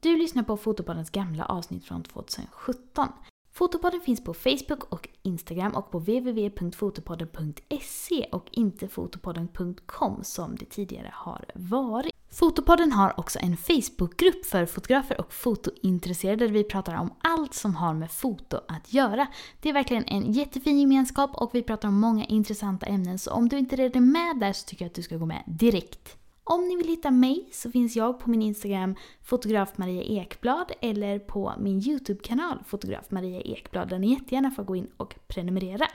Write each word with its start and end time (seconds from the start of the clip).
Du 0.00 0.16
lyssnar 0.16 0.42
på 0.42 0.56
Fotopoddens 0.56 1.10
gamla 1.10 1.44
avsnitt 1.44 1.84
från 1.84 2.02
2017. 2.02 3.08
Fotopodden 3.52 4.00
finns 4.00 4.24
på 4.24 4.34
Facebook 4.34 4.92
och 4.92 5.08
Instagram 5.22 5.74
och 5.74 5.90
på 5.90 5.98
www.fotopodden.se 5.98 8.28
och 8.32 8.48
inte 8.50 8.88
fotopodden.com 8.88 10.24
som 10.24 10.56
det 10.56 10.64
tidigare 10.64 11.10
har 11.14 11.44
varit. 11.54 12.12
Fotopodden 12.30 12.92
har 12.92 13.20
också 13.20 13.38
en 13.38 13.56
Facebookgrupp 13.56 14.46
för 14.46 14.66
fotografer 14.66 15.20
och 15.20 15.32
fotointresserade 15.32 16.46
där 16.46 16.52
vi 16.52 16.64
pratar 16.64 16.94
om 16.94 17.14
allt 17.20 17.54
som 17.54 17.74
har 17.74 17.94
med 17.94 18.10
foto 18.10 18.60
att 18.68 18.92
göra. 18.92 19.26
Det 19.60 19.68
är 19.68 19.72
verkligen 19.72 20.04
en 20.04 20.32
jättefin 20.32 20.80
gemenskap 20.80 21.30
och 21.34 21.54
vi 21.54 21.62
pratar 21.62 21.88
om 21.88 22.00
många 22.00 22.24
intressanta 22.24 22.86
ämnen 22.86 23.18
så 23.18 23.32
om 23.32 23.48
du 23.48 23.58
inte 23.58 23.76
redan 23.76 24.02
är 24.02 24.06
med 24.06 24.36
där 24.40 24.52
så 24.52 24.66
tycker 24.66 24.84
jag 24.84 24.90
att 24.90 24.94
du 24.94 25.02
ska 25.02 25.16
gå 25.16 25.26
med 25.26 25.42
direkt. 25.46 26.18
Om 26.50 26.68
ni 26.68 26.76
vill 26.76 26.88
hitta 26.88 27.10
mig 27.10 27.48
så 27.52 27.70
finns 27.70 27.96
jag 27.96 28.20
på 28.20 28.30
min 28.30 28.42
Instagram 28.42 28.94
fotograf 29.22 29.78
Maria 29.78 30.02
Ekblad 30.02 30.72
eller 30.80 31.18
på 31.18 31.52
min 31.58 31.78
YouTube-kanal 31.78 32.58
fotograf 32.66 33.10
Maria 33.10 33.40
Ekblad 33.40 33.88
där 33.88 33.98
ni 33.98 34.10
jättegärna 34.10 34.50
får 34.50 34.64
gå 34.64 34.76
in 34.76 34.90
och 34.96 35.14
prenumerera. 35.26 35.86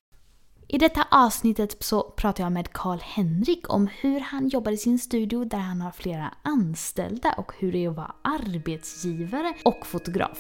I 0.68 0.78
detta 0.78 1.08
avsnittet 1.12 1.84
så 1.84 2.04
pratar 2.04 2.44
jag 2.44 2.52
med 2.52 2.74
Karl-Henrik 2.74 3.74
om 3.74 3.88
hur 4.02 4.20
han 4.20 4.48
jobbar 4.48 4.72
i 4.72 4.78
sin 4.78 5.00
studio 5.00 5.46
där 5.46 5.58
han 5.58 5.82
har 5.82 5.92
flera 5.92 6.34
anställda 6.42 7.34
och 7.38 7.54
hur 7.58 7.72
det 7.72 7.86
är 7.86 7.90
att 7.90 7.96
vara 7.96 8.16
arbetsgivare 8.22 9.54
och 9.66 9.88
fotograf. 9.88 10.40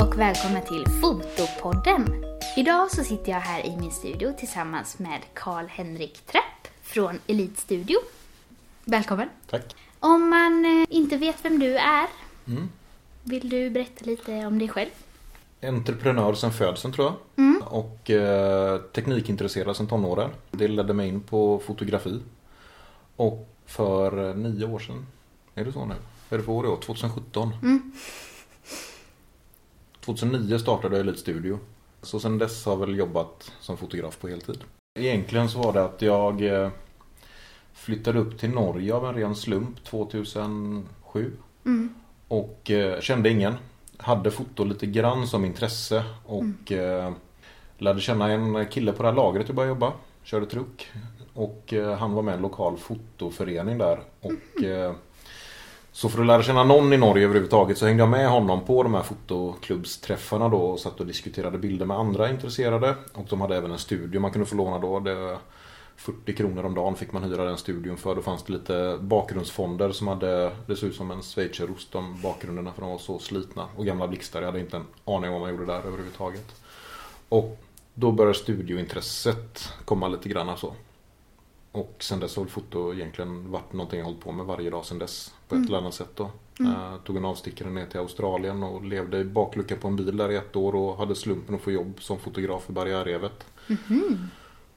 Och 0.00 0.18
välkommen 0.18 0.62
till 0.62 0.84
Fotopodden! 1.00 2.24
Idag 2.56 2.90
så 2.90 3.04
sitter 3.04 3.32
jag 3.32 3.40
här 3.40 3.66
i 3.66 3.76
min 3.76 3.90
studio 3.90 4.32
tillsammans 4.38 4.98
med 4.98 5.20
Karl-Henrik 5.34 6.26
Trapp 6.26 6.68
från 6.82 7.18
Elite 7.26 7.60
Studio. 7.60 7.96
Välkommen! 8.84 9.28
Tack. 9.50 9.76
Om 10.00 10.28
man 10.30 10.64
eh, 10.64 10.86
inte 10.96 11.16
vet 11.16 11.44
vem 11.44 11.58
du 11.58 11.76
är, 11.78 12.06
Mm. 12.46 12.68
vill 13.24 13.48
du 13.48 13.70
berätta 13.70 14.04
lite 14.04 14.46
om 14.46 14.58
dig 14.58 14.68
själv? 14.68 14.90
Entreprenör 15.62 16.34
sen 16.34 16.52
födseln 16.52 16.92
tror 16.94 17.06
jag. 17.06 17.44
Mm. 17.44 17.62
Och 17.62 18.10
eh, 18.10 18.78
teknikintresserad 18.80 19.76
sen 19.76 19.86
tonåren. 19.86 20.30
Det 20.50 20.68
ledde 20.68 20.94
mig 20.94 21.08
in 21.08 21.20
på 21.20 21.58
fotografi. 21.66 22.20
Och 23.16 23.48
för 23.66 24.28
eh, 24.28 24.36
nio 24.36 24.64
år 24.66 24.78
sedan, 24.78 25.06
är 25.54 25.64
det 25.64 25.72
så 25.72 25.84
nu? 25.84 25.94
Är 26.30 26.38
det 26.38 26.44
för 26.44 26.52
år 26.52 26.64
i 26.64 26.68
år? 26.68 26.76
2017? 26.76 27.52
Mm. 27.62 27.92
2009 30.08 30.58
startade 30.58 30.96
jag 30.96 31.00
Elite 31.00 31.18
Studio. 31.18 31.58
Så 32.02 32.20
sen 32.20 32.38
dess 32.38 32.64
har 32.66 32.72
jag 32.72 32.80
väl 32.80 32.98
jobbat 32.98 33.52
som 33.60 33.76
fotograf 33.76 34.18
på 34.18 34.28
heltid. 34.28 34.64
Egentligen 34.98 35.48
så 35.48 35.58
var 35.58 35.72
det 35.72 35.84
att 35.84 36.02
jag 36.02 36.42
eh, 36.42 36.70
flyttade 37.72 38.18
upp 38.18 38.38
till 38.38 38.50
Norge 38.50 38.94
av 38.94 39.06
en 39.06 39.14
ren 39.14 39.34
slump 39.34 39.84
2007. 39.84 41.32
Mm. 41.64 41.94
Och 42.28 42.70
eh, 42.70 43.00
kände 43.00 43.30
ingen. 43.30 43.54
Hade 43.96 44.30
foto 44.30 44.64
lite 44.64 44.86
grann 44.86 45.26
som 45.26 45.44
intresse 45.44 46.04
och 46.26 46.72
eh, 46.72 47.12
lärde 47.78 48.00
känna 48.00 48.32
en 48.32 48.66
kille 48.66 48.92
på 48.92 49.02
det 49.02 49.08
här 49.08 49.16
lagret 49.16 49.48
jag 49.48 49.56
började 49.56 49.74
jobba. 49.74 49.92
Körde 50.22 50.46
truck. 50.46 50.90
Och 51.34 51.74
han 51.98 52.12
var 52.12 52.22
med 52.22 52.32
i 52.32 52.36
en 52.36 52.42
lokal 52.42 52.76
fotoförening 52.76 53.78
där. 53.78 54.00
Och 54.20 54.62
eh, 54.64 54.94
så 55.98 56.08
för 56.08 56.20
att 56.20 56.26
lära 56.26 56.42
känna 56.42 56.64
någon 56.64 56.92
i 56.92 56.96
Norge 56.96 57.24
överhuvudtaget 57.24 57.78
så 57.78 57.86
hängde 57.86 58.02
jag 58.02 58.10
med 58.10 58.28
honom 58.28 58.64
på 58.64 58.82
de 58.82 58.94
här 58.94 59.02
fotoklubbsträffarna 59.02 60.48
då 60.48 60.56
och 60.56 60.80
satt 60.80 61.00
och 61.00 61.06
diskuterade 61.06 61.58
bilder 61.58 61.86
med 61.86 61.96
andra 61.96 62.30
intresserade. 62.30 62.94
Och 63.14 63.26
de 63.30 63.40
hade 63.40 63.56
även 63.56 63.70
en 63.70 63.78
studio 63.78 64.20
man 64.20 64.30
kunde 64.30 64.46
få 64.46 64.56
låna 64.56 64.78
då. 64.78 65.00
Det 65.00 65.38
40 65.96 66.32
kronor 66.32 66.64
om 66.64 66.74
dagen 66.74 66.96
fick 66.96 67.12
man 67.12 67.22
hyra 67.22 67.44
den 67.44 67.58
studion 67.58 67.96
för. 67.96 68.14
Då 68.14 68.22
fanns 68.22 68.42
det 68.42 68.52
lite 68.52 68.98
bakgrundsfonder 69.00 69.92
som 69.92 70.08
hade, 70.08 70.50
det 70.66 70.76
såg 70.76 70.88
ut 70.88 70.96
som 70.96 71.10
en 71.10 71.22
schweizerost 71.22 71.92
de 71.92 72.20
bakgrunderna 72.22 72.72
för 72.72 72.80
de 72.82 72.90
var 72.90 72.98
så 72.98 73.18
slitna. 73.18 73.66
Och 73.76 73.86
gamla 73.86 74.08
blixtar, 74.08 74.40
jag 74.40 74.46
hade 74.46 74.60
inte 74.60 74.76
en 74.76 74.86
aning 75.04 75.30
om 75.30 75.32
vad 75.32 75.40
man 75.40 75.50
gjorde 75.50 75.66
där 75.66 75.80
överhuvudtaget. 75.86 76.62
Och 77.28 77.58
då 77.94 78.12
började 78.12 78.38
studiointresset 78.38 79.72
komma 79.84 80.08
lite 80.08 80.28
grann 80.28 80.56
så. 80.56 80.74
Och 81.72 81.96
sen 81.98 82.20
dess 82.20 82.36
har 82.36 82.42
väl 82.42 82.52
foto 82.52 82.94
egentligen 82.94 83.50
varit 83.50 83.72
någonting 83.72 83.98
jag 83.98 84.06
hållit 84.06 84.20
på 84.20 84.32
med 84.32 84.46
varje 84.46 84.70
dag 84.70 84.84
sen 84.84 84.98
dess. 84.98 85.34
På 85.48 85.54
ett 85.54 85.66
eller 85.66 85.78
annat 85.78 85.94
sätt 85.94 86.10
då. 86.14 86.30
Eh, 86.60 86.96
tog 87.04 87.16
en 87.16 87.24
avstickare 87.24 87.70
ner 87.70 87.86
till 87.86 88.00
Australien 88.00 88.62
och 88.62 88.84
levde 88.84 89.18
i 89.18 89.24
baklucka 89.24 89.76
på 89.76 89.88
en 89.88 89.96
bil 89.96 90.16
där 90.16 90.30
i 90.30 90.36
ett 90.36 90.56
år 90.56 90.74
och 90.74 90.96
hade 90.96 91.14
slumpen 91.14 91.54
att 91.54 91.60
få 91.60 91.70
jobb 91.70 91.94
som 91.98 92.18
fotograf 92.18 92.70
i 92.70 92.72
Barriärrevet. 92.72 93.46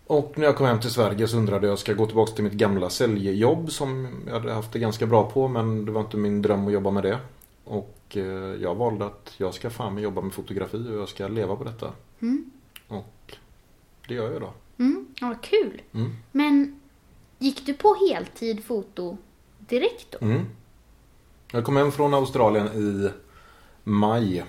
Och 0.08 0.34
när 0.38 0.46
jag 0.46 0.56
kom 0.56 0.68
hem 0.68 0.80
till 0.80 0.90
Sverige 0.90 1.28
så 1.28 1.38
undrade 1.38 1.68
jag, 1.68 1.80
ska 1.80 1.92
jag 1.92 1.98
gå 1.98 2.06
tillbaka 2.06 2.32
till 2.32 2.44
mitt 2.44 2.54
gamla 2.54 2.90
säljjobb 2.90 3.72
som 3.72 4.08
jag 4.26 4.34
hade 4.34 4.54
haft 4.54 4.74
det 4.74 4.80
ganska 4.80 5.06
bra 5.08 5.32
på 5.32 5.48
men 5.48 5.86
det 5.86 5.92
var 5.92 6.02
inte 6.02 6.18
min 6.18 6.42
dröm 6.42 6.68
att 6.68 6.74
jobba 6.74 6.92
med 6.92 7.04
det. 7.04 7.20
Och 7.64 8.18
eh, 8.18 8.24
jag 8.62 8.76
valde 8.76 9.06
att 9.06 9.34
jag 9.38 9.54
ska 9.54 9.70
fan 9.70 9.94
med 9.94 10.04
jobba 10.04 10.22
med 10.22 10.34
fotografi 10.34 10.88
och 10.90 10.98
jag 10.98 11.10
ska 11.10 11.28
leva 11.28 11.56
på 11.56 11.64
detta. 11.64 11.92
Mm. 12.20 12.52
Och 12.88 13.38
det 14.08 14.14
gör 14.14 14.32
jag 14.32 14.42
då. 14.42 14.54
Mm. 14.78 15.08
Ja, 15.22 15.36
kul! 15.42 15.82
Mm. 15.94 16.12
Men 16.32 16.81
gick 17.42 17.66
du 17.66 17.74
på 17.74 17.96
heltid 18.10 18.64
foto 18.64 19.18
direkt 19.60 20.12
då? 20.12 20.26
Mm. 20.26 20.46
Jag 21.52 21.66
kom 21.66 21.78
hem 21.78 21.92
från 21.92 22.14
Australien 22.14 22.68
i 22.68 23.10
maj 23.84 24.46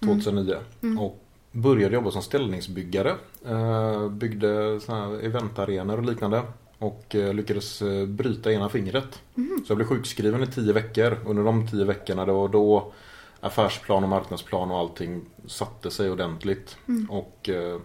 2009 0.00 0.56
och 0.98 1.24
började 1.52 1.94
jobba 1.94 2.10
som 2.10 2.22
ställningsbyggare. 2.22 3.16
Eh, 3.46 4.08
byggde 4.08 4.80
såna 4.80 5.06
här 5.06 5.24
eventarenor 5.24 5.98
och 5.98 6.04
liknande. 6.04 6.42
Och 6.78 7.14
eh, 7.14 7.34
lyckades 7.34 7.82
eh, 7.82 8.06
bryta 8.06 8.52
ena 8.52 8.68
fingret. 8.68 9.22
Så 9.34 9.70
jag 9.70 9.76
blev 9.76 9.86
sjukskriven 9.86 10.42
i 10.42 10.46
tio 10.46 10.72
veckor. 10.72 11.18
Under 11.26 11.44
de 11.44 11.68
tio 11.68 11.84
veckorna 11.84 12.26
då, 12.26 12.48
då 12.48 12.92
affärsplan 13.40 14.02
och 14.02 14.08
marknadsplan 14.08 14.70
och 14.70 14.78
allting 14.78 15.20
satte 15.46 15.90
sig 15.90 16.10
ordentligt. 16.10 16.76
Och 17.08 17.48
eh, 17.48 17.80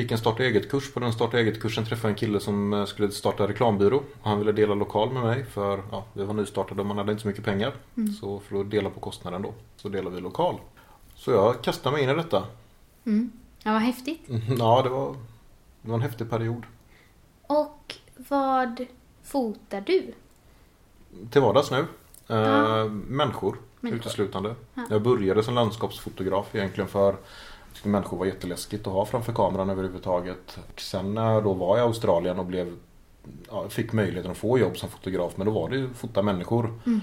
gick 0.00 0.10
en 0.12 0.18
starta 0.18 0.42
eget-kurs. 0.42 0.92
På 0.92 1.00
den 1.00 1.12
starta 1.12 1.38
eget-kursen 1.38 1.84
träffade 1.84 2.08
jag 2.08 2.10
en 2.10 2.18
kille 2.18 2.40
som 2.40 2.72
eh, 2.72 2.84
skulle 2.84 3.10
starta 3.10 3.48
reklambyrå. 3.48 3.96
Och 3.96 4.28
han 4.30 4.38
ville 4.38 4.52
dela 4.52 4.74
lokal 4.74 5.12
med 5.12 5.22
mig 5.22 5.44
för 5.44 5.82
ja, 5.90 6.04
vi 6.12 6.24
var 6.24 6.34
nystartade 6.34 6.80
och 6.80 6.86
man 6.86 6.98
hade 6.98 7.12
inte 7.12 7.22
så 7.22 7.28
mycket 7.28 7.44
pengar. 7.44 7.72
Så 8.20 8.40
för 8.40 8.60
att 8.60 8.70
dela 8.70 8.90
på 8.90 9.00
kostnaden 9.00 9.42
då 9.42 9.54
så 9.76 9.88
delade 9.88 10.16
vi 10.16 10.22
lokal. 10.22 10.56
Så 11.14 11.30
jag 11.30 11.62
kastade 11.62 11.96
mig 11.96 12.04
in 12.04 12.10
i 12.10 12.14
detta. 12.14 12.44
Mm. 13.06 13.32
Ja, 13.62 13.72
vad 13.72 13.82
häftigt. 13.82 14.20
Ja, 14.58 14.82
det 14.82 14.88
var, 14.88 15.12
det 15.82 15.88
var 15.88 15.94
en 15.94 16.02
häftig 16.02 16.30
period. 16.30 16.62
Och 17.46 17.94
vad 18.16 18.86
fotar 19.22 19.80
du? 19.80 20.12
Till 21.30 21.40
vardags 21.42 21.70
nu. 21.70 21.78
Eh, 22.28 22.36
Ja. 22.36 22.84
Människor, 22.88 23.56
Människor. 23.80 24.00
uteslutande. 24.00 24.54
Ja. 24.74 24.82
Jag 24.90 25.02
började 25.02 25.42
som 25.42 25.54
landskapsfotograf 25.54 26.54
egentligen 26.54 26.88
för 26.88 27.16
tyckte 27.74 27.88
människor 27.88 28.16
var 28.18 28.26
jätteläskigt 28.26 28.86
att 28.86 28.92
ha 28.92 29.06
framför 29.06 29.32
kameran 29.32 29.70
överhuvudtaget. 29.70 30.58
Och 30.72 30.80
sen 30.80 31.14
när 31.14 31.32
jag 31.32 31.44
då 31.44 31.52
var 31.54 31.78
i 31.78 31.80
Australien 31.80 32.38
och 32.38 32.46
blev, 32.46 32.76
ja, 33.50 33.68
fick 33.68 33.92
möjligheten 33.92 34.30
att 34.30 34.36
få 34.38 34.58
jobb 34.58 34.78
som 34.78 34.88
fotograf 34.88 35.32
men 35.36 35.46
då 35.46 35.52
var 35.52 35.68
det 35.70 35.76
ju 35.76 35.88
fota 35.94 36.22
människor. 36.22 36.80
Mm. 36.86 37.00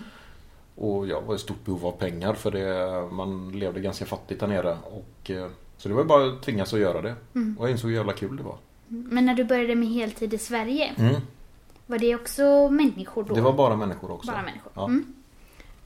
Och 0.75 1.07
jag 1.07 1.22
var 1.22 1.35
i 1.35 1.38
stort 1.38 1.66
behov 1.66 1.85
av 1.85 1.91
pengar 1.91 2.33
för 2.33 2.51
det, 2.51 3.07
man 3.11 3.51
levde 3.51 3.79
ganska 3.79 4.05
fattigt 4.05 4.39
där 4.39 4.47
nere. 4.47 4.78
Och, 4.83 5.31
eh, 5.31 5.47
så 5.78 5.88
det 5.89 5.95
var 5.95 6.01
ju 6.01 6.07
bara 6.07 6.25
att 6.25 6.41
tvingas 6.44 6.73
att 6.73 6.79
göra 6.79 7.01
det. 7.01 7.16
Mm. 7.35 7.57
Och 7.59 7.66
jag 7.66 7.72
insåg 7.72 7.89
hur 7.89 7.97
jävla 7.97 8.13
kul 8.13 8.38
det 8.38 8.44
var. 8.44 8.57
Men 8.88 9.25
när 9.25 9.34
du 9.34 9.44
började 9.44 9.75
med 9.75 9.88
heltid 9.89 10.34
i 10.34 10.38
Sverige, 10.38 10.94
Mm. 10.97 11.16
var 11.85 11.97
det 11.97 12.16
också 12.16 12.69
människor 12.69 13.23
då? 13.23 13.34
Det 13.35 13.41
var 13.41 13.53
bara 13.53 13.75
människor 13.75 14.11
också. 14.11 14.31
Bara 14.31 14.41
människor. 14.41 14.72
Ja. 14.75 14.85
Mm. 14.85 15.13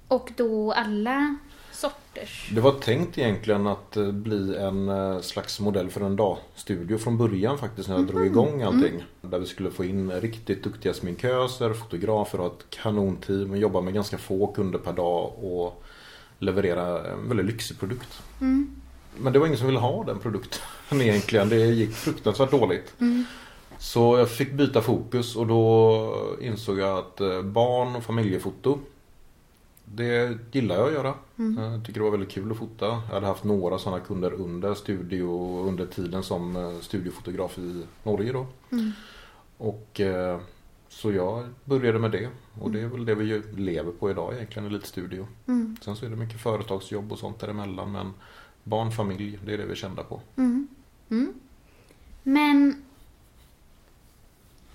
Och 0.07 0.31
då 0.37 0.73
alla 0.73 1.35
sorters? 1.81 2.49
Det 2.55 2.61
var 2.61 2.71
tänkt 2.71 3.17
egentligen 3.17 3.67
att 3.67 3.97
eh, 3.97 4.11
bli 4.11 4.55
en 4.55 4.89
eh, 4.89 5.19
slags 5.19 5.59
modell 5.59 5.89
för 5.89 6.01
en 6.01 6.15
dagstudio 6.15 6.97
från 6.97 7.17
början 7.17 7.57
faktiskt 7.57 7.89
när 7.89 7.95
jag 7.95 8.07
drog 8.07 8.25
igång 8.25 8.61
allting. 8.61 9.03
Där 9.21 9.39
vi 9.39 9.45
skulle 9.45 9.71
få 9.71 9.85
in 9.85 10.11
riktigt 10.11 10.63
duktiga 10.63 10.93
sminköser, 10.93 11.73
fotografer 11.73 12.39
och 12.39 12.47
ett 12.47 12.69
kanonteam 12.69 13.51
och 13.51 13.57
jobba 13.57 13.81
med 13.81 13.93
ganska 13.93 14.17
få 14.17 14.47
kunder 14.47 14.79
per 14.79 14.93
dag 14.93 15.33
och 15.43 15.83
leverera 16.39 17.11
en 17.11 17.27
väldigt 17.27 17.45
lyxig 17.45 17.79
produkt. 17.79 18.21
Mm. 18.41 18.75
Men 19.17 19.33
det 19.33 19.39
var 19.39 19.47
ingen 19.47 19.59
som 19.59 19.67
ville 19.67 19.79
ha 19.79 20.03
den 20.03 20.19
produkten 20.19 20.61
egentligen. 21.01 21.49
Det 21.49 21.57
gick 21.57 21.93
fruktansvärt 21.93 22.51
dåligt. 22.51 22.93
Mm. 22.99 23.25
Så 23.79 24.17
jag 24.17 24.29
fick 24.29 24.51
byta 24.51 24.81
fokus 24.81 25.35
och 25.35 25.47
då 25.47 26.37
insåg 26.41 26.79
jag 26.79 26.97
att 26.97 27.21
eh, 27.21 27.41
barn 27.41 27.95
och 27.95 28.03
familjefoto 28.03 28.79
Det 29.95 30.37
gillar 30.51 30.75
jag 30.75 30.87
att 30.87 30.93
göra. 30.93 31.13
Jag 31.35 31.85
tycker 31.85 31.99
det 31.99 32.03
var 32.03 32.11
väldigt 32.11 32.31
kul 32.31 32.51
att 32.51 32.57
fota. 32.57 32.85
Jag 32.85 33.13
hade 33.13 33.25
haft 33.27 33.43
några 33.43 33.79
sådana 33.79 33.99
kunder 34.03 34.33
under 34.33 34.73
studio 34.73 35.59
under 35.67 35.85
tiden 35.85 36.23
som 36.23 36.55
eh, 36.55 36.79
studiofotograf 36.79 37.57
i 37.57 37.83
Norge 38.03 38.31
då. 38.31 38.47
Mm. 38.71 38.91
Och 39.57 39.99
eh, 39.99 40.39
så 40.89 41.11
jag 41.11 41.45
började 41.65 41.99
med 41.99 42.11
det. 42.11 42.29
Och 42.61 42.71
det 42.71 42.81
är 42.81 42.87
väl 42.87 43.05
det 43.05 43.15
vi 43.15 43.41
lever 43.55 43.91
på 43.91 44.11
idag 44.11 44.33
egentligen, 44.33 44.67
Elitstudio. 44.67 45.27
Mm. 45.47 45.77
Sen 45.81 45.95
så 45.95 46.05
är 46.05 46.09
det 46.09 46.15
mycket 46.15 46.41
företagsjobb 46.41 47.11
och 47.11 47.19
sånt 47.19 47.39
däremellan 47.39 47.91
men 47.91 48.13
barn, 48.63 48.91
familj, 48.91 49.39
det 49.45 49.53
är 49.53 49.57
det 49.57 49.65
vi 49.65 49.71
är 49.71 49.75
kända 49.75 50.03
på. 50.03 50.21
Mm. 50.35 50.67
Mm. 51.09 51.33
Men 52.23 52.83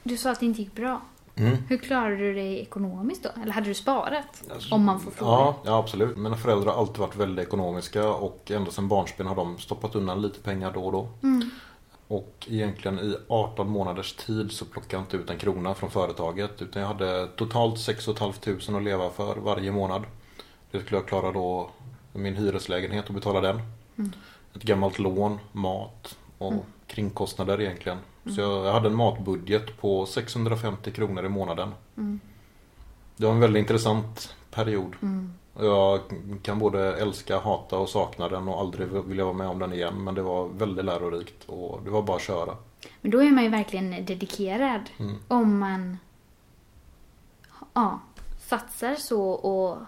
Du 0.03 0.17
sa 0.17 0.31
att 0.31 0.41
det 0.41 0.47
inte 0.47 0.63
gick 0.63 0.75
bra. 0.75 1.03
Mm. 1.37 1.57
Hur 1.69 1.79
klarade 1.79 2.17
du 2.17 2.35
dig 2.35 2.61
ekonomiskt 2.61 3.23
då? 3.23 3.43
Eller 3.43 3.53
hade 3.53 3.67
du 3.67 3.75
sparat? 3.75 4.43
Alltså, 4.55 4.75
Om 4.75 4.85
man 4.85 5.01
får 5.01 5.11
fråga. 5.11 5.31
Ja, 5.31 5.57
ja, 5.65 5.79
absolut. 5.79 6.17
Mina 6.17 6.37
föräldrar 6.37 6.73
har 6.73 6.81
alltid 6.81 6.99
varit 6.99 7.17
väldigt 7.17 7.47
ekonomiska 7.47 8.09
och 8.09 8.51
ända 8.51 8.71
sedan 8.71 8.89
barnsben 8.89 9.27
har 9.27 9.37
de 9.37 9.59
stoppat 9.59 9.95
undan 9.95 10.23
lite 10.23 10.41
pengar 10.41 10.73
då 10.73 10.85
och 10.85 10.93
då. 10.93 11.09
Mm. 11.23 11.51
Och 12.09 12.47
egentligen 12.51 12.99
i 12.99 13.17
18 13.29 13.71
månaders 13.71 14.13
tid 14.13 14.53
så 14.53 14.65
plockade 14.65 14.97
jag 14.97 15.03
inte 15.03 15.17
ut 15.17 15.31
en 15.31 15.39
krona 15.39 15.75
från 15.75 15.91
företaget 15.91 16.63
utan 16.63 16.83
jag 16.83 16.89
hade 16.89 17.27
totalt 17.27 17.81
6 17.81 18.05
500 18.05 18.77
att 18.77 18.83
leva 18.83 19.11
för 19.11 19.37
varje 19.37 19.73
månad. 19.73 20.05
Det 20.71 20.81
skulle 20.81 20.97
jag 20.97 21.09
klara 21.09 21.33
då 21.33 21.71
min 22.13 22.37
hyreslägenhet 22.37 23.09
och 23.09 23.15
betala 23.15 23.41
den. 23.41 23.61
Mm. 23.99 24.13
Ett 24.55 24.63
gammalt 24.63 24.99
lån, 24.99 25.39
mat 25.53 26.19
och 26.39 26.67
kringkostnader 26.87 27.61
egentligen. 27.61 27.99
Så 28.35 28.41
jag, 28.41 28.73
hade 28.73 28.89
en 28.89 28.95
matbudget 28.97 29.81
på 29.81 30.07
650 30.07 30.91
kronor 30.91 31.25
i 31.27 31.29
månaden. 31.29 31.75
Mm. 31.97 32.21
Det 33.17 33.27
var 33.27 33.33
en 33.33 33.41
väldigt 33.41 33.61
intressant 33.61 34.35
period. 34.51 34.97
Mm. 35.03 35.33
Jag 35.61 36.01
kan 36.43 36.59
både 36.59 36.97
älska, 36.97 37.39
hata 37.41 37.79
och 37.79 37.89
sakna 37.89 38.29
den 38.29 38.49
och 38.49 38.61
aldrig 38.61 38.89
vilja 38.89 39.25
vara 39.25 39.35
med 39.35 39.49
om 39.49 39.59
den 39.59 39.73
igen. 39.73 40.05
Men 40.05 40.15
det 40.15 40.23
var 40.23 40.49
väldigt 40.49 40.85
lärorikt 40.85 41.45
och 41.47 41.81
det 41.85 41.91
var 41.91 42.03
bara 42.03 42.17
att 42.17 42.23
köra. 42.23 42.57
Men 43.01 43.11
då 43.11 43.23
är 43.23 43.31
man 43.31 43.45
ju 43.45 43.51
verkligen 43.51 44.05
dedikerad. 44.05 44.81
Mm. 44.99 45.17
Om 45.29 45.59
man 45.59 45.99
ja, 47.75 48.01
satsar 48.39 48.95
så 48.95 49.31
och 49.31 49.79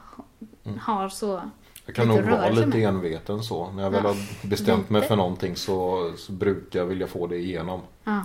Mm. 0.64 0.78
har 0.78 1.08
så. 1.08 1.42
Jag 1.88 1.94
kan 1.94 2.08
nog 2.08 2.20
vara 2.20 2.48
lite 2.50 2.66
med. 2.66 2.88
enveten 2.88 3.42
så. 3.42 3.70
När 3.72 3.82
jag 3.82 3.90
väl 3.90 4.00
Ja, 4.04 4.08
har 4.08 4.48
bestämt 4.48 4.90
mig 4.90 5.02
för 5.02 5.16
någonting 5.16 5.56
så, 5.56 6.12
så 6.16 6.32
brukar 6.32 6.78
jag 6.78 6.86
vilja 6.86 7.06
få 7.06 7.26
det 7.26 7.36
igenom. 7.36 7.80
Ja. 8.04 8.24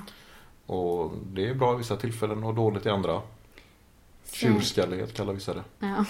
Och 0.65 1.12
det 1.33 1.48
är 1.50 1.54
bra 1.54 1.74
i 1.74 1.77
vissa 1.77 1.95
tillfällen 1.95 2.44
och 2.44 2.54
dåligt 2.54 2.86
i 2.86 2.89
andra. 2.89 3.21
Sen, 4.24 4.54
Tjurskallighet 4.54 5.13
kallar 5.13 5.33
vissa 5.33 5.54
det. 5.54 5.63
ja. 5.80 6.06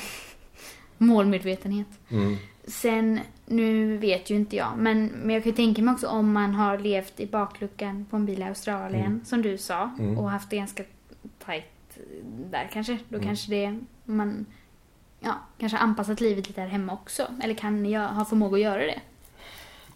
Målmedvetenhet. 0.97 1.87
Mm. 2.09 2.37
Sen, 2.67 3.19
nu 3.45 3.97
vet 3.97 4.29
ju 4.29 4.35
inte 4.35 4.55
jag, 4.55 4.71
men, 4.77 5.05
men 5.05 5.29
jag 5.35 5.43
kan 5.43 5.53
tänka 5.53 5.81
mig 5.81 5.93
också 5.93 6.07
om 6.07 6.31
man 6.33 6.55
har 6.55 6.77
levt 6.77 7.19
i 7.19 7.25
bakluckan 7.27 8.05
på 8.09 8.15
en 8.15 8.25
bil 8.25 8.39
i 8.39 8.43
Australien, 8.43 9.05
Mm. 9.05 9.25
som 9.25 9.41
du 9.41 9.57
sa, 9.57 9.91
Mm. 9.99 10.17
och 10.19 10.29
haft 10.29 10.49
det 10.49 10.55
ganska 10.57 10.83
tajt 11.45 11.65
där 12.51 12.69
kanske. 12.73 12.97
Då 13.09 13.15
Mm. 13.17 13.27
kanske 13.27 13.51
det, 13.51 13.79
man 14.05 14.45
ja, 15.23 15.33
kanske 15.57 15.77
anpassat 15.77 16.21
livet 16.21 16.47
lite 16.47 16.61
här 16.61 16.67
hemma 16.67 16.93
också. 16.93 17.27
Eller 17.43 17.53
kan 17.53 17.85
jag 17.85 18.07
ha 18.07 18.25
förmåga 18.25 18.55
att 18.55 18.63
göra 18.63 18.85
det? 18.85 19.01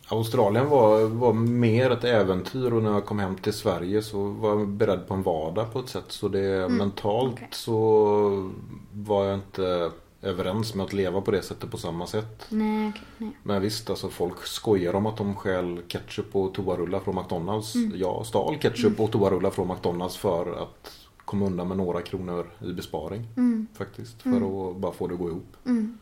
Australien 0.09 0.69
var, 0.69 1.05
var 1.05 1.33
mer 1.33 1.91
ett 1.91 2.03
äventyr 2.03 2.73
och 2.73 2.83
när 2.83 2.91
jag 2.91 3.05
kom 3.05 3.19
hem 3.19 3.35
till 3.35 3.53
Sverige 3.53 4.01
så 4.01 4.23
var 4.23 4.49
jag 4.49 4.67
beredd 4.67 5.07
på 5.07 5.13
en 5.13 5.23
vardag 5.23 5.73
på 5.73 5.79
ett 5.79 5.89
sätt. 5.89 6.05
Så 6.07 6.27
det 6.27 6.71
mentalt 6.71 7.33
okej. 7.33 7.47
så 7.51 8.51
var 8.93 9.25
jag 9.25 9.35
inte 9.35 9.91
överens 10.21 10.75
med 10.75 10.83
att 10.83 10.93
leva 10.93 11.21
på 11.21 11.31
det 11.31 11.41
sättet 11.41 11.71
på 11.71 11.77
samma 11.77 12.07
sätt. 12.07 12.45
Nej, 12.49 12.89
okej, 12.89 13.03
nej. 13.17 13.31
Men 13.43 13.61
visst, 13.61 13.89
alltså 13.89 14.09
folk 14.09 14.45
skojar 14.45 14.93
om 14.93 15.05
att 15.05 15.17
de 15.17 15.35
stjäl 15.35 15.81
ketchup 15.87 16.35
och 16.35 16.53
toarullar 16.53 16.99
från 16.99 17.15
McDonalds. 17.15 17.75
Jag 17.95 18.25
stal 18.25 18.57
ketchup 18.57 18.99
och 18.99 19.11
toarullar 19.11 19.49
från 19.49 19.67
McDonalds 19.67 20.17
för 20.17 20.63
att 20.63 21.06
komma 21.27 21.45
undan 21.45 21.67
med 21.67 21.77
några 21.77 22.01
kronor 22.01 22.47
i 22.65 22.73
besparing. 22.73 23.27
Mm, 23.37 23.67
Faktiskt, 23.73 24.21
för 24.21 24.69
att 24.71 24.77
bara 24.77 24.91
få 24.91 25.07
det 25.07 25.13
att 25.13 25.19
gå 25.19 25.29
ihop. 25.29 25.55
mm, 25.65 25.97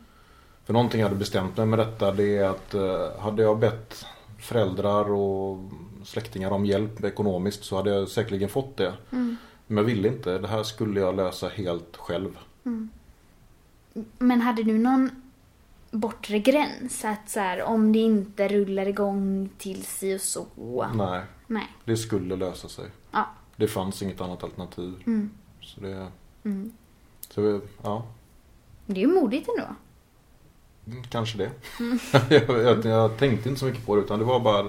För 0.64 0.72
någonting 0.72 1.00
jag 1.00 1.06
hade 1.08 1.18
bestämt 1.18 1.56
mig 1.56 1.66
med 1.66 1.78
detta 1.78 2.12
det 2.12 2.36
är 2.36 2.48
att 2.48 2.74
eh, 2.74 3.20
hade 3.20 3.42
jag 3.42 3.58
bett 3.58 4.04
föräldrar 4.40 5.10
och 5.10 5.58
släktingar 6.04 6.50
om 6.50 6.66
hjälp 6.66 7.04
ekonomiskt 7.04 7.64
så 7.64 7.76
hade 7.76 7.90
jag 7.90 8.08
säkerligen 8.08 8.48
fått 8.48 8.76
det. 8.76 8.92
mm, 9.12 9.36
Men 9.66 9.76
jag 9.76 9.84
ville 9.84 10.08
inte. 10.08 10.38
Det 10.38 10.48
här 10.48 10.62
skulle 10.62 11.00
jag 11.00 11.16
lösa 11.16 11.48
helt 11.48 11.96
själv. 11.96 12.38
mm. 12.64 12.88
Men 14.18 14.40
hade 14.40 14.62
du 14.62 14.78
någon 14.78 15.10
bortre 15.90 16.38
gräns? 16.38 17.04
Att 17.04 17.30
så 17.30 17.40
här, 17.40 17.62
om 17.62 17.92
det 17.92 17.98
inte 17.98 18.48
rullar 18.48 18.88
igång 18.88 19.48
till 19.58 19.84
si 19.84 20.16
och 20.16 20.20
så. 20.20 20.46
Nej, 20.94 21.20
Nej. 21.46 21.66
det 21.84 21.96
skulle 21.96 22.36
lösa 22.36 22.68
sig. 22.68 22.84
Ja. 23.10 23.26
Det 23.56 23.68
fanns 23.68 24.02
inget 24.02 24.20
annat 24.20 24.44
alternativ. 24.44 25.02
Mm, 25.06 25.30
Så 25.60 25.80
det, 25.80 26.08
mm. 26.44 26.72
så 27.30 27.60
ja, 27.82 28.04
Det 28.86 29.00
är 29.02 29.06
ju 29.06 29.14
modigt 29.14 29.48
ändå. 29.48 29.68
mm, 30.86 31.02
kanske 31.04 31.38
det. 31.38 31.50
jag, 32.48 32.62
jag, 32.62 32.84
jag 32.84 33.16
tänkte 33.18 33.48
inte 33.48 33.60
så 33.60 33.66
mycket 33.66 33.86
på 33.86 33.96
det 33.96 34.02
utan 34.02 34.18
det 34.18 34.24
var 34.24 34.40
bara 34.40 34.68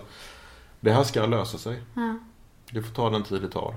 det 0.80 0.92
här 0.92 1.04
ska 1.04 1.26
lösa 1.26 1.58
sig. 1.58 1.82
Ja. 1.94 2.18
Det 2.72 2.82
får 2.82 2.94
ta 2.94 3.10
den 3.10 3.24
tid 3.24 3.42
det 3.42 3.50
tar. 3.50 3.76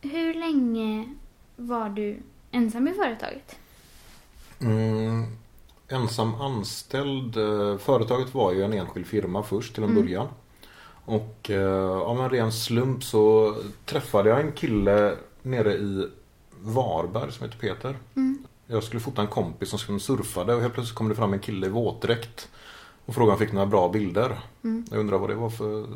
Hur 0.00 0.34
länge 0.34 1.14
var 1.56 1.88
du 1.88 2.18
ensam 2.50 2.88
i 2.88 2.92
företaget? 2.92 3.56
Mm, 4.60 5.24
ensam 5.88 6.34
anställd. 6.34 7.36
eh, 7.36 7.78
Företaget 7.78 8.34
var 8.34 8.52
ju 8.52 8.62
en 8.64 8.72
enskild 8.72 9.06
firma 9.06 9.42
först 9.42 9.74
till 9.74 9.82
en 9.84 9.90
Mm. 9.90 10.02
början. 10.02 10.28
Och 11.08 11.50
eh, 11.50 11.98
av 12.00 12.20
en 12.20 12.30
ren 12.30 12.52
slump 12.52 13.04
så 13.04 13.54
träffade 13.84 14.28
jag 14.28 14.40
en 14.40 14.52
kille 14.52 15.16
nere 15.42 15.72
i 15.72 16.08
Varberg 16.60 17.32
som 17.32 17.46
heter 17.46 17.58
Peter. 17.58 17.96
Mm. 18.16 18.38
Jag 18.66 18.82
skulle 18.82 19.00
fota 19.00 19.22
en 19.22 19.28
kompis 19.28 19.68
som 19.68 19.78
skulle 19.78 20.00
surfade 20.00 20.54
och 20.54 20.60
helt 20.60 20.74
plötsligt 20.74 20.96
kom 20.96 21.08
det 21.08 21.14
fram 21.14 21.32
en 21.32 21.38
kille 21.38 21.66
i 21.66 21.70
våtdräkt. 21.70 22.48
Och 23.06 23.14
han 23.14 23.38
fick 23.38 23.52
några 23.52 23.66
bra 23.66 23.88
bilder. 23.88 24.38
Mm. 24.64 24.84
Jag 24.90 25.00
undrar 25.00 25.18
vad 25.18 25.30
det 25.30 25.34
var 25.34 25.50
för 25.50 25.86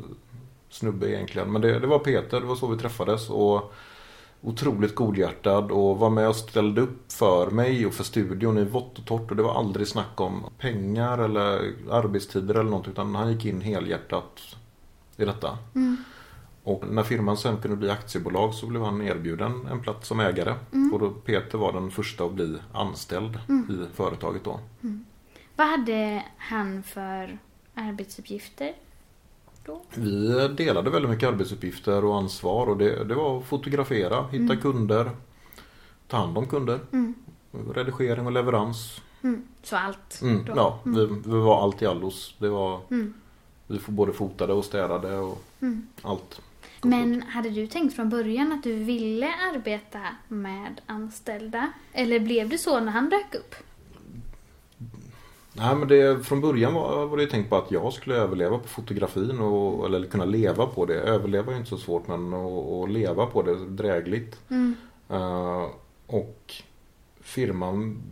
snubbe 0.71 1.11
egentligen. 1.11 1.53
Men 1.53 1.63
det, 1.63 1.79
det 1.79 1.87
var 1.87 1.99
Peter, 1.99 2.41
det 2.41 2.47
var 2.47 2.57
så 2.57 2.67
vi 2.67 2.79
träffades. 2.79 3.31
Och 3.31 3.73
otroligt 4.41 4.95
godhjärtad 4.95 5.71
och 5.71 5.99
var 5.99 6.11
med 6.11 6.29
och 6.29 6.37
ställde 6.37 6.81
upp 6.81 7.13
för 7.13 7.51
mig 7.51 7.87
och 7.87 7.95
för 7.95 8.05
studion 8.05 8.59
i 8.59 8.65
vått 8.65 8.99
och 8.99 9.07
torrt. 9.07 9.31
Och 9.31 9.37
det 9.37 9.43
var 9.43 9.55
aldrig 9.55 9.89
snack 9.89 10.21
om 10.21 10.45
pengar 10.59 11.19
eller 11.19 11.73
arbetstider 11.91 12.55
eller 12.55 12.71
något. 12.71 12.89
Utan 12.89 13.15
han 13.15 13.33
gick 13.33 13.45
in 13.45 13.61
helhjärtat 13.61 14.57
i 15.17 15.25
detta. 15.25 15.59
Mm. 15.75 15.97
Och 16.65 16.85
när 16.89 17.03
firman 17.03 17.37
sen 17.37 17.57
kunde 17.57 17.77
bli 17.77 17.91
aktiebolag 17.91 18.55
så 18.55 18.67
blev 18.67 18.83
han 18.83 19.03
erbjuden 19.03 19.67
en 19.71 19.81
plats 19.81 20.09
som 20.09 20.21
ägare. 20.21 20.55
Mm. 20.73 20.93
Och 20.93 21.01
då 21.01 21.11
Peter 21.11 21.59
var 21.59 21.73
den 21.73 21.91
första 21.91 22.25
att 22.25 22.33
bli 22.33 22.59
anställd 22.73 23.39
i 23.71 23.95
företaget 23.97 24.45
då. 24.45 24.61
Vad 25.57 25.67
hade 25.67 26.23
han 26.37 26.83
för 26.83 27.39
arbetsuppgifter 27.75 28.73
då? 29.67 29.83
Vi 29.95 30.49
delade 30.49 30.91
väldigt 30.91 31.11
mycket 31.11 31.29
arbetsuppgifter 31.29 32.05
och 32.05 32.17
ansvar 32.17 32.67
och 32.67 32.77
det, 32.77 33.05
det 33.05 33.15
var 33.15 33.39
att 33.39 33.45
fotografera, 33.45 34.27
hitta 34.29 34.57
kunder, 34.57 35.11
ta 36.09 36.17
hand 36.17 36.39
om 36.39 36.47
kunder, 36.47 36.81
Mm. 36.93 37.15
redigering 37.75 38.27
och 38.27 38.33
leverans. 38.33 39.01
Mm. 39.23 39.43
Så 39.63 39.77
allt 39.77 40.21
Mm, 40.23 40.45
ja, 40.57 40.79
vi, 40.85 41.07
vi 41.07 41.39
var 41.39 41.63
allt 41.63 41.83
i 41.83 41.87
allos. 41.87 42.35
Det 42.39 42.49
var, 42.49 42.81
Mm. 42.91 43.15
Vi 43.73 43.79
får 43.79 43.93
både 43.93 44.13
fotade 44.13 44.53
och 44.53 44.65
städade 44.65 45.19
och 45.19 45.43
Mm. 45.61 45.87
allt. 46.03 46.41
Men 46.83 47.23
hade 47.23 47.51
du 47.51 47.67
tänkt 47.67 47.97
från 47.97 48.09
början 48.09 48.53
att 48.53 48.63
du 48.63 48.73
ville 48.75 49.35
arbeta 49.55 50.01
med 50.29 50.81
anställda? 50.87 51.73
Eller 51.93 52.21
blev 52.21 52.49
det 52.49 52.59
så 52.59 52.81
när 52.81 52.93
han 52.93 53.09
dök 53.09 53.35
upp? 53.35 53.55
Nej 55.55 55.75
men 55.77 55.89
det, 55.89 56.27
från 56.27 56.41
början 56.41 56.75
var, 56.75 57.07
var 57.07 57.17
det 57.17 57.27
tänkt 57.27 57.51
på 57.51 57.57
att 57.57 57.71
jag 57.71 57.93
skulle 57.93 58.15
överleva 58.17 58.59
på 58.59 58.69
fotografin 58.69 59.41
och, 59.41 59.87
eller 59.87 60.07
kunna 60.07 60.25
leva 60.25 60.67
på 60.67 60.87
det. 60.87 60.95
Överleva 60.95 61.53
är 61.53 61.57
inte 61.57 61.69
så 61.71 61.79
svårt 61.79 62.09
men 62.09 62.35
att, 62.35 62.91
leva 62.91 63.27
på 63.27 63.43
det 63.43 63.55
drägligt. 63.67 64.41
Mm. 64.51 64.75
Eh, 65.09 65.67
och 66.07 66.53
firman 67.21 68.03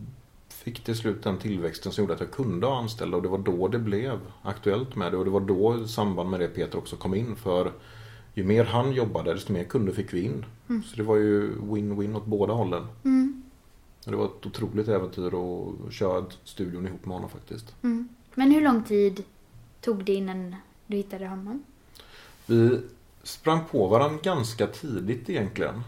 fick 0.71 0.85
till 0.85 0.97
slut 0.97 1.23
den 1.23 1.39
tillväxten 1.39 1.93
som 1.93 2.03
gjorde 2.03 2.15
att 2.15 2.21
jag 2.21 2.31
kunde 2.31 2.67
ha 2.67 2.79
anställda 2.79 3.17
och 3.17 3.23
det 3.23 3.29
var 3.29 3.39
då 3.39 3.69
det 3.69 3.79
blev 3.79 4.19
aktuellt 4.43 4.97
med 4.97 5.13
det 5.13 5.19
och 5.19 5.25
det 5.25 5.31
var 5.31 5.41
då 5.41 5.85
i 5.85 5.89
samband 5.89 6.31
med 6.31 6.41
det 6.41 6.49
Peter 6.49 6.79
också 6.79 6.97
kom 6.97 7.15
in 7.15 7.37
för 7.37 7.73
ju 8.35 8.45
mer 8.45 8.65
han 8.65 8.93
jobbade 8.93 9.35
desto 9.35 9.53
mer 9.53 9.65
kunder 9.65 9.93
fick 9.93 10.15
vi 10.15 10.21
in. 10.21 10.45
Så 10.67 10.97
det 10.97 11.03
var 11.03 11.17
ju 11.17 11.55
win-win 11.55 12.17
åt 12.17 12.27
båda 12.27 12.53
hållen. 12.53 12.87
Mm. 13.05 13.43
Det 14.05 14.17
var 14.17 14.25
ett 14.25 14.47
otroligt 14.47 14.89
äventyr 14.89 15.27
att 15.27 15.93
köra 15.93 16.25
studion 16.45 16.87
ihop 16.87 17.07
med 17.07 17.15
honom 17.15 17.31
faktiskt. 17.31 17.75
Mm. 17.83 18.09
Men 18.35 18.51
hur 18.51 18.61
lång 18.61 18.83
tid 18.83 19.25
tog 19.81 20.05
det 20.05 20.15
innan 20.15 20.57
du 20.87 20.97
hittade 20.97 21.27
honom? 21.27 21.65
Vi 22.47 22.81
sprang 23.23 23.61
på 23.71 23.89
varandra 23.89 24.19
ganska 24.23 24.67
tidigt 24.67 25.31
egentligen. 25.31 25.83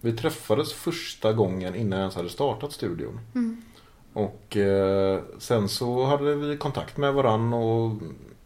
Vi 0.00 0.12
träffades 0.12 0.72
första 0.72 1.32
gången 1.32 1.74
innan 1.74 1.98
jag 1.98 2.00
ens 2.00 2.14
hade 2.14 2.28
startat 2.28 2.72
studion. 2.72 3.20
Mm. 3.34 3.62
Och 4.12 4.56
eh, 4.56 5.20
sen 5.38 5.68
så 5.68 6.04
hade 6.04 6.34
vi 6.34 6.56
kontakt 6.56 6.96
med 6.96 7.14
varann 7.14 7.52
och 7.52 7.90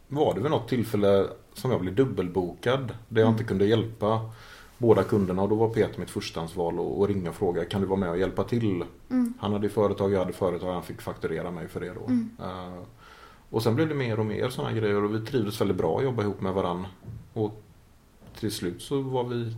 var 0.09 0.35
det 0.35 0.40
vid 0.40 0.50
något 0.50 0.68
tillfälle 0.68 1.26
som 1.54 1.71
jag 1.71 1.80
blev 1.80 1.94
dubbelbokad. 1.94 2.94
Där 3.09 3.23
jag 3.23 3.30
inte 3.30 3.44
kunde 3.44 3.66
hjälpa 3.66 4.30
båda 4.78 5.02
kunderna 5.02 5.42
och 5.42 5.49
då 5.49 5.54
var 5.54 5.68
Peter 5.68 6.00
mitt 6.00 6.11
förstahandsval 6.11 6.78
och, 6.78 7.00
och 7.00 7.09
ringa 7.09 7.30
och 7.30 7.37
fråga 7.37 7.64
kan 7.64 7.80
du 7.80 7.87
vara 7.87 8.00
med 8.00 8.11
och 8.11 8.18
hjälpa 8.18 8.44
till? 8.44 8.85
Mm. 9.11 9.35
Han 9.40 9.52
hade 9.52 9.68
företag, 9.68 10.12
jag 10.12 10.18
hade 10.18 10.33
företag, 10.33 10.73
han 10.73 10.83
fick 10.83 11.02
fakturera 11.02 11.50
mig 11.50 11.68
för 11.68 11.80
det 11.80 11.92
då. 11.94 12.06
Mm. 12.06 12.30
Eh, 12.40 12.83
och 13.50 13.62
sen 13.62 13.75
blev 13.75 13.88
det 13.88 13.94
mer 13.94 14.21
och 14.21 14.26
mer 14.26 14.49
sådana 14.49 14.73
grejer 14.73 15.04
och 15.04 15.14
vi 15.14 15.26
trivdes 15.26 15.61
väldigt 15.61 15.76
bra 15.76 15.99
att 15.99 16.04
jobba 16.04 16.23
ihop 16.23 16.40
med 16.40 16.52
varann. 16.52 16.87
Och 17.33 17.62
till 18.40 18.52
slut 18.52 18.83
så 18.83 19.00
var 19.00 19.25
vi 19.25 19.56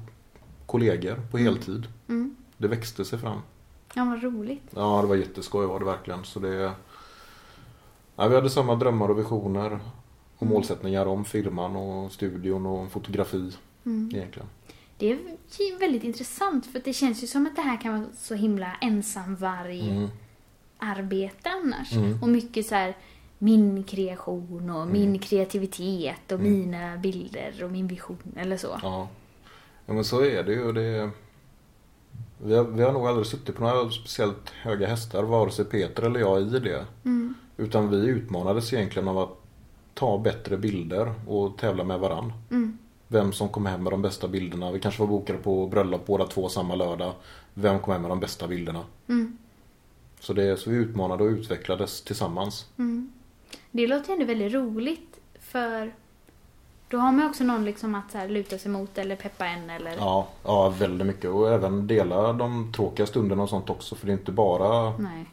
kollegor 0.67 1.21
på 1.31 1.39
heltid. 1.39 1.87
Mm. 2.09 2.37
Det 2.57 2.69
växte 2.69 3.05
sig 3.05 3.19
fram. 3.19 3.41
Ja, 3.97 4.05
vad 4.05 4.23
roligt. 4.23 4.63
Ja, 4.75 5.01
det 5.03 5.07
var 5.09 5.17
jätteskoj 5.17 5.67
var 5.67 5.79
det 5.79 5.85
verkligen. 5.85 6.25
Så 6.25 6.39
det, 6.41 6.73
ja, 8.17 8.29
vi 8.29 8.35
hade 8.35 8.51
samma 8.51 8.75
drömmar 8.75 9.09
och 9.09 9.19
visioner 9.19 9.79
och 10.37 10.43
Mm. 10.43 10.55
målsättningar 10.55 11.07
om 11.07 11.25
firman 11.25 11.77
och 11.77 12.13
studion 12.13 12.67
och 12.67 12.91
fotografi 12.93 13.53
Mm. 13.87 14.11
egentligen. 14.15 14.49
Det 14.99 15.11
är 15.11 15.79
väldigt 15.79 16.05
intressant 16.05 16.67
för 16.67 16.81
det 16.85 16.93
känns 16.93 17.23
ju 17.23 17.27
som 17.27 17.47
att 17.47 17.57
det 17.57 17.63
här 17.63 17.81
kan 17.81 17.93
vara 18.01 18.11
så 18.17 18.35
himla 18.35 18.77
ensamvarg 18.81 19.91
Mm. 19.91 20.09
arbete 20.79 21.51
annars. 21.51 21.93
Mm. 21.93 22.23
Och 22.23 22.29
mycket 22.29 22.67
så 22.67 22.75
här 22.75 22.97
min 23.39 23.85
kreation 23.85 24.71
och 24.71 24.87
min 24.87 25.03
Mm. 25.09 25.19
kreativitet 25.19 26.33
och 26.33 26.41
Mm. 26.41 26.53
mina 26.53 26.97
bilder 26.97 27.65
och 27.65 27.71
min 27.71 27.87
vision 27.87 28.19
eller 28.37 28.57
så. 28.57 28.79
Ja. 28.83 29.09
ja, 29.87 29.93
men 29.95 30.05
så 30.05 30.25
är 30.25 30.43
det 30.45 30.53
ju. 30.53 30.73
Det, 30.73 31.11
vi, 32.39 32.55
har, 32.55 32.65
vi 32.65 32.83
har 32.83 32.93
nog 32.93 33.07
aldrig 33.07 33.27
suttit 33.27 33.57
på 33.57 33.65
några 33.65 33.91
speciellt 33.91 34.51
höga 34.51 34.87
hästar, 34.87 35.23
vare 35.23 35.51
sig 35.51 35.65
Peter 35.65 36.03
eller 36.03 36.21
jag, 36.21 36.43
i 36.43 36.59
det. 36.59 36.87
Mm. 37.05 37.35
Utan 37.57 37.91
vi 37.91 37.97
utmanades 37.97 38.73
egentligen 38.73 39.09
av 39.09 39.19
att 39.19 39.39
ta 39.95 40.19
bättre 40.19 40.57
bilder 40.57 41.15
och 41.27 41.59
tävla 41.59 41.85
med 41.85 42.01
varann. 42.01 42.33
Mm. 42.51 42.79
Vem 43.09 43.33
som 43.33 43.49
kom 43.49 43.67
hem 43.67 43.83
med 43.83 43.93
de 43.93 44.03
bästa 44.03 44.29
bilderna. 44.29 44.73
Vi 44.73 44.81
kanske 44.81 45.01
var 45.01 45.09
bokade 45.09 45.39
på 45.39 45.67
bröllop 45.67 46.07
båda 46.07 46.27
två 46.27 46.49
samma 46.49 46.75
lördag. 46.75 47.13
Vem 47.55 47.79
kom 47.81 47.93
hem 47.93 48.03
med 48.03 48.11
de 48.11 48.21
bästa 48.21 48.49
bilderna? 48.49 48.85
Mm. 49.09 49.39
Så, 50.21 50.33
det, 50.33 50.57
så 50.57 50.71
vi 50.71 50.77
utmanade 50.77 51.25
och 51.25 51.31
utvecklades 51.31 52.03
tillsammans. 52.03 52.67
Mm. 52.79 53.13
Det 53.71 53.87
låter 53.87 54.13
ändå 54.13 54.25
väldigt 54.25 54.53
roligt 54.53 55.21
för 55.41 55.95
då 56.89 56.99
har 56.99 57.13
man 57.13 57.27
också 57.27 57.45
någon 57.45 57.65
liksom 57.65 57.95
att 57.95 58.11
så 58.13 58.19
här 58.19 58.29
luta 58.29 58.59
sig 58.59 58.71
mot 58.71 58.99
eller 58.99 59.17
peppa 59.17 59.47
en 59.47 59.71
eller... 59.71 59.97
Ja, 59.97 60.29
ja, 60.45 60.69
väldigt 60.69 61.07
mycket. 61.07 61.31
Och 61.31 61.53
även 61.53 61.87
dela 61.87 62.33
de 62.33 62.73
tråkiga 62.73 63.07
stunderna 63.07 63.43
och 63.43 63.49
sånt 63.49 63.71
också. 63.71 63.95
För 63.95 64.07
det 64.07 64.13
är 64.13 64.19
inte 64.19 64.33
bara 64.33 64.97
Nej. 64.99 65.27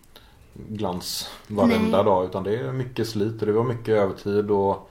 glans 0.53 1.29
varenda 1.48 1.98
Nej. 1.98 2.05
dag. 2.05 2.25
Utan 2.25 2.43
det 2.43 2.55
är 2.55 2.72
mycket 2.72 3.07
slit 3.07 3.41
och 3.41 3.48
det 3.48 3.53
var 3.53 3.63
mycket 3.63 3.95
övertid. 3.95 4.51
Och 4.51 4.89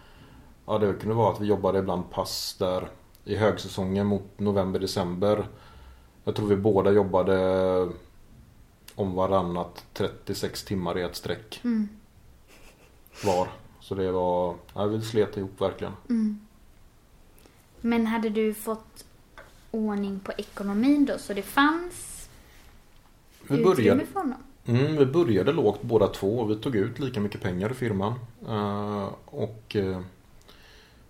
ja, 0.66 0.78
det 0.78 0.92
kunde 0.92 1.14
vara 1.14 1.32
att 1.32 1.40
vi 1.40 1.46
jobbade 1.46 1.78
ibland 1.78 2.10
pass 2.10 2.56
där 2.58 2.88
i 3.24 3.36
högsäsongen 3.36 4.06
mot 4.06 4.38
november-december. 4.38 5.46
Jag 6.24 6.34
tror 6.34 6.46
vi 6.46 6.56
båda 6.56 6.90
jobbade 6.90 7.88
om 8.94 9.14
varannat 9.14 9.84
36 9.92 10.64
timmar 10.64 10.98
i 10.98 11.02
ett 11.02 11.16
streck 11.16 11.60
Mm. 11.64 11.88
var. 13.24 13.48
Så 13.80 13.94
det 13.94 14.12
var, 14.12 14.54
ja, 14.74 14.84
vi 14.86 15.02
slet 15.02 15.36
ihop 15.36 15.60
verkligen. 15.60 15.92
Mm. 16.08 16.40
Men 17.84 18.06
hade 18.06 18.28
du 18.28 18.54
fått 18.54 19.04
ordning 19.70 20.20
på 20.20 20.32
ekonomin 20.32 21.04
då 21.04 21.18
så 21.18 21.32
det 21.34 21.42
fanns 21.42 22.28
Vi 23.42 23.54
utrymme 23.54 23.64
började, 23.74 24.06
för 24.06 24.20
honom? 24.20 24.38
mm, 24.66 24.96
vi 24.96 25.06
började 25.06 25.52
lågt 25.52 25.82
båda 25.82 26.06
två. 26.08 26.44
Vi 26.44 26.56
tog 26.56 26.76
ut 26.76 26.98
lika 26.98 27.20
mycket 27.20 27.40
pengar 27.42 27.70
i 27.70 27.74
firman. 27.74 28.14
Eh, 28.48 29.08
och 29.24 29.76
eh, 29.76 30.00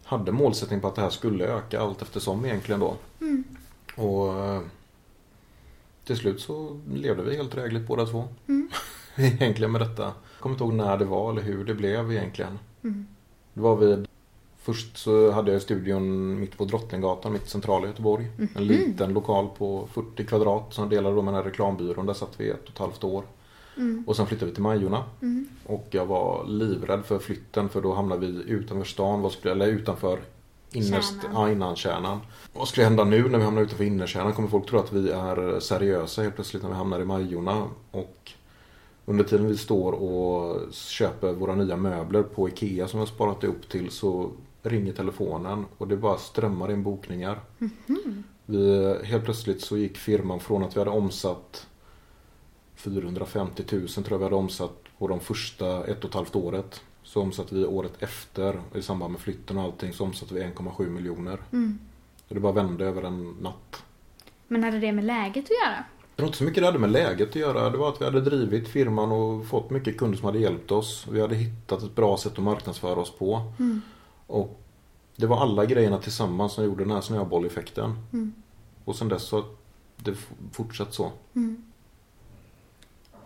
hade 0.04 0.32
målsättning 0.32 0.80
på 0.80 0.88
att 0.88 0.94
det 0.94 1.02
här 1.02 1.10
skulle 1.10 1.44
öka 1.44 1.80
allt 1.80 2.02
eftersom 2.02 2.44
egentligen 2.44 2.80
då. 2.80 2.96
Mm. 3.20 3.44
Och 3.96 4.34
eh, 4.44 4.62
till 6.04 6.16
slut 6.16 6.40
så 6.40 6.80
levde 6.92 7.22
vi 7.22 7.36
helt 7.36 7.52
drägligt 7.52 7.86
båda 7.86 8.06
två. 8.06 8.28
Mm. 8.48 8.68
egentligen 9.16 9.72
med 9.72 9.80
detta. 9.80 10.02
Jag 10.02 10.40
kommer 10.40 10.54
inte 10.54 10.64
ihåg 10.64 10.74
när 10.74 10.98
det 10.98 11.04
var 11.04 11.32
eller 11.32 11.42
hur 11.42 11.64
det 11.64 11.74
blev 11.74 12.12
egentligen. 12.12 12.58
Mm. 12.82 13.06
Det 13.54 13.60
var 13.60 13.76
vid 13.76 14.08
Först 14.62 14.96
så 14.96 15.30
hade 15.30 15.52
jag 15.52 15.62
studion 15.62 16.40
mitt 16.40 16.58
på 16.58 16.64
Drottninggatan, 16.64 17.32
mitt 17.32 17.48
centrala 17.48 17.86
Göteborg. 17.86 18.26
En 18.56 18.66
liten 18.66 19.12
lokal 19.12 19.48
på 19.58 19.88
40 19.92 20.24
kvadrat 20.24 20.74
som 20.74 20.88
delade 20.88 21.16
då 21.16 21.22
med 21.22 21.34
den 21.34 21.42
här 21.42 21.50
reklambyrån. 21.50 22.06
Där 22.06 22.14
satt 22.14 22.40
vi 22.40 22.50
ett 22.50 22.64
och 22.64 22.70
ett 22.70 22.78
halvt 22.78 23.04
år. 23.04 23.24
Mm. 23.76 24.04
Och 24.06 24.16
sen 24.16 24.26
flyttade 24.26 24.50
vi 24.50 24.54
till 24.54 24.62
Majorna. 24.62 25.04
Mm. 25.22 25.48
Och 25.66 25.86
jag 25.90 26.06
var 26.06 26.44
livrädd 26.46 27.04
för 27.04 27.18
flytten 27.18 27.68
för 27.68 27.82
då 27.82 27.94
hamnade 27.94 28.26
vi 28.26 28.42
utanför 28.52 28.84
stan, 28.84 29.20
vad 29.20 29.32
skulle, 29.32 29.52
eller 29.52 29.66
utanför 29.66 30.20
innerst, 30.72 31.22
Kärnan. 31.22 31.42
ja, 31.42 31.50
innankärnan. 31.50 32.20
Vad 32.52 32.68
skulle 32.68 32.84
hända 32.84 33.04
nu 33.04 33.28
när 33.28 33.38
vi 33.38 33.44
hamnar 33.44 33.62
utanför 33.62 33.84
innerkärnan? 33.84 34.32
Kommer 34.32 34.48
folk 34.48 34.66
tro 34.68 34.78
att 34.78 34.92
vi 34.92 35.10
är 35.10 35.60
seriösa 35.60 36.22
helt 36.22 36.34
plötsligt 36.34 36.62
när 36.62 36.70
vi 36.70 36.76
hamnar 36.76 37.00
i 37.00 37.04
Majorna? 37.04 37.66
Och 37.90 38.32
under 39.04 39.24
tiden 39.24 39.46
vi 39.46 39.56
står 39.56 39.92
och 39.92 40.72
köper 40.72 41.32
våra 41.32 41.54
nya 41.54 41.76
möbler 41.76 42.22
på 42.22 42.48
Ikea 42.48 42.88
som 42.88 43.00
vi 43.00 43.06
har 43.06 43.14
sparat 43.14 43.44
ihop 43.44 43.68
till 43.68 43.90
så 43.90 44.30
ringer 44.62 44.92
telefonen 44.92 45.64
och 45.78 45.88
det 45.88 45.96
bara 45.96 46.18
strömmar 46.18 46.72
in 46.72 46.82
bokningar. 46.82 47.40
Vi, 48.46 48.96
helt 49.04 49.24
plötsligt 49.24 49.60
så 49.60 49.76
gick 49.76 49.98
firman 49.98 50.40
från 50.40 50.62
att 50.62 50.76
vi 50.76 50.80
hade 50.80 50.90
omsatt 50.90 51.66
450 52.74 53.64
000 53.70 53.88
tror 53.88 54.10
jag 54.10 54.18
vi 54.18 54.24
hade 54.24 54.36
omsatt 54.36 54.78
på 54.98 55.08
de 55.08 55.20
första 55.20 55.84
ett 55.84 56.04
och 56.04 56.10
ett 56.10 56.14
halvt 56.14 56.36
året. 56.36 56.80
Så 57.02 57.20
omsatte 57.20 57.54
vi 57.54 57.64
året 57.64 57.92
efter 57.98 58.60
i 58.74 58.82
samband 58.82 59.12
med 59.12 59.20
flytten 59.20 59.58
och 59.58 59.64
allting 59.64 59.92
så 59.92 60.04
omsatte 60.04 60.34
vi 60.34 60.40
1,7 60.40 60.90
miljoner. 60.90 61.38
Mm. 61.52 61.78
Och 62.28 62.34
det 62.34 62.40
bara 62.40 62.52
vände 62.52 62.84
över 62.84 63.02
en 63.02 63.36
natt. 63.40 63.82
Men 64.48 64.64
hade 64.64 64.78
det 64.78 64.92
med 64.92 65.04
läget 65.04 65.44
att 65.44 65.50
göra? 65.50 65.84
Det 66.16 66.22
var 66.22 66.26
inte 66.26 66.38
så 66.38 66.44
mycket 66.44 66.62
det 66.62 66.66
hade 66.66 66.78
med 66.78 66.90
läget 66.90 67.28
att 67.28 67.36
göra. 67.36 67.70
Det 67.70 67.78
var 67.78 67.88
att 67.88 68.00
vi 68.00 68.04
hade 68.04 68.20
drivit 68.20 68.68
firman 68.68 69.12
och 69.12 69.46
fått 69.46 69.70
mycket 69.70 69.98
kunder 69.98 70.18
som 70.18 70.26
hade 70.26 70.38
hjälpt 70.38 70.72
oss. 70.72 71.06
Vi 71.10 71.20
hade 71.20 71.34
hittat 71.34 71.82
ett 71.82 71.94
bra 71.94 72.16
sätt 72.16 72.32
att 72.32 72.44
marknadsföra 72.44 73.00
oss 73.00 73.10
på. 73.18 73.42
Mm. 73.58 73.80
Och 74.26 74.60
det 75.16 75.26
var 75.26 75.40
alla 75.40 75.66
grejerna 75.66 75.98
tillsammans 75.98 76.52
som 76.52 76.64
gjorde 76.64 76.84
den 76.84 76.92
här 76.92 77.00
snöbolleffekten. 77.00 77.96
Mm. 78.12 78.32
Och 78.84 78.96
sen 78.96 79.08
dess 79.08 79.22
så 79.22 79.36
har 79.36 79.44
det 79.96 80.14
fortsatt 80.52 80.94
så. 80.94 81.12
Mm. 81.34 81.64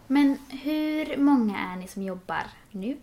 Men 0.06 0.38
hur 0.48 1.16
många 1.16 1.58
är 1.58 1.76
ni 1.76 1.88
som 1.88 2.02
jobbar 2.02 2.46
nu? 2.70 2.96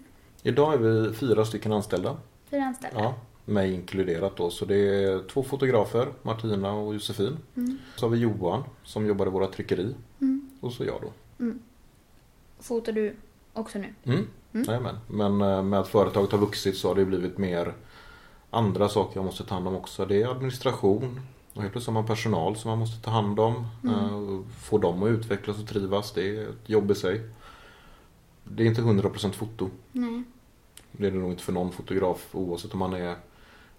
Idag 0.43 0.73
är 0.73 0.77
vi 0.77 1.13
fyra 1.13 1.45
stycken 1.45 1.71
anställda. 1.71 2.17
Fyra 2.49 2.63
anställda? 2.63 2.99
Ja, 2.99 3.15
mig 3.45 3.73
inkluderat 3.73 4.37
då. 4.37 4.49
Så 4.49 4.65
det 4.65 4.75
är 4.75 5.27
två 5.27 5.43
fotografer, 5.43 6.07
Martina 6.21 6.73
och 6.73 6.93
Josefin. 6.93 7.37
Mm. 7.55 7.77
Så 7.95 8.05
har 8.05 8.11
vi 8.11 8.17
Johan 8.17 8.63
som 8.83 9.05
jobbar 9.05 9.27
i 9.27 9.29
våra 9.29 9.47
tryckeri. 9.47 9.95
Mm. 10.21 10.49
Och 10.59 10.73
så 10.73 10.85
jag 10.85 11.01
då. 11.01 11.11
Fotar 12.59 12.91
du 12.91 13.15
också 13.53 13.79
nu? 13.79 13.93
Mm. 14.03 14.27
Mm. 14.53 14.65
Jajamän. 14.67 14.95
Men 15.07 15.41
eh, 15.41 15.63
med 15.63 15.79
att 15.79 15.87
företaget 15.87 16.31
har 16.31 16.39
vuxit 16.39 16.77
så 16.77 16.87
har 16.87 16.95
det 16.95 17.05
blivit 17.05 17.37
mer 17.37 17.73
andra 18.49 18.89
saker 18.89 19.17
jag 19.17 19.25
måste 19.25 19.43
ta 19.43 19.55
hand 19.55 19.67
om 19.67 19.75
också. 19.75 20.05
Det 20.05 20.21
är 20.21 20.27
administration. 20.31 21.21
Och 21.53 21.61
helt 21.61 21.71
plötsligt 21.73 21.87
har 21.95 22.01
man 22.01 22.05
personal 22.07 22.55
som 22.55 22.69
man 22.69 22.79
måste 22.79 23.01
ta 23.03 23.11
hand 23.11 23.39
om. 23.39 23.67
Mm. 23.83 23.95
Eh, 23.95 24.39
Få 24.61 24.77
dem 24.77 25.03
att 25.03 25.09
utvecklas 25.09 25.59
och 25.59 25.67
trivas. 25.67 26.11
Det 26.11 26.37
är 26.37 26.49
ett 26.49 26.69
jobb 26.69 26.91
i 26.91 26.95
sig. 26.95 27.21
Det 28.43 28.63
är 28.63 28.67
inte 28.67 28.81
100% 28.81 29.31
foto. 29.31 29.69
Nej. 29.91 30.23
Det 30.91 31.07
är 31.07 31.11
det 31.11 31.17
nog 31.17 31.31
inte 31.31 31.43
för 31.43 31.53
någon 31.53 31.71
fotograf 31.71 32.27
oavsett 32.31 32.73
om 32.73 32.79
man 32.79 32.93
är 32.93 33.15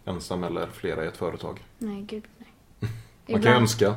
ensam 0.05 0.45
eller 0.45 0.67
flera 0.67 1.05
i 1.05 1.09
ett 1.09 1.17
företag. 1.17 1.65
Nej, 1.79 2.03
gud 2.03 2.25
nej. 2.39 2.49
Man 2.81 2.91
kan 3.27 3.37
Ibland- 3.37 3.57
önska. 3.63 3.95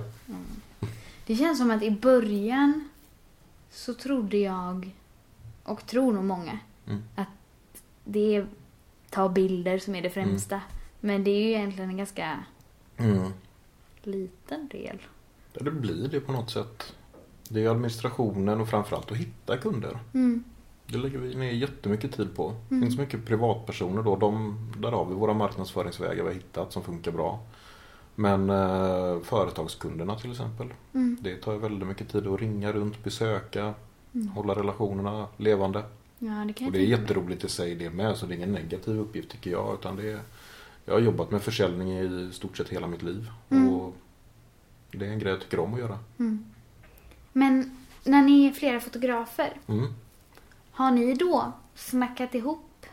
Det 1.25 1.35
känns 1.35 1.57
som 1.57 1.71
att 1.71 1.83
i 1.83 1.91
början 1.91 2.89
så 3.71 3.93
trodde 3.93 4.37
jag, 4.37 4.91
och 5.63 5.85
tror 5.85 6.13
nog 6.13 6.23
många, 6.23 6.59
Mm. 6.87 7.03
att 7.15 7.27
det 8.03 8.35
är 8.35 8.47
ta 9.09 9.29
bilder 9.29 9.77
som 9.77 9.95
är 9.95 10.01
det 10.01 10.09
främsta. 10.09 10.61
Men 10.99 11.23
det 11.23 11.31
är 11.31 11.41
ju 11.41 11.49
egentligen 11.51 11.89
en 11.89 11.97
ganska 11.97 12.39
Mm. 12.97 13.31
liten 14.03 14.67
del. 14.67 15.01
Ja, 15.53 15.61
det 15.63 15.71
blir 15.71 16.07
det 16.07 16.19
på 16.19 16.31
något 16.31 16.49
sätt. 16.49 16.95
Det 17.49 17.63
är 17.65 17.69
administrationen 17.69 18.61
och 18.61 18.69
framförallt 18.69 19.11
att 19.11 19.17
hitta 19.17 19.57
kunder. 19.57 19.99
Mm. 20.13 20.43
Det 20.87 20.97
lägger 20.97 21.17
vi 21.17 21.35
ner 21.35 21.51
jättemycket 21.51 22.15
tid 22.15 22.35
på. 22.35 22.49
Det 22.69 22.75
Mm. 22.75 22.81
finns 22.85 22.95
så 22.95 23.01
mycket 23.01 23.25
privatpersoner 23.25 24.03
då. 24.03 24.15
De, 24.15 24.57
där 24.77 24.91
har 24.91 25.05
vi 25.05 25.13
våra 25.13 25.33
marknadsföringsvägar 25.33 26.23
vi 26.23 26.29
har 26.29 26.35
hittat 26.35 26.73
som 26.73 26.83
funkar 26.83 27.11
bra. 27.11 27.39
Men 28.15 28.49
eh, 28.49 29.19
företagskunderna 29.23 30.15
till 30.15 30.31
exempel. 30.31 30.73
Mm. 30.93 31.17
Det 31.21 31.35
tar 31.35 31.55
väldigt 31.55 31.87
mycket 31.87 32.09
tid 32.09 32.27
att 32.27 32.39
ringa 32.39 32.71
runt, 32.71 33.03
besöka, 33.03 33.73
Mm. 34.13 34.27
hålla 34.27 34.53
relationerna 34.55 35.27
levande. 35.37 35.83
Ja, 36.19 36.43
det 36.47 36.53
kan 36.53 36.67
Och 36.67 36.73
det 36.73 36.79
är 36.79 36.85
jätteroligt 36.85 37.43
i 37.43 37.49
sig 37.49 37.75
det 37.75 37.89
med. 37.89 38.17
Så 38.17 38.25
det 38.25 38.33
är 38.33 38.35
ingen 38.35 38.51
negativ 38.51 38.99
uppgift 38.99 39.29
tycker 39.29 39.51
jag. 39.51 39.73
Utan 39.79 39.95
det 39.95 40.11
är, 40.11 40.19
jag 40.85 40.93
har 40.93 40.99
jobbat 41.01 41.31
med 41.31 41.41
försäljning 41.41 41.99
i 41.99 42.29
stort 42.33 42.57
sett 42.57 42.69
hela 42.69 42.87
mitt 42.87 43.01
liv. 43.01 43.29
Mm. 43.49 43.69
Och 43.73 43.95
det 44.91 45.05
är 45.05 45.09
en 45.11 45.19
grej 45.19 45.31
jag 45.31 45.41
tycker 45.41 45.59
om 45.59 45.73
att 45.73 45.79
göra. 45.79 45.99
Mm. 46.19 46.45
Men 47.33 47.77
när 48.03 48.21
ni 48.23 48.45
är 48.47 48.51
flera 48.51 48.79
fotografer, 48.79 49.53
Mm. 49.67 49.93
har 50.71 50.91
ni 50.91 51.13
då 51.13 51.51
snackat 51.75 52.35
ihop 52.35 52.85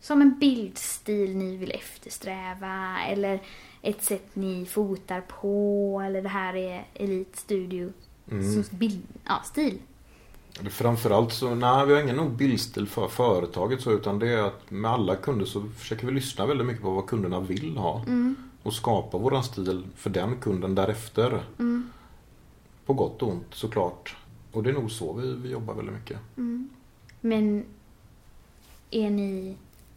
som 0.00 0.20
en 0.22 0.38
bildstil 0.38 1.36
ni 1.36 1.56
vill 1.56 1.70
eftersträva 1.70 2.98
eller 3.08 3.42
ett 3.82 4.02
sätt 4.02 4.28
ni 4.36 4.66
fotar 4.66 5.20
på 5.20 6.02
eller 6.06 6.22
det 6.22 6.28
här 6.28 6.56
är 6.56 6.86
Elite 6.94 7.38
Studio 7.38 7.92
Mm. 8.30 8.64
bild, 8.70 9.02
ja, 9.24 9.42
stil? 9.44 9.78
Framförallt 10.70 11.32
så, 11.32 11.54
nej 11.54 11.86
vi 11.86 11.94
har 11.94 12.02
ingen 12.02 12.16
nog 12.16 12.30
bildstil 12.30 12.86
för 12.86 13.08
företaget 13.08 13.80
så 13.80 13.92
utan 13.92 14.18
det 14.18 14.28
är 14.28 14.42
att 14.42 14.70
med 14.70 14.90
alla 14.90 15.16
kunder 15.16 15.46
så 15.46 15.62
försöker 15.78 16.06
vi 16.06 16.12
lyssna 16.12 16.46
väldigt 16.46 16.66
mycket 16.66 16.82
på 16.82 16.90
vad 16.90 17.06
kunderna 17.06 17.40
vill 17.40 17.76
ha. 17.76 18.02
Mm. 18.06 18.36
och 18.62 18.72
skapa 18.72 19.18
våran 19.18 19.44
stil 19.44 19.86
för 19.96 20.10
den 20.10 20.36
kunden 20.40 20.74
därefter. 20.74 21.42
Mm. 21.58 21.90
På 22.86 22.92
gott 22.92 23.22
och 23.22 23.28
ont 23.28 23.46
såklart. 23.50 24.16
Och 24.52 24.62
det 24.62 24.70
är 24.70 24.74
nog 24.74 24.90
så 24.90 25.12
vi, 25.12 25.34
vi 25.34 25.50
jobbar 25.50 25.74
väldigt 25.74 25.94
mycket. 25.94 26.18
Mm. 26.36 26.70
Men 27.20 27.64
är 28.90 29.10
ni 29.10 29.56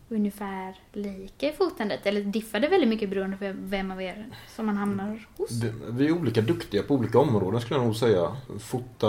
ungefär 0.10 0.76
lika 0.94 1.50
i 1.50 1.54
fotandet? 1.54 2.06
Eller 2.06 2.22
diffar 2.22 2.60
det 2.60 2.68
väldigt 2.68 2.90
mycket 2.90 3.10
beroende 3.10 3.38
på 3.38 3.52
vem 3.56 3.92
av 3.92 4.02
er 4.02 4.28
som 4.56 4.66
man 4.66 4.78
hamnar 4.78 5.28
hos? 5.38 5.50
Det, 5.50 5.74
vi 5.90 6.08
är 6.08 6.12
olika 6.12 6.42
duktiga 6.42 6.84
på 6.84 6.96
olika 6.96 7.20
områden 7.20 7.62
skulle 7.62 7.80
jag 7.80 7.86
nog 7.86 7.96
säga. 7.96 8.36
Fota 8.60 9.08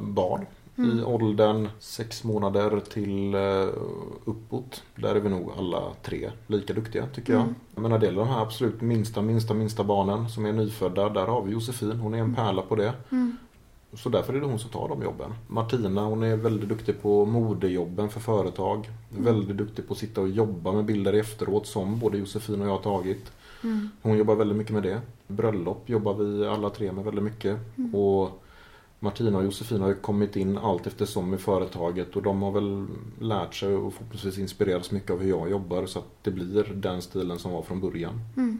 barn 0.00 0.46
Mm. 0.78 0.98
i 0.98 1.02
åldern 1.02 1.68
sex 1.78 2.24
månader 2.24 2.80
till 2.80 3.34
eh, 3.34 3.68
uppåt. 4.24 4.82
Där 4.94 5.14
är 5.14 5.20
vi 5.20 5.28
nog 5.28 5.50
alla 5.58 5.82
tre 6.02 6.30
lika 6.46 6.72
duktiga 6.72 7.06
tycker 7.06 7.32
jag. 7.32 7.42
Mm. 7.42 7.54
Men 7.74 7.90
när 7.90 7.98
det 7.98 8.06
gäller 8.06 8.18
de 8.18 8.28
här 8.28 8.42
absolut 8.42 8.80
minsta, 8.80 9.22
minsta, 9.22 9.54
minsta 9.54 9.84
barnen 9.84 10.28
som 10.28 10.46
är 10.46 10.52
nyfödda. 10.52 11.08
Där 11.08 11.26
har 11.26 11.42
vi 11.42 11.52
Josefin. 11.52 12.00
Hon 12.00 12.14
är 12.14 12.18
en 12.18 12.34
pärla 12.34 12.62
på 12.62 12.76
det. 12.76 12.92
Mm. 13.10 13.36
Så 13.92 14.08
därför 14.08 14.34
är 14.34 14.40
det 14.40 14.46
hon 14.46 14.58
som 14.58 14.70
tar 14.70 14.88
de 14.88 15.02
jobben. 15.02 15.34
Martina 15.46 16.04
hon 16.04 16.22
är 16.22 16.36
väldigt 16.36 16.68
duktig 16.68 17.02
på 17.02 17.24
modejobben 17.24 18.08
för 18.08 18.20
företag. 18.20 18.90
Mm. 19.12 19.24
Väldigt 19.24 19.56
duktig 19.56 19.88
på 19.88 19.92
att 19.92 19.98
sitta 19.98 20.20
och 20.20 20.28
jobba 20.28 20.72
med 20.72 20.84
bilder 20.84 21.12
efteråt 21.12 21.66
som 21.66 21.98
både 21.98 22.18
Josefin 22.18 22.60
och 22.60 22.66
jag 22.66 22.72
har 22.72 22.82
tagit. 22.82 23.32
Mm. 23.64 23.88
Hon 24.02 24.18
jobbar 24.18 24.34
väldigt 24.34 24.56
mycket 24.56 24.72
med 24.72 24.82
det. 24.82 25.00
Bröllop 25.26 25.88
jobbar 25.88 26.14
vi 26.14 26.46
alla 26.46 26.70
tre 26.70 26.92
med 26.92 27.04
väldigt 27.04 27.24
mycket. 27.24 27.58
Mm. 27.78 27.94
Och 27.94 28.42
Martina 29.00 29.38
och 29.38 29.44
Josefin 29.44 29.80
har 29.80 29.88
ju 29.88 29.94
kommit 29.94 30.36
in 30.36 30.58
allt 30.58 30.86
eftersom 30.86 31.34
i 31.34 31.38
företaget 31.38 32.16
och 32.16 32.22
de 32.22 32.42
har 32.42 32.50
väl 32.52 32.86
lärt 33.20 33.54
sig 33.54 33.74
och 33.74 33.94
förhoppningsvis 33.94 34.38
inspirerats 34.38 34.90
mycket 34.90 35.10
av 35.10 35.20
hur 35.20 35.28
jag 35.28 35.50
jobbar 35.50 35.86
så 35.86 35.98
att 35.98 36.08
det 36.22 36.30
blir 36.30 36.64
den 36.64 37.02
stilen 37.02 37.38
som 37.38 37.52
var 37.52 37.62
från 37.62 37.80
början. 37.80 38.20
Mm. 38.36 38.58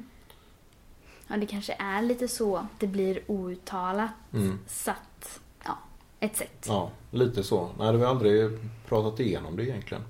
Ja, 1.28 1.36
det 1.36 1.46
kanske 1.46 1.72
är 1.78 2.02
lite 2.02 2.28
så. 2.28 2.66
Det 2.78 2.86
blir 2.86 3.20
outtalat 3.26 4.10
Mm. 4.32 4.58
satt, 4.66 5.40
ja, 5.64 5.78
ett 6.20 6.36
sätt. 6.36 6.64
Ja, 6.68 6.90
lite 7.10 7.42
så. 7.42 7.60
Nej, 7.60 7.72
det 7.78 7.84
har 7.84 7.92
vi 7.98 8.04
aldrig 8.04 8.58
pratat 8.88 9.20
igenom 9.20 9.56
det 9.56 9.64
egentligen. 9.64 10.02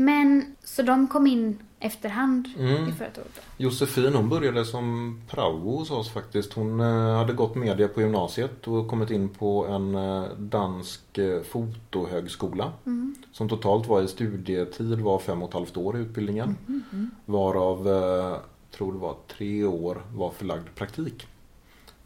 Men, 0.00 0.56
så 0.64 0.82
de 0.82 1.08
kom 1.08 1.26
in 1.26 1.58
efterhand 1.80 2.48
Mm. 2.58 2.88
i 2.88 2.92
företaget 2.92 3.32
då? 3.34 3.40
Josefin 3.64 4.14
hon 4.14 4.28
började 4.28 4.64
som 4.64 5.20
prao 5.30 5.58
hos 5.78 5.90
oss 5.90 6.10
faktiskt. 6.10 6.52
Hon 6.52 6.80
eh, 6.80 7.16
hade 7.16 7.32
gått 7.32 7.54
media 7.54 7.88
på 7.88 8.00
gymnasiet 8.00 8.68
och 8.68 8.88
kommit 8.88 9.10
in 9.10 9.28
på 9.28 9.66
en 9.66 9.94
eh, 9.94 10.24
dansk 10.38 11.18
eh, 11.18 11.42
fotohögskola. 11.42 12.72
Mm. 12.86 13.14
Som 13.32 13.48
totalt 13.48 13.86
var 13.86 14.02
i 14.02 14.08
studietid 14.08 15.00
var 15.00 15.18
fem 15.18 15.42
och 15.42 15.48
ett 15.48 15.54
halvt 15.54 15.76
år 15.76 15.96
i 15.96 16.00
utbildningen. 16.00 16.56
Mm. 16.68 17.10
Varav, 17.24 17.88
eh, 17.88 18.36
tror 18.76 18.92
det 18.92 18.98
var 18.98 19.14
tre 19.36 19.64
år 19.64 20.02
var 20.14 20.30
förlagd 20.30 20.74
praktik. 20.74 21.26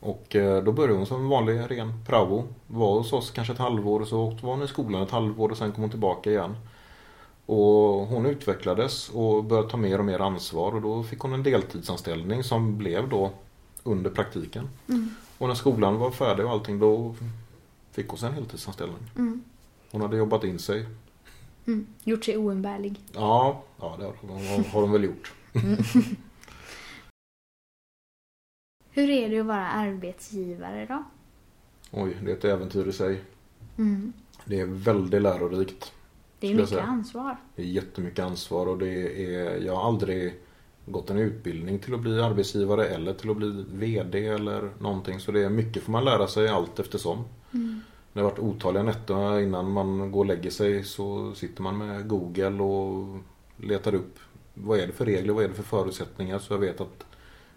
Och 0.00 0.36
då 0.64 0.72
började 0.72 0.94
hon 0.96 1.06
som 1.06 1.20
en 1.20 1.28
vanlig 1.28 1.60
ren 1.68 1.92
prao. 2.06 2.44
Var 2.66 2.98
hos 2.98 3.12
oss 3.12 3.30
kanske 3.30 3.52
ett 3.52 3.58
halvår 3.58 4.00
och 4.00 4.08
så 4.08 4.24
var 4.30 4.54
hon 4.54 4.62
i 4.62 4.68
skolan 4.68 5.02
ett 5.02 5.10
halvår 5.10 5.48
och 5.48 5.56
sen 5.56 5.72
kom 5.72 5.80
hon 5.82 5.90
tillbaka 5.90 6.30
igen. 6.30 6.56
Och 7.46 8.06
hon 8.06 8.26
utvecklades 8.26 9.08
och 9.08 9.44
började 9.44 9.70
ta 9.70 9.76
mer 9.76 9.98
och 9.98 10.04
mer 10.04 10.18
ansvar 10.18 10.74
och 10.74 10.82
då 10.82 11.02
fick 11.02 11.18
hon 11.18 11.32
en 11.32 11.42
deltidsanställning 11.42 12.44
som 12.44 12.78
blev 12.78 13.08
då 13.08 13.30
under 13.82 14.10
praktiken. 14.10 14.68
Mm. 14.88 15.10
Och 15.38 15.48
när 15.48 15.54
skolan 15.54 15.98
var 15.98 16.10
färdig 16.10 16.46
och 16.46 16.52
allting 16.52 16.78
då 16.78 17.14
fick 17.90 18.08
hon 18.08 18.28
en 18.28 18.34
heltidsanställning. 18.34 19.10
Mm. 19.16 19.42
Hon 19.90 20.00
hade 20.00 20.16
jobbat 20.16 20.44
in 20.44 20.58
sig. 20.58 20.86
Mm. 21.66 21.86
Gjort 22.04 22.24
sig 22.24 22.36
oumbärlig. 22.36 23.00
Ja, 23.12 23.62
ja 23.80 23.96
det 23.98 24.04
har 24.04 24.72
har 24.72 24.80
hon 24.80 24.92
väl 24.92 25.04
gjort. 25.04 25.32
Hur 28.94 29.10
är 29.10 29.28
det 29.28 29.40
att 29.40 29.46
vara 29.46 29.68
arbetsgivare 29.68 30.86
då? 30.86 31.04
Oj, 31.90 32.16
det 32.22 32.30
är 32.30 32.36
ett 32.36 32.44
äventyr 32.44 32.88
i 32.88 32.92
sig. 32.92 33.20
Mm. 33.78 34.12
Det 34.44 34.60
är 34.60 34.66
väldigt 34.66 35.22
lärorikt. 35.22 35.92
Det 36.42 36.52
är 36.52 36.54
mycket 36.54 36.78
ansvar. 36.78 37.36
Det 37.56 37.62
är 37.62 37.66
jättemycket 37.66 38.24
ansvar 38.24 38.66
och 38.66 38.78
det 38.78 39.24
är, 39.26 39.56
jag 39.66 39.76
har 39.76 39.84
aldrig 39.84 40.34
gått 40.86 41.10
en 41.10 41.18
utbildning 41.18 41.78
till 41.78 41.94
att 41.94 42.00
bli 42.00 42.20
arbetsgivare 42.20 42.86
eller 42.86 43.14
till 43.14 43.30
att 43.30 43.36
bli 43.36 43.64
VD 43.72 44.26
eller 44.26 44.70
någonting. 44.78 45.20
Så 45.20 45.32
det 45.32 45.44
är 45.44 45.50
mycket 45.50 45.82
får 45.82 45.92
man 45.92 46.04
lära 46.04 46.26
sig 46.26 46.48
allt 46.48 46.78
eftersom. 46.78 47.24
Mm. 47.54 47.80
Det 48.12 48.20
har 48.20 48.30
varit 48.30 48.38
otaliga 48.38 48.82
nätter 48.82 49.40
innan 49.40 49.72
man 49.72 50.12
går 50.12 50.20
och 50.20 50.26
lägger 50.26 50.50
sig 50.50 50.84
så 50.84 51.34
sitter 51.34 51.62
man 51.62 51.78
med 51.78 52.08
Google 52.08 52.62
och 52.62 53.18
letar 53.56 53.94
upp 53.94 54.18
vad 54.54 54.78
är 54.78 54.86
det 54.86 54.92
för 54.92 55.04
regler, 55.04 55.32
vad 55.32 55.44
är 55.44 55.48
det 55.48 55.54
för 55.54 55.62
förutsättningar 55.62 56.38
så 56.38 56.54
jag 56.54 56.58
vet 56.58 56.80
att 56.80 57.06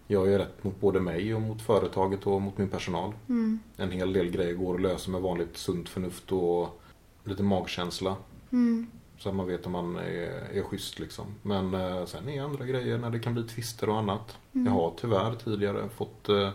jag 0.08 0.34
är 0.34 0.38
rätt 0.38 0.64
mot 0.64 0.82
både 0.82 1.00
mig 1.00 1.36
och 1.36 1.42
mot 1.42 1.62
företaget 1.62 2.28
och 2.28 2.42
mot 2.42 2.58
min 2.58 2.70
personal. 2.70 3.14
Mm. 3.30 3.60
En 3.78 3.92
hel 3.92 4.14
del 4.14 4.30
grejer 4.30 4.54
går 4.54 4.76
att 4.76 4.82
lösa 4.82 5.12
med 5.12 5.22
vanligt 5.22 5.58
sunt 5.58 5.90
förnuft 5.90 6.32
och 6.32 6.82
lite 7.24 7.44
magkänsla. 7.44 8.16
Mm. 8.52 8.88
Så 9.18 9.32
man 9.32 9.48
vet 9.48 9.66
om 9.66 9.72
man 9.72 9.96
är, 9.96 10.50
är 10.54 10.64
schysst 10.64 11.00
liksom. 11.00 11.26
Men 11.42 11.74
eh, 11.74 12.06
sen 12.06 12.30
är 12.30 12.42
andra 12.42 12.66
grejer 12.66 12.98
när 12.98 13.10
det 13.10 13.20
kan 13.20 13.34
bli 13.34 13.44
tvister 13.44 13.90
och 13.90 13.98
annat. 13.98 14.38
Mm. 14.54 14.66
Jag 14.68 14.74
har 14.74 14.94
tyvärr 15.02 15.36
tidigare 15.36 15.90
fått 15.90 16.30
eh, 16.30 16.50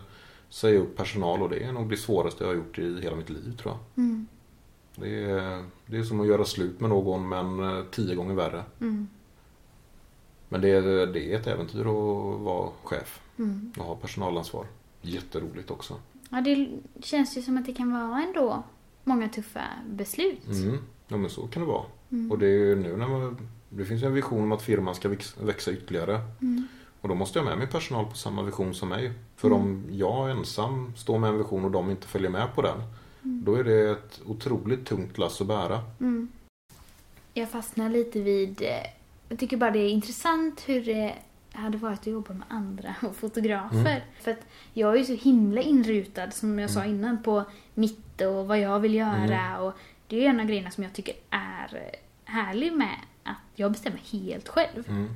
säga 0.49 0.79
upp 0.79 0.97
personal 0.97 1.41
och 1.41 1.49
det 1.49 1.63
är 1.63 1.71
nog 1.71 1.89
det 1.89 1.97
svåraste 1.97 2.43
jag 2.43 2.49
har 2.49 2.55
gjort 2.55 2.79
i 2.79 3.01
hela 3.01 3.15
mitt 3.15 3.29
liv 3.29 3.57
tror 3.57 3.73
jag. 3.73 4.03
Mm. 4.03 4.27
Det 4.95 5.23
är, 5.23 5.65
det 5.85 5.97
är 5.97 6.03
som 6.03 6.19
att 6.19 6.27
göra 6.27 6.45
slut 6.45 6.79
med 6.79 6.89
någon 6.89 7.29
men 7.29 7.59
eh, 7.59 7.83
tio 7.91 8.15
gånger 8.15 8.35
värre. 8.35 8.63
Mm. 8.81 9.07
Men 10.49 10.61
det 10.61 10.69
är, 10.69 11.07
det 11.07 11.33
är 11.33 11.39
ett 11.39 11.47
äventyr 11.47 11.79
att 11.81 12.41
vara 12.41 12.69
chef 12.83 13.21
Mm. 13.39 13.73
och 13.77 13.85
ha 13.85 13.95
personalansvar. 13.95 14.65
Jätteroligt 15.01 15.71
också. 15.71 15.99
Ja, 16.29 16.41
det 16.41 16.69
känns 16.99 17.37
ju 17.37 17.41
som 17.41 17.57
att 17.57 17.65
det 17.65 17.73
kan 17.73 17.91
vara 17.91 18.23
ändå 18.23 18.63
många 19.03 19.29
tuffa 19.29 19.63
beslut. 19.89 20.47
Mm. 20.47 20.77
Ja 21.11 21.17
men 21.17 21.29
så 21.29 21.47
kan 21.47 21.61
det 21.61 21.67
vara. 21.67 21.83
Mm. 22.11 22.31
Och 22.31 22.39
det 22.39 22.45
är 22.45 22.49
ju 22.65 22.75
nu 22.75 22.97
när 22.97 23.07
man, 23.07 23.37
det 23.69 23.85
finns 23.85 24.03
ju 24.03 24.07
en 24.07 24.13
vision 24.13 24.43
om 24.43 24.51
att 24.51 24.61
firman 24.61 24.95
ska 24.95 25.09
väx- 25.09 25.35
växa 25.41 25.71
ytterligare. 25.71 26.19
Mm. 26.41 26.67
Och 27.01 27.09
då 27.09 27.15
måste 27.15 27.39
jag 27.39 27.43
ha 27.43 27.49
med 27.49 27.59
min 27.59 27.67
personal 27.67 28.05
på 28.05 28.15
samma 28.17 28.41
vision 28.43 28.73
som 28.73 28.89
mig. 28.89 29.11
För 29.35 29.47
Mm. 29.47 29.59
om 29.61 29.83
jag 29.91 30.31
ensam 30.31 30.93
står 30.97 31.19
med 31.19 31.29
en 31.29 31.37
vision 31.37 31.65
och 31.65 31.71
de 31.71 31.89
inte 31.91 32.07
följer 32.07 32.29
med 32.29 32.55
på 32.55 32.61
den. 32.61 32.77
Mm. 33.23 33.43
Då 33.45 33.55
är 33.55 33.63
det 33.63 33.89
ett 33.91 34.21
otroligt 34.25 34.85
tungt 34.85 35.17
lass 35.17 35.41
att 35.41 35.47
bära. 35.47 35.79
Mm. 35.99 36.27
Jag 37.33 37.49
fastnar 37.49 37.89
lite 37.89 38.19
vid... 38.21 38.61
eh, 38.61 38.67
Jag 39.29 39.39
tycker 39.39 39.57
bara 39.57 39.71
det 39.71 39.79
är 39.79 39.89
intressant 39.89 40.63
hur 40.65 40.85
det 40.85 41.15
hade 41.53 41.77
varit 41.77 41.99
att 41.99 42.07
jobba 42.07 42.33
med 42.33 42.43
andra 42.49 42.95
fotografer. 43.13 43.77
Mm. 43.79 44.01
För 44.21 44.31
att 44.31 44.45
jag 44.73 44.93
är 44.93 44.97
ju 44.97 45.05
så 45.05 45.13
himla 45.13 45.61
inrutad, 45.61 46.31
som 46.31 46.59
jag 46.59 46.69
sa 46.69 46.79
Mm. 46.83 46.95
innan, 46.95 47.23
på 47.23 47.43
mitt 47.73 48.21
och 48.21 48.47
vad 48.47 48.59
jag 48.59 48.79
vill 48.79 48.93
göra. 48.95 49.61
Och 49.61 49.73
det 50.11 50.17
är 50.17 50.21
ju 50.21 50.25
en 50.27 50.39
av 50.39 50.45
grejerna 50.45 50.71
som 50.71 50.83
jag 50.83 50.93
tycker 50.93 51.15
är 51.29 51.75
eh, 51.75 51.99
härlig 52.33 52.73
med 52.73 52.95
att 53.23 53.35
jag 53.55 53.71
bestämmer 53.71 53.97
helt 53.99 54.47
själv. 54.47 54.89
Mm. 54.89 55.09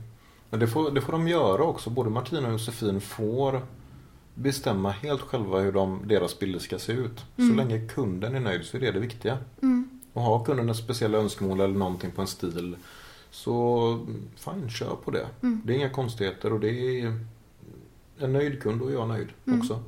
Men 0.50 0.60
det 0.60 0.68
får, 0.68 0.92
det 0.92 1.02
får 1.02 1.12
de 1.12 1.28
göra 1.28 1.64
också. 1.64 1.90
Både 1.90 2.10
Martina 2.10 2.48
och 2.48 2.54
Josefin 2.54 3.02
får 3.02 3.62
bestämma 4.34 4.90
helt 4.92 5.22
själva 5.22 5.60
hur 5.60 5.72
de, 5.72 6.02
deras 6.08 6.40
bilder 6.40 6.60
ska 6.60 6.80
se 6.80 6.92
ut. 6.94 7.20
Så 7.36 7.42
Mm. 7.42 7.56
länge 7.58 7.88
kunden 7.88 8.36
är 8.36 8.40
nöjd 8.40 8.66
så 8.66 8.78
är 8.78 8.82
det 8.82 8.92
det 8.92 9.00
viktiga. 9.00 9.38
Mm. 9.62 9.90
Och 10.14 10.22
har 10.22 10.46
kunden 10.46 10.70
ett 10.70 10.78
speciella 10.78 11.18
önskemål 11.18 11.60
eller 11.62 11.78
någonting 11.78 12.12
på 12.12 12.22
en 12.22 12.28
stil 12.28 12.76
så 13.32 14.06
fine, 14.36 14.70
kör 14.70 14.96
på 14.96 15.12
det. 15.12 15.28
Mm. 15.44 15.62
Det 15.66 15.74
är 15.74 15.78
inga 15.78 15.90
konstigheter 15.90 16.54
och 16.54 16.60
det 16.60 17.00
är 17.02 17.20
en 18.20 18.34
nöjd 18.34 18.62
kund 18.62 18.82
och 18.82 18.92
jag 18.92 19.02
är 19.02 19.08
nöjd 19.08 19.28
Mm. 19.48 19.60
också. 19.60 19.84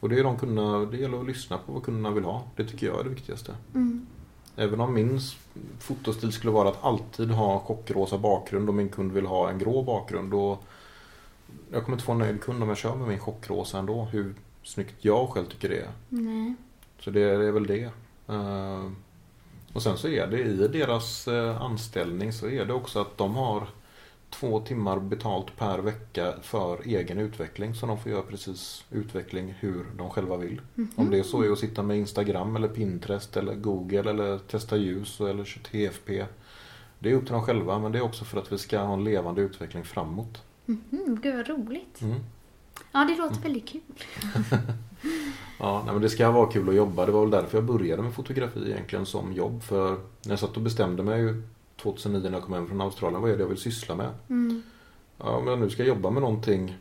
Och 0.00 0.08
det 0.08 0.18
är 0.18 0.24
de 0.24 0.36
kunderna, 0.38 0.78
det 0.78 0.96
gäller 0.96 1.20
att 1.20 1.26
lyssna 1.26 1.58
på 1.58 1.72
vad 1.72 1.82
kunderna 1.82 2.10
vill 2.10 2.24
ha. 2.24 2.42
Det 2.56 2.64
tycker 2.64 2.86
jag 2.86 3.00
är 3.00 3.04
det 3.04 3.10
viktigaste. 3.10 3.54
Mm. 3.74 4.06
Även 4.56 4.80
om 4.80 4.94
min 4.94 5.20
fotostil 5.78 6.32
skulle 6.32 6.52
vara 6.52 6.68
att 6.68 6.84
alltid 6.84 7.30
ha 7.30 7.60
chockrosa 7.60 8.18
bakgrund 8.18 8.68
och 8.68 8.74
min 8.74 8.88
kund 8.88 9.12
vill 9.12 9.26
ha 9.26 9.50
en 9.50 9.58
grå 9.58 9.82
bakgrund. 9.82 10.34
Och 10.34 10.64
jag 11.72 11.84
kommer 11.84 11.96
inte 11.96 12.04
få 12.04 12.12
en 12.12 12.18
nöjd 12.18 12.42
kund 12.42 12.62
om 12.62 12.68
jag 12.68 12.78
kör 12.78 12.94
med 12.94 13.08
min 13.08 13.18
chockrosa 13.18 13.78
ändå. 13.78 14.04
Hur 14.04 14.34
snyggt 14.62 14.94
jag 15.04 15.28
själv 15.28 15.46
tycker 15.46 15.68
det 15.68 15.80
är. 15.80 15.90
Nej. 16.08 16.54
Så 16.98 17.10
det 17.10 17.20
är, 17.20 17.38
det 17.38 17.46
är 17.46 17.52
väl 17.52 17.66
det. 17.66 17.90
Eh, 18.28 18.90
och 19.72 19.82
sen 19.82 19.98
så 19.98 20.08
är 20.08 20.26
det 20.26 20.40
i 20.40 20.68
deras 20.68 21.28
eh, 21.28 21.62
anställning 21.62 22.32
så 22.32 22.48
är 22.48 22.64
det 22.64 22.72
också 22.72 23.00
att 23.00 23.18
de 23.18 23.34
har 23.34 23.68
två 24.40 24.60
timmar 24.60 24.98
betalt 25.00 25.56
per 25.56 25.78
vecka 25.78 26.34
för 26.42 26.78
egen 26.84 27.18
utveckling. 27.18 27.74
Så 27.74 27.86
de 27.86 27.98
får 27.98 28.12
göra 28.12 28.22
precis 28.22 28.84
utveckling 28.90 29.54
hur 29.60 29.86
de 29.96 30.10
själva 30.10 30.36
vill. 30.36 30.60
Mhm. 30.74 30.88
Om 30.96 31.10
det 31.10 31.24
så 31.24 31.42
är 31.42 31.52
att 31.52 31.58
sitta 31.58 31.82
med 31.82 31.98
Instagram 31.98 32.56
eller 32.56 32.68
Pinterest 32.68 33.36
eller 33.36 33.54
Google 33.54 34.10
eller 34.10 34.38
testa 34.38 34.76
ljus 34.76 35.20
eller 35.20 35.44
TFP. 35.70 36.26
Det 36.98 37.10
är 37.10 37.14
upp 37.14 37.24
till 37.24 37.32
dem 37.32 37.42
själva 37.42 37.78
men 37.78 37.92
det 37.92 37.98
är 37.98 38.02
också 38.02 38.24
för 38.24 38.38
att 38.38 38.52
vi 38.52 38.58
ska 38.58 38.78
ha 38.80 38.94
en 38.94 39.04
levande 39.04 39.42
utveckling 39.42 39.84
framåt. 39.84 40.42
Mhm, 40.66 41.18
Gud 41.22 41.36
vad 41.36 41.48
roligt. 41.48 42.00
Mm. 42.02 42.20
Ja, 42.92 43.04
det 43.04 43.16
låter 43.22 43.42
väldigt 43.42 43.68
kul. 43.68 43.80
Ja, 45.58 45.82
nej, 45.84 45.92
men 45.92 46.02
det 46.02 46.10
ska 46.10 46.30
vara 46.30 46.50
kul 46.50 46.68
att 46.68 46.74
jobba. 46.74 47.06
Det 47.06 47.12
var 47.12 47.20
väl 47.20 47.30
därför 47.30 47.58
jag 47.58 47.64
började 47.64 48.02
med 48.02 48.14
fotografi 48.14 48.70
egentligen 48.70 49.06
som 49.06 49.32
jobb. 49.32 49.62
För 49.62 49.90
när 49.90 50.32
jag 50.32 50.38
satt 50.38 50.56
och 50.56 50.62
bestämde 50.62 51.02
mig 51.02 51.42
2009 51.76 52.22
när 52.30 52.32
jag 52.32 52.42
kom 52.42 52.54
hem 52.54 52.66
från 52.68 52.80
Australien, 52.80 53.22
vad 53.22 53.30
är 53.30 53.36
det 53.36 53.42
jag 53.42 53.48
vill 53.48 53.58
syssla 53.58 53.94
med? 53.94 54.10
Mm. 54.28 54.62
Ja, 55.18 55.40
men 55.40 55.60
nu 55.60 55.70
ska 55.70 55.82
jag 55.82 55.88
jobba 55.88 56.10
med 56.10 56.22
någonting. 56.22 56.76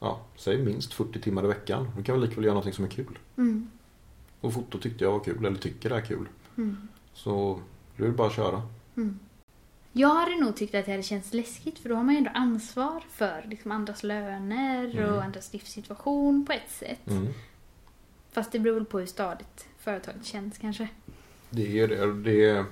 ja, 0.00 0.20
säg 0.36 0.58
minst 0.62 0.92
40 0.92 1.20
timmar 1.20 1.44
i 1.44 1.46
veckan. 1.46 1.88
Då 1.96 2.02
kan 2.02 2.14
vi 2.20 2.26
lika 2.26 2.34
väl 2.36 2.44
göra 2.44 2.54
någonting 2.54 2.72
som 2.72 2.84
är 2.84 2.88
kul. 2.88 3.18
Mm. 3.36 3.70
Och 4.40 4.52
foto 4.52 4.78
tyckte 4.78 5.04
jag 5.04 5.12
var 5.12 5.20
kul, 5.20 5.44
eller 5.44 5.58
tycker 5.58 5.90
det 5.90 5.96
är 5.96 6.00
kul. 6.00 6.28
Mm. 6.56 6.88
Så 7.14 7.60
det 7.96 8.04
är 8.04 8.10
bara 8.10 8.28
att 8.28 8.36
köra. 8.36 8.62
Mm. 8.96 9.18
Jag 9.92 10.08
hade 10.14 10.36
nog 10.36 10.56
tyckt 10.56 10.74
att 10.74 10.84
det 10.86 10.90
hade 10.90 11.02
känts 11.02 11.32
läskigt 11.34 11.78
för 11.78 11.88
då 11.88 11.94
har 11.94 12.02
man 12.04 12.14
ju 12.14 12.18
ändå 12.18 12.30
ansvar 12.34 13.02
för 13.10 13.44
liksom 13.50 13.72
andras 13.72 14.02
löner 14.02 14.98
Mm. 14.98 15.12
och 15.14 15.22
andras 15.24 15.52
livssituation 15.52 16.46
på 16.46 16.52
ett 16.52 16.70
sätt. 16.70 17.06
Mm. 17.10 17.26
Fast 18.32 18.52
det 18.52 18.58
beror 18.58 18.74
väl 18.74 18.84
på 18.84 18.98
hur 18.98 19.06
stadigt 19.06 19.66
företaget 19.78 20.24
känns 20.24 20.58
kanske. 20.58 20.88
Det 21.50 21.80
är 21.80 21.88
det. 21.88 22.12
det 22.22 22.64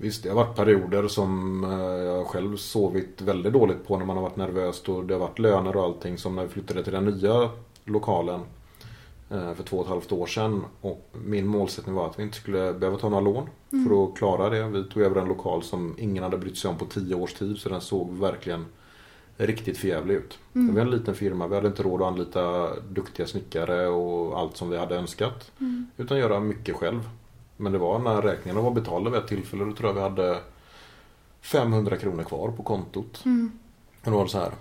visst, 0.00 0.22
det 0.22 0.28
har 0.28 0.36
varit 0.36 0.56
perioder 0.56 1.08
som 1.08 1.64
eh, 1.64 2.04
jag 2.04 2.26
själv 2.26 2.56
sovit 2.56 3.20
väldigt 3.20 3.52
dåligt 3.52 3.86
på 3.86 3.98
när 3.98 4.04
man 4.04 4.16
har 4.16 4.22
varit 4.22 4.36
nervös. 4.36 4.82
Och 4.88 5.04
det 5.04 5.14
har 5.14 5.20
varit 5.20 5.38
löner 5.38 5.76
och 5.76 5.84
allting 5.84 6.18
som 6.18 6.36
när 6.36 6.42
vi 6.42 6.48
flyttade 6.48 6.84
till 6.84 6.92
den 6.92 7.04
nya 7.04 7.50
lokalen 7.84 8.40
eh, 9.30 9.54
för 9.54 9.62
två 9.62 9.76
och 9.76 9.84
ett 9.84 9.90
halvt 9.90 10.12
år 10.12 10.26
sedan. 10.26 10.64
Och 10.80 11.10
min 11.24 11.46
målsättning 11.46 11.94
var 11.94 12.06
att 12.06 12.18
vi 12.18 12.22
inte 12.22 12.36
skulle 12.36 12.72
behöva 12.72 12.98
ta 12.98 13.08
några 13.08 13.24
lån 13.24 13.48
för 13.70 14.04
att 14.04 14.16
klara 14.16 14.50
det. 14.50 14.68
Vi 14.68 14.84
tog 14.84 15.02
över 15.02 15.20
en 15.20 15.28
lokal 15.28 15.62
som 15.62 15.94
ingen 15.98 16.24
hade 16.24 16.38
brytt 16.38 16.58
sig 16.58 16.70
om 16.70 16.78
på 16.78 16.84
tio 16.84 17.14
års 17.14 17.34
tid 17.34 17.58
så 17.58 17.68
den 17.68 17.80
såg 17.80 18.18
verkligen 18.18 18.66
riktigt 19.36 19.78
förjävlig 19.78 20.14
ut. 20.14 20.38
Mm. 20.54 20.68
Vi 20.68 20.74
var 20.74 20.80
en 20.80 20.90
liten 20.90 21.14
firma, 21.14 21.46
vi 21.46 21.54
hade 21.54 21.68
inte 21.68 21.82
råd 21.82 22.02
att 22.02 22.08
anlita 22.08 22.74
duktiga 22.80 23.26
snickare 23.26 23.86
och 23.86 24.38
allt 24.38 24.56
som 24.56 24.70
vi 24.70 24.76
hade 24.76 24.96
önskat. 24.96 25.50
Mm. 25.60 25.86
Utan 25.96 26.18
göra 26.18 26.40
mycket 26.40 26.76
själv. 26.76 27.00
Men 27.60 27.72
det 27.72 27.78
var 27.78 27.98
när 27.98 28.22
räkningarna 28.22 28.60
var 28.60 28.70
betalda 28.70 29.10
vid 29.10 29.20
ett 29.20 29.28
tillfälle, 29.28 29.64
då 29.64 29.72
tror 29.72 29.88
jag 29.88 29.94
vi 29.94 30.00
hade 30.00 30.40
500 31.40 31.96
kronor 31.96 32.22
kvar 32.22 32.50
på 32.50 32.62
kontot. 32.62 33.22
Mm. 33.24 33.52
Och 34.04 34.10
då 34.10 34.16
var 34.16 34.24
det 34.24 34.30
så 34.30 34.38
här, 34.38 34.52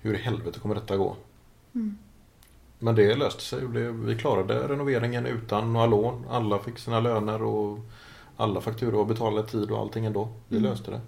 hur 0.00 0.14
i 0.14 0.18
helvete 0.18 0.58
kommer 0.60 0.74
detta 0.74 0.96
gå? 0.96 1.16
Mm. 1.74 1.98
Men 2.78 2.94
det 2.94 3.14
löste 3.14 3.42
sig. 3.42 3.66
Vi 3.92 4.16
klarade 4.18 4.68
renoveringen 4.68 5.26
utan 5.26 5.72
några 5.72 5.86
lån. 5.86 6.24
Alla 6.30 6.58
fick 6.58 6.78
sina 6.78 7.00
löner 7.00 7.42
och 7.42 7.78
alla 8.36 8.60
fakturor 8.60 8.92
var 8.98 9.04
betalade 9.04 9.46
i 9.48 9.50
tid 9.50 9.70
och 9.70 9.78
allting 9.78 10.04
ändå. 10.04 10.28
Vi 10.48 10.56
Mm. 10.56 10.70
löste 10.70 10.90
det. 10.90 11.00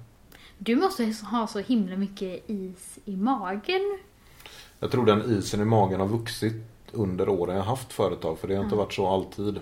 Du 0.58 0.76
måste 0.76 1.14
ha 1.30 1.46
så 1.46 1.58
himla 1.58 1.96
mycket 1.96 2.50
is 2.50 2.98
i 3.04 3.16
magen. 3.16 3.98
Jag 4.80 4.90
tror 4.90 5.06
den 5.06 5.22
isen 5.38 5.60
i 5.60 5.64
magen 5.64 6.00
har 6.00 6.06
vuxit 6.08 6.62
under 6.92 7.28
åren 7.28 7.56
jag 7.56 7.62
haft 7.64 7.92
företag. 7.92 8.38
För 8.38 8.48
det 8.48 8.54
har 8.56 8.64
inte 8.64 8.76
varit 8.76 8.92
så 8.92 9.06
alltid. 9.08 9.60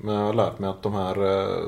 Men 0.00 0.14
jag 0.14 0.24
har 0.24 0.34
lärt 0.34 0.58
mig 0.58 0.70
att 0.70 0.82
de 0.82 0.92
här 0.94 1.16
eh, 1.16 1.64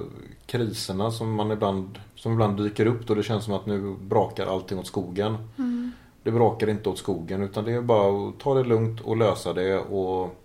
kriserna 0.47 1.11
som 1.11 1.35
man 1.35 1.51
ibland, 1.51 1.99
som 2.15 2.33
ibland 2.33 2.57
dyker 2.57 2.87
upp 2.87 3.07
då 3.07 3.15
det 3.15 3.23
känns 3.23 3.45
som 3.45 3.55
att 3.55 3.67
nu 3.67 3.97
brakar 4.01 4.47
allting 4.47 4.79
åt 4.79 4.87
skogen. 4.87 5.37
Mm. 5.59 5.93
Det 6.23 6.31
brakar 6.31 6.69
inte 6.69 6.89
åt 6.89 6.99
skogen 6.99 7.43
utan 7.43 7.65
det 7.65 7.73
är 7.73 7.81
bara 7.81 8.29
att 8.29 8.39
ta 8.39 8.55
det 8.55 8.65
lugnt 8.65 9.01
och 9.01 9.17
lösa 9.17 9.53
det 9.53 9.79
och 9.79 10.37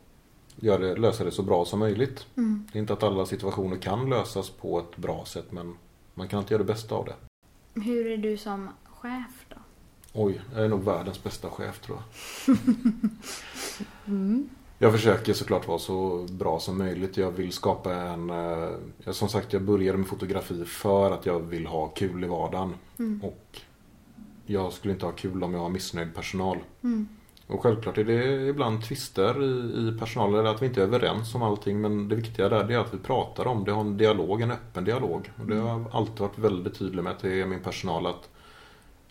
göra 0.56 0.78
det, 0.78 0.96
lösa 0.96 1.24
det 1.24 1.32
så 1.32 1.44
bra 1.44 1.66
som 1.66 1.80
möjligt. 1.80 2.26
Mm. 2.38 2.68
Det 2.72 2.78
är 2.78 2.82
inte 2.82 2.94
att 2.94 3.04
alla 3.04 3.26
situationer 3.26 3.78
kan 3.78 4.10
lösas 4.10 4.50
på 4.50 4.80
ett 4.80 4.98
bra 4.98 5.26
sätt 5.26 5.52
men 5.52 5.76
man 6.14 6.28
kan 6.28 6.40
alltid 6.40 6.52
göra 6.52 6.64
det 6.64 6.74
bästa 6.74 6.96
av 6.96 7.06
det. 7.06 7.16
Hur 7.82 8.12
är 8.12 8.18
du 8.18 8.38
som 8.38 8.70
chef 8.84 9.46
då? 9.50 9.56
Oj, 10.14 10.42
jag 10.56 10.66
är 10.66 10.70
nog 10.70 10.84
världens 10.84 11.24
bästa 11.24 11.50
chef 11.50 11.80
tror 11.80 11.98
jag. 11.98 12.58
Mm. 14.08 14.50
Jag 14.80 14.92
försöker 14.92 15.34
såklart 15.34 15.68
vara 15.68 15.80
så 15.80 16.28
bra 16.30 16.60
som 16.60 16.78
möjligt. 16.78 17.18
Jag 17.18 17.32
vill 17.32 17.52
skapa 17.52 17.94
en... 17.94 18.30
eh, 18.30 19.12
Som 19.12 19.30
sagt, 19.30 19.54
jag 19.54 19.62
började 19.62 19.98
med 19.98 20.08
fotografi 20.08 20.66
för 20.66 21.12
att 21.12 21.26
jag 21.26 21.40
vill 21.40 21.66
ha 21.66 21.88
kul 21.88 22.24
i 22.24 22.28
vardagen. 22.28 22.74
Mm. 23.00 23.22
Och 23.24 23.62
jag 24.46 24.74
skulle 24.74 24.94
inte 24.94 25.06
ha 25.06 25.12
kul 25.12 25.44
om 25.44 25.54
jag 25.54 25.60
har 25.60 25.70
missnöjd 25.70 26.16
personal. 26.16 26.58
Mm. 26.84 27.08
Och 27.48 27.64
självklart 27.64 27.98
är 27.98 28.04
det 28.04 28.48
ibland 28.48 28.84
tvister 28.84 29.44
i, 29.44 29.88
i 29.88 30.00
personalen, 30.00 30.40
eller 30.40 30.50
att 30.50 30.62
vi 30.62 30.66
inte 30.66 30.82
är 30.82 30.86
överens 30.86 31.36
om 31.36 31.44
allting. 31.44 31.82
Men 31.82 32.10
det 32.10 32.16
viktiga 32.16 32.50
där 32.50 32.64
det 32.64 32.74
är 32.74 32.80
att 32.80 32.94
vi 32.94 32.98
pratar 32.98 33.48
om 33.48 33.64
det, 33.64 33.72
har 33.72 33.82
en 33.82 33.98
dialog, 33.98 34.42
en 34.42 34.52
öppen 34.52 34.84
dialog. 34.84 35.32
Och 35.40 35.46
det 35.48 35.56
har 35.56 35.70
jag 35.70 35.86
alltid 35.92 36.20
varit 36.20 36.38
väldigt 36.38 36.80
tydlig 36.80 37.04
med 37.04 37.20
till 37.20 37.46
min 37.46 37.60
personal 37.60 38.08
att 38.08 38.30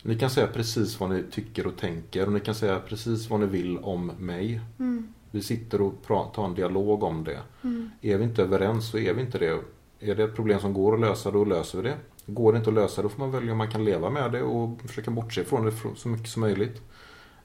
ni 0.03 0.19
kan 0.19 0.29
säga 0.29 0.47
precis 0.47 0.99
vad 0.99 1.09
ni 1.09 1.23
tycker 1.31 1.67
och 1.67 1.77
tänker 1.77 2.25
och 2.25 2.33
ni 2.33 2.39
kan 2.39 2.55
säga 2.55 2.79
precis 2.79 3.29
vad 3.29 3.39
ni 3.39 3.45
vill 3.45 3.77
om 3.77 4.05
mig. 4.05 4.61
Mm. 4.79 5.13
Vi 5.37 5.43
sitter 5.43 5.81
och 5.81 5.93
har 6.07 6.45
en 6.45 6.55
dialog 6.55 7.03
om 7.03 7.23
det. 7.23 7.39
Mm. 7.63 7.89
Är 8.01 8.17
vi 8.17 8.23
inte 8.23 8.41
överens 8.41 8.89
så 8.89 8.97
är 8.97 9.13
vi 9.13 9.21
inte 9.21 9.37
det. 9.37 9.61
Är 9.99 10.15
det 10.15 10.23
ett 10.23 10.35
problem 10.35 10.59
som 10.59 10.73
går 10.73 10.93
att 10.93 10.99
lösa 10.99 11.31
då 11.31 11.45
löser 11.45 11.81
vi 11.81 11.89
det. 11.89 11.97
Går 12.25 12.53
det 12.53 12.57
inte 12.57 12.69
att 12.69 12.75
lösa 12.75 13.01
då 13.01 13.09
får 13.09 13.19
man 13.19 13.31
välja 13.31 13.51
om 13.51 13.57
man 13.57 13.71
kan 13.71 13.85
leva 13.85 14.09
med 14.09 14.31
det 14.31 14.41
och 14.41 14.81
försöka 14.81 15.11
bortse 15.11 15.43
från 15.43 15.65
det 15.65 15.71
så 15.95 16.09
mycket 16.09 16.29
som 16.29 16.39
möjligt. 16.39 16.81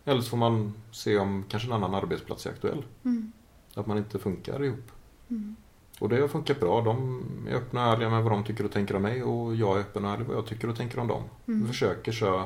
Eller 0.04 0.20
så 0.20 0.30
får 0.30 0.36
man 0.36 0.74
se 0.90 1.18
om 1.18 1.44
kanske 1.48 1.68
en 1.68 1.72
annan 1.72 1.94
arbetsplats 1.94 2.46
är 2.46 2.50
aktuell. 2.50 2.84
Mm. 3.04 3.32
Att 3.74 3.86
man 3.86 3.98
inte 3.98 4.18
funkar 4.18 4.64
ihop. 4.64 4.90
Mm. 5.28 5.56
Och 5.98 6.08
det 6.08 6.20
har 6.20 6.28
funkat 6.28 6.60
bra. 6.60 6.80
De 6.80 7.24
är 7.48 7.54
öppna 7.54 7.86
och 7.86 7.92
ärliga 7.92 8.10
med 8.10 8.22
vad 8.22 8.32
de 8.32 8.44
tycker 8.44 8.64
och 8.64 8.72
tänker 8.72 8.96
om 8.96 9.02
mig 9.02 9.22
och 9.22 9.54
jag 9.54 9.76
är 9.76 9.80
öppen 9.80 10.04
och 10.04 10.10
ärlig 10.10 10.26
vad 10.26 10.36
jag 10.36 10.46
tycker 10.46 10.68
och 10.68 10.76
tänker 10.76 10.98
om 10.98 11.08
dem. 11.08 11.22
Mm. 11.46 11.60
Vi 11.60 11.66
försöker 11.68 12.12
köra 12.12 12.44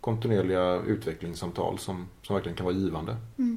kontinuerliga 0.00 0.76
utvecklingssamtal 0.76 1.78
som, 1.78 2.06
som 2.22 2.34
verkligen 2.34 2.56
kan 2.56 2.64
vara 2.66 2.74
givande. 2.74 3.16
Mm. 3.38 3.53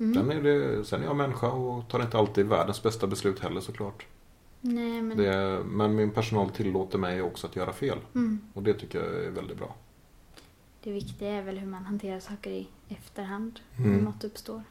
Mm. 0.00 0.14
Sen, 0.14 0.30
är 0.30 0.42
det, 0.42 0.84
sen 0.84 1.00
är 1.02 1.04
jag 1.04 1.16
människa 1.16 1.50
och 1.50 1.88
tar 1.88 2.02
inte 2.02 2.18
alltid 2.18 2.46
världens 2.46 2.82
bästa 2.82 3.06
beslut 3.06 3.38
heller 3.38 3.60
såklart. 3.60 4.06
Nej, 4.60 5.02
men... 5.02 5.16
Det, 5.16 5.60
men 5.64 5.94
min 5.94 6.10
personal 6.10 6.50
tillåter 6.50 6.98
mig 6.98 7.22
också 7.22 7.46
att 7.46 7.56
göra 7.56 7.72
fel. 7.72 7.98
Mm. 8.14 8.40
Och 8.54 8.62
det 8.62 8.74
tycker 8.74 8.98
jag 8.98 9.24
är 9.24 9.30
väldigt 9.30 9.58
bra. 9.58 9.74
Det 10.82 10.92
viktiga 10.92 11.28
är 11.28 11.42
väl 11.42 11.58
hur 11.58 11.66
man 11.66 11.84
hanterar 11.84 12.20
saker 12.20 12.50
i 12.50 12.68
efterhand. 12.88 13.60
Mm. 13.78 13.92
När 13.92 14.02
något 14.02 14.24
uppstår. 14.24 14.62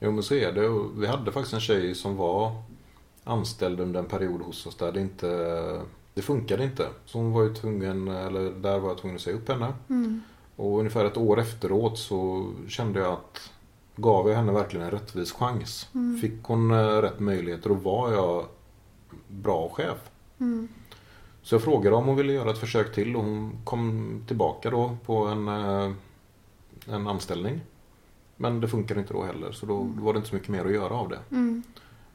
Jo 0.00 0.12
men 0.12 0.22
så 0.22 0.34
är 0.34 0.52
det. 0.52 0.90
Vi 1.00 1.06
hade 1.06 1.32
faktiskt 1.32 1.54
en 1.54 1.60
tjej 1.60 1.94
som 1.94 2.16
var 2.16 2.62
anställd 3.24 3.80
under 3.80 4.00
en 4.00 4.06
period 4.06 4.40
hos 4.40 4.66
oss 4.66 4.76
där 4.76 4.92
det 4.92 5.00
inte 5.00 5.26
det 6.18 6.22
funkade 6.22 6.64
inte. 6.64 6.88
Så 7.04 7.18
hon 7.18 7.32
var 7.32 7.42
ju 7.42 7.54
tvungen, 7.54 8.08
eller 8.08 8.50
där 8.50 8.78
var 8.78 8.88
jag 8.88 8.98
tvungen 8.98 9.16
att 9.16 9.22
säga 9.22 9.36
upp 9.36 9.48
henne. 9.48 9.72
Mm. 9.88 10.22
Och 10.56 10.78
ungefär 10.78 11.04
ett 11.04 11.16
år 11.16 11.40
efteråt 11.40 11.98
så 11.98 12.50
kände 12.68 13.00
jag 13.00 13.12
att 13.12 13.50
gav 13.98 14.28
jag 14.28 14.36
henne 14.36 14.52
verkligen 14.52 14.86
en 14.86 14.90
rättvis 14.90 15.32
chans. 15.32 15.88
Mm. 15.94 16.20
Fick 16.20 16.42
hon 16.42 16.70
eh, 16.70 16.76
rätt 16.76 17.20
möjligheter 17.20 17.70
och 17.70 17.82
var 17.82 18.12
jag 18.12 18.46
bra 19.28 19.68
chef. 19.68 20.10
Mm. 20.38 20.68
Så 21.42 21.54
jag 21.54 21.62
frågade 21.62 21.96
om 21.96 22.06
hon 22.06 22.16
ville 22.16 22.32
göra 22.32 22.50
ett 22.50 22.58
försök 22.58 22.94
till 22.94 23.16
och 23.16 23.22
hon 23.24 23.52
kom 23.64 24.22
tillbaka 24.26 24.70
då 24.70 24.96
på 25.06 25.26
en, 25.26 25.48
eh, 25.48 25.90
en 26.86 27.06
anställning. 27.06 27.60
Men 28.36 28.60
det 28.60 28.68
funkade 28.68 29.00
inte 29.00 29.12
då 29.12 29.24
heller 29.24 29.52
så 29.52 29.66
då 29.66 29.76
var 29.76 30.12
det 30.12 30.16
inte 30.16 30.28
så 30.28 30.34
mycket 30.34 30.48
mer 30.48 30.64
att 30.64 30.72
göra 30.72 30.94
av 30.94 31.08
det. 31.08 31.20
Mm. 31.30 31.62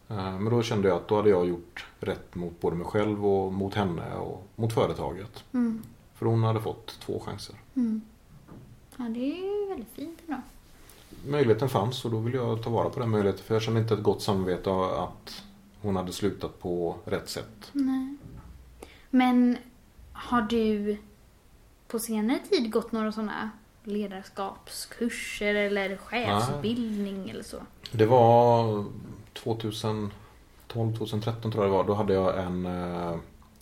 Eh, 0.10 0.39
Men 0.39 0.54
då 0.54 0.62
kände 0.62 0.88
jag 0.88 0.98
att 0.98 1.08
då 1.08 1.15
hade 1.15 1.30
jag 1.30 1.48
gjort 1.48 1.86
rätt 2.00 2.36
mot 2.36 2.62
både 2.62 2.76
mig 2.76 2.86
själv 2.86 3.26
och 3.26 3.54
mot 3.54 3.74
henne 3.74 4.15
och 4.15 4.43
mot 4.56 4.74
företaget. 4.74 5.43
Mm. 5.54 5.84
För 6.13 6.26
hon 6.26 6.43
hade 6.43 6.62
fått 6.62 7.00
två 7.00 7.19
chanser. 7.19 7.56
Mm. 7.76 8.02
Ja, 8.98 9.04
det 9.04 9.19
är 9.19 9.62
ju 9.62 9.69
väldigt 9.69 9.93
fint 9.93 10.19
ändå. 10.28 10.41
Möjligheten 11.27 11.69
fanns 11.69 12.05
och 12.05 12.12
då 12.12 12.17
ville 12.17 12.38
jag 12.38 12.63
ta 12.63 12.69
vara 12.69 12.89
på 12.89 12.99
den 12.99 13.09
möjligheten 13.09 13.43
för 13.45 13.55
jag 13.55 13.62
kände 13.62 13.79
inte 13.79 13.93
ett 13.93 14.03
gott 14.03 14.21
samvete 14.21 14.71
att 14.99 15.43
hon 15.81 15.95
hade 15.95 16.13
slutat 16.13 16.59
på 16.59 16.95
rätt 17.05 17.29
sätt. 17.29 17.69
Nej. 17.71 18.15
Men 19.09 19.57
har 20.12 20.41
du 20.41 20.97
på 21.88 21.99
senare 21.99 22.39
tid 22.49 22.71
gått 22.71 22.91
några 22.91 23.12
sådana 23.12 23.49
ledarskapskurser 23.83 25.55
eller 25.55 25.97
chefsbildning 25.97 27.29
eller 27.29 27.43
så? 27.43 27.57
Det 27.91 28.05
var 28.05 28.86
2012, 29.33 30.12
2013 30.97 31.51
tror 31.51 31.63
jag 31.63 31.71
det 31.73 31.77
var. 31.77 31.83
Då 31.83 31.93
hade 31.93 32.13
jag 32.13 32.43
en, 32.43 32.65
eh, 32.65 33.15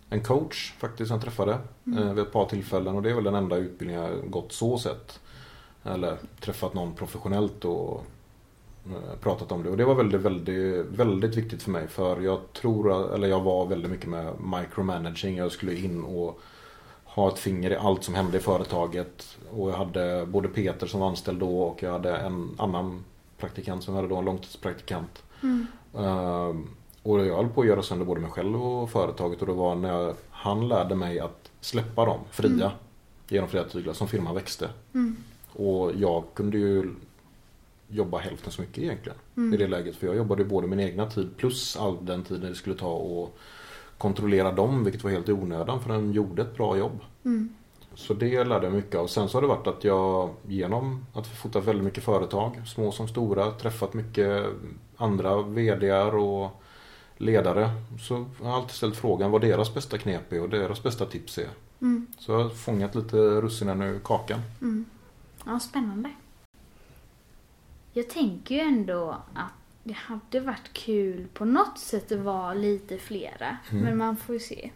en 0.10 0.24
coach 0.24 0.74
faktiskt 0.80 1.08
som 1.08 1.15
jag 1.15 1.24
träffade 1.24 1.58
Mm. 1.88 2.00
eh, 2.08 2.13
vid 2.13 2.24
ett 2.24 2.34
par 2.34 2.45
tillfällen. 2.45 2.95
Och 2.95 3.02
det 3.02 3.10
är 3.10 3.13
väl 3.15 3.24
den 3.24 3.36
enda 3.36 3.56
utbildningen 3.56 4.04
jag 4.04 4.32
gått 4.32 4.52
så 4.54 4.78
sett. 4.78 5.19
Eller 5.84 6.17
träffat 6.39 6.74
någon 6.74 6.94
professionellt 6.96 7.65
och 7.65 8.06
eh, 8.86 9.15
pratat 9.22 9.52
om 9.52 9.63
det. 9.63 9.70
Och 9.70 9.78
det 9.78 9.86
var 9.86 9.96
väldigt, 9.96 10.22
väldigt, 10.22 10.86
väldigt 10.86 11.36
viktigt 11.36 11.63
för 11.63 11.72
mig. 11.72 11.88
För 11.88 12.22
jag 12.22 12.54
tror, 12.54 13.13
eller 13.13 13.28
jag 13.28 13.41
var 13.41 13.65
väldigt 13.65 13.91
mycket 13.91 14.10
med 14.10 14.34
micromanaging. 14.39 15.38
Jag 15.38 15.52
skulle 15.52 15.76
in 15.76 16.04
och 16.04 16.39
ha 17.04 17.28
ett 17.28 17.39
finger 17.39 17.72
i 17.72 17.76
allt 17.76 18.04
som 18.04 18.13
hände 18.15 18.38
i 18.38 18.41
företaget. 18.41 19.38
Och 19.52 19.70
jag 19.70 19.76
hade 19.76 20.26
både 20.26 20.48
Peter 20.48 20.88
som 20.88 21.00
var 21.00 21.08
anställd 21.08 21.39
då 21.39 21.62
och 21.62 21.84
jag 21.84 21.91
hade 21.91 22.17
en 22.17 22.56
annan 22.58 23.04
praktikant 23.38 23.84
som 23.84 23.94
jag 23.94 24.02
hade 24.02 24.13
då, 24.13 24.20
en 24.20 24.26
långtidspraktikant. 24.26 25.24
Mm. 25.44 25.67
Ehm, 25.98 26.67
och 27.04 27.26
jag 27.26 27.36
höll 27.36 27.50
på 27.50 27.62
att 27.62 27.67
göra 27.67 27.84
sönder 27.84 28.06
både 28.06 28.22
mig 28.22 28.32
själv 28.32 28.63
och 28.63 28.89
företaget 28.89 29.41
och 29.41 29.48
det 29.48 29.54
var 29.54 29.76
när 29.76 29.89
jag, 29.89 30.15
han 30.30 30.67
lärde 30.67 30.96
mig 30.96 31.20
att 31.20 31.52
släppa 31.62 32.06
dem 32.06 32.20
fria 32.32 32.52
Mm. 32.65 32.72
genom 33.28 33.50
fria 33.50 33.63
tyglar 33.63 33.94
som 33.94 34.08
firman 34.08 34.36
växte. 34.36 34.70
Mm. 34.94 35.17
Och 35.54 35.92
jag 35.96 36.24
kunde 36.34 36.58
ju 36.58 36.90
jobba 37.88 38.18
hälften 38.18 38.52
så 38.52 38.62
mycket 38.62 38.78
egentligen 38.78 39.18
Mm. 39.38 39.54
i 39.54 39.58
det 39.58 39.68
läget. 39.68 39.96
För 39.96 40.08
jag 40.08 40.16
jobbade 40.16 40.46
både 40.46 40.68
min 40.68 40.80
egna 40.80 41.10
tid 41.10 41.30
plus 41.38 41.78
all 41.78 42.06
den 42.06 42.24
tiden 42.24 42.50
det 42.50 42.56
skulle 42.56 42.76
ta 42.76 43.24
att 43.24 43.30
kontrollera 43.98 44.52
dem 44.52 44.84
vilket 44.84 45.04
var 45.04 45.12
helt 45.12 45.30
i 45.30 45.32
onödan 45.32 45.82
för 45.82 45.90
den 45.94 46.12
gjorde 46.12 46.42
ett 46.42 46.58
bra 46.58 46.78
jobb. 46.78 47.00
Mm. 47.26 47.50
Så 47.96 48.14
det 48.14 48.44
lärde 48.44 48.66
jag 48.66 48.74
mycket 48.74 48.96
av. 48.96 49.08
Sen 49.08 49.30
så 49.30 49.38
har 49.38 49.42
det 49.42 49.48
varit 49.48 49.68
att 49.68 49.84
jag 49.84 50.30
genom 50.48 51.06
att 51.14 51.28
fota 51.28 51.60
väldigt 51.60 51.86
mycket 51.86 52.04
företag, 52.04 52.62
små 52.68 52.92
som 52.92 53.08
stora, 53.08 53.52
träffat 53.52 53.94
mycket 53.94 54.46
andra 54.98 55.42
VDR 55.42 56.16
och 56.16 56.62
ledare. 57.18 57.70
Så 58.02 58.26
jag 58.42 58.48
har 58.50 58.56
alltid 58.56 58.72
ställt 58.72 58.96
frågan 58.96 59.32
vad 59.32 59.42
deras 59.42 59.74
bästa 59.74 59.98
knep 59.98 60.34
är 60.34 60.42
och 60.42 60.50
deras 60.50 60.84
bästa 60.84 61.06
tips 61.06 61.38
är. 61.38 61.50
Mm. 61.82 62.08
Så 62.20 62.32
jag 62.32 62.40
har 62.40 62.50
fångat 62.50 62.96
lite 62.96 63.18
russinen 63.18 63.82
ur 63.82 64.00
kakan. 64.00 64.40
Mm. 64.62 64.86
Ja, 65.45 65.60
spännande. 65.60 66.12
Jag 67.93 68.10
tänker 68.10 68.56
ju 68.56 68.62
ändå 68.62 69.10
att 69.34 69.51
det 69.84 69.93
hade 69.93 70.39
varit 70.39 70.73
kul 70.73 71.27
på 71.34 71.45
något 71.45 71.80
sätt 71.80 72.12
att 72.12 72.19
vara 72.19 72.54
lite 72.54 72.97
flera. 72.97 73.58
Mm. 73.71 73.84
Men 73.84 73.97
man 73.97 74.17
får 74.17 74.36
ju 74.36 74.39
se. 74.39 74.71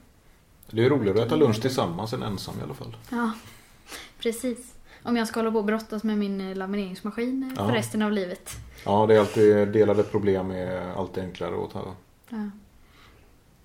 Det 0.71 0.85
är 0.85 0.89
roligare 0.89 1.19
att 1.21 1.25
äta 1.27 1.35
lunch 1.35 1.61
tillsammans 1.61 2.13
än 2.13 2.23
ensam 2.23 2.59
i 2.59 2.63
alla 2.63 2.73
fall. 2.73 2.97
Ja, 3.09 3.31
precis. 4.19 4.73
Om 5.03 5.17
jag 5.17 5.27
ska 5.27 5.39
hålla 5.39 5.51
på 5.51 5.57
och 5.57 5.65
brottas 5.65 6.03
med 6.03 6.17
min 6.17 6.41
eh, 6.41 6.55
lamineringsmaskin 6.55 7.43
eh, 7.51 7.55
för 7.65 7.69
Ja. 7.73 7.75
resten 7.79 8.01
av 8.01 8.11
livet. 8.11 8.51
Ja, 8.85 9.05
det 9.07 9.15
är 9.15 9.19
alltid 9.19 9.67
delade 9.67 10.03
problem 10.03 10.51
är 10.51 10.93
alltid 10.99 11.23
enklare 11.23 11.63
att 11.63 11.71
ta, 11.71 11.95
Ja. 12.29 12.49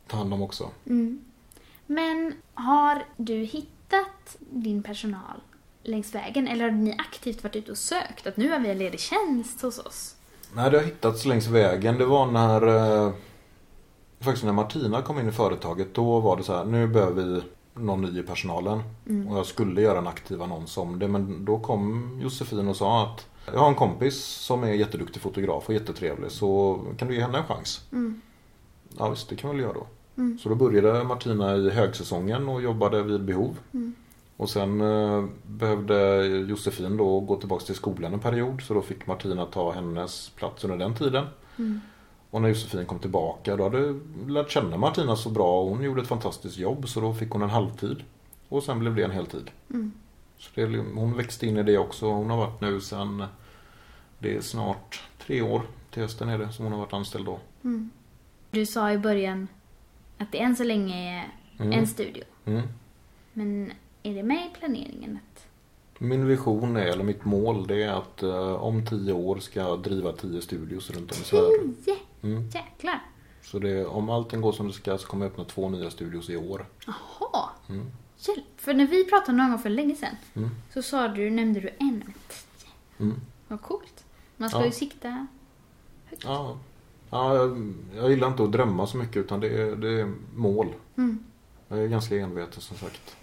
ta 0.07 0.17
hand 0.17 0.35
om 0.35 0.43
också. 0.43 0.71
Mm. 0.87 1.25
Men 1.87 2.35
har 2.55 3.03
du 3.17 3.35
hittat 3.35 4.37
din 4.51 4.83
personal 4.83 5.41
längs 5.83 6.15
vägen? 6.15 6.49
Eller 6.49 6.65
har 6.65 6.71
ni 6.71 6.95
aktivt 6.99 7.43
varit 7.43 7.57
ute 7.57 7.71
och 7.71 7.79
sökt 7.79 8.27
att 8.27 8.37
nu 8.37 8.51
har 8.51 8.59
vi 8.59 8.69
en 8.69 8.79
ledig 8.79 9.01
tjänst 9.01 9.63
hos 9.63 9.79
oss? 9.79 10.15
Nej, 10.55 10.71
det 10.71 10.79
har 10.79 10.85
hittats 10.85 11.25
längs 11.25 11.47
vägen. 11.47 11.99
Det 11.99 12.05
var 12.05 12.27
när 12.27 12.67
eh, 13.07 13.13
faktiskt 14.21 14.45
när 14.45 14.53
Martina 14.53 15.03
kom 15.03 15.19
in 15.19 15.29
i 15.29 15.33
företaget. 15.33 15.95
Då 15.95 16.21
var 16.21 16.37
det 16.37 16.43
så 16.43 16.57
här, 16.57 16.65
nu 16.65 16.87
behöver 16.87 17.23
vi 17.23 17.43
någon 17.75 18.03
ny 18.03 18.21
i 18.21 18.23
personalen. 18.23 18.83
Och 19.29 19.39
jag 19.39 19.47
skulle 19.47 19.81
göra 19.81 19.99
en 19.99 20.07
aktiv 20.07 20.43
annons 20.43 20.77
om 20.79 20.99
det. 20.99 21.09
Men 21.09 21.45
då 21.45 21.59
kom 21.59 22.19
Josefin 22.23 22.69
och 22.69 22.77
sa 22.77 23.03
att 23.03 23.27
jag 23.53 23.61
har 23.61 23.69
en 23.69 23.75
kompis 23.75 24.25
som 24.25 24.65
är 24.65 24.73
jätteduktig 24.73 25.23
fotograf 25.23 25.69
och 25.69 25.75
jättetrevlig. 25.75 26.31
Så 26.31 26.81
kan 26.99 27.09
du 27.09 27.15
ge 27.15 27.21
henne 27.21 27.39
en 27.39 27.45
chans? 27.45 27.85
Mm. 27.93 28.21
Ja 28.99 29.11
visst, 29.11 29.29
det 29.29 29.37
kan 29.37 29.51
vi 29.51 29.57
väl 29.57 29.65
göra 29.65 29.75
då. 29.75 29.87
Mm. 30.17 30.39
Så 30.39 30.49
då 30.49 30.55
började 30.55 31.05
Martina 31.05 31.57
i 31.57 31.71
högsäsongen 31.71 32.49
och 32.49 32.63
jobbade 32.63 33.03
vid 33.03 33.25
behov. 33.25 33.59
Mm. 33.73 33.95
Och 34.41 34.51
sen 34.51 34.81
eh, 34.81 35.25
behövde 35.47 36.27
Josefin 36.27 36.97
då 36.97 37.21
gå 37.21 37.37
tillbaka 37.37 37.65
till 37.65 37.75
skolan 37.75 38.13
en 38.13 38.21
period. 38.21 38.63
Så 38.63 38.75
då 38.75 38.83
fick 38.83 39.07
Martina 39.07 39.47
ta 39.47 39.73
hennes 39.73 40.31
plats 40.31 40.65
under 40.65 40.77
den 40.77 40.95
tiden. 40.95 41.27
Mm. 41.59 41.81
Och 42.31 42.43
när 42.43 42.49
Josefin 42.49 42.87
kom 42.87 42.99
tillbaka 42.99 43.57
då 43.57 43.65
hade 43.65 44.01
lärt 44.27 44.51
känna 44.51 44.77
Martina 44.77 45.17
så 45.17 45.31
bra. 45.31 45.65
Hon 45.65 45.83
gjorde 45.83 46.03
ett 46.03 46.09
fantastiskt 46.09 46.59
jobb 46.59 46.89
så 46.89 47.01
då 47.01 47.15
fick 47.15 47.31
hon 47.31 47.43
en 47.43 47.51
halvtid. 47.51 48.05
Och 48.49 48.63
sen 48.63 48.79
blev 48.79 48.95
det 48.95 49.03
en 49.05 49.11
heltid. 49.11 49.51
Mm. 49.71 49.93
Så 50.39 50.51
det, 50.55 50.67
hon 50.95 51.17
växte 51.17 51.47
in 51.47 51.57
i 51.57 51.63
det 51.63 51.79
också. 51.79 52.07
Hon 52.07 52.31
har 52.31 52.37
varit 52.37 52.61
nu 52.61 52.81
sen 52.81 53.25
det 54.19 54.37
är 54.37 54.41
snart 54.41 55.03
tre 55.27 55.43
år 55.43 55.63
till 55.91 56.03
hösten 56.03 56.29
är 56.29 56.39
det 56.39 56.53
som 56.53 56.65
hon 56.65 56.73
har 56.73 56.81
varit 56.81 56.93
anställd 56.93 57.27
då. 57.27 57.39
Mm. 57.65 57.91
Du 58.51 58.67
sa 58.67 58.93
i 58.93 58.99
början 58.99 59.49
att 60.19 60.33
det 60.33 60.41
än 60.41 60.57
så 60.57 60.65
länge 60.65 61.19
är 61.19 61.29
Mm. 61.65 61.73
en 61.79 61.87
studio. 61.87 62.25
Mm. 62.45 62.63
Men 63.33 63.73
är 64.03 64.15
det 64.15 64.23
med 64.23 64.47
i 64.47 64.59
planeringen? 64.59 65.19
Att... 65.35 65.47
Min 65.99 66.27
vision 66.27 66.77
är, 66.77 66.87
eller 66.87 67.05
mitt 67.05 67.25
mål, 67.25 67.67
det 67.67 67.83
är 67.83 67.93
att 67.93 68.23
eh, 68.23 68.53
om 68.53 68.87
tio 68.87 69.13
år 69.13 69.39
ska 69.39 69.61
jag 69.61 69.83
driva 69.83 70.13
tio 70.13 70.43
studios 70.43 70.91
runt 70.91 71.13
om 71.13 71.19
i 71.19 71.25
Sverige. 71.25 71.59
Tio! 71.85 71.97
Mm. 72.23 72.49
Jäklar! 72.49 73.01
Så 73.43 73.59
det, 73.59 73.87
om 73.87 74.11
allting 74.11 74.41
går 74.41 74.53
som 74.53 74.67
det 74.67 74.73
ska 74.73 74.99
så 74.99 75.07
kommer 75.07 75.25
jag 75.27 75.33
öppna 75.33 75.45
två 75.45 75.69
nya 75.69 75.91
studios 75.91 76.31
i 76.31 76.37
år. 76.37 76.67
Jaha! 76.87 77.49
Mm. 77.69 77.87
För 78.57 78.75
när 78.75 78.87
vi 78.87 79.05
pratade 79.05 79.39
någon 79.39 79.51
gång 79.51 79.59
för 79.59 79.71
länge 79.71 79.95
sedan 79.95 80.17
Mm. 80.35 80.51
så 80.75 80.83
sa 80.83 81.09
du, 81.09 81.31
nämnde 81.31 81.61
du 81.61 81.69
en 81.79 82.03
tio. 82.29 82.71
Mm. 82.99 83.21
Vad 83.49 83.63
coolt. 83.63 84.05
Man 84.37 84.49
ska 84.51 84.59
Ja. 84.59 84.65
ju 84.65 84.71
sikta 84.73 85.27
högt. 86.07 86.25
Ja, 86.25 86.59
ja 87.11 87.35
jag, 87.37 87.73
jag 87.97 88.11
gillar 88.11 88.29
inte 88.29 88.43
att 88.43 88.53
drömma 88.53 88.87
så 88.87 88.97
mycket 88.97 89.17
utan 89.17 89.41
det 89.41 89.49
är, 89.63 89.77
det 89.77 90.01
är 90.01 90.13
mål. 90.35 90.67
Mm. 90.97 91.19
Jag 91.69 91.79
är 91.79 91.87
ganska 91.89 92.17
enveten 92.17 92.61
som 92.61 92.77
sagt. 92.77 93.17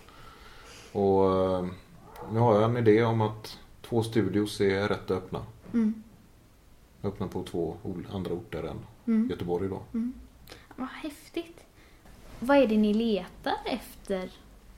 Och 0.97 1.33
eh, 1.59 1.65
nu 2.31 2.39
har 2.39 2.55
jag 2.55 2.63
en 2.63 2.77
idé 2.77 3.03
om 3.03 3.21
att 3.21 3.59
två 3.81 4.03
studios 4.03 4.61
är 4.61 4.87
rätt 4.87 5.11
öppna. 5.11 5.45
Mm. 5.73 6.03
Öppna 7.03 7.27
på 7.27 7.43
två 7.43 7.77
andra 8.13 8.31
orter 8.33 8.63
än 8.63 8.77
Mm. 9.07 9.29
Göteborg 9.29 9.69
då. 9.69 9.81
Vad 10.75 10.87
häftigt. 10.87 11.63
Vad 12.39 12.57
är 12.57 12.67
det 12.67 12.77
ni 12.77 12.93
letar 12.93 13.53
efter 13.65 14.29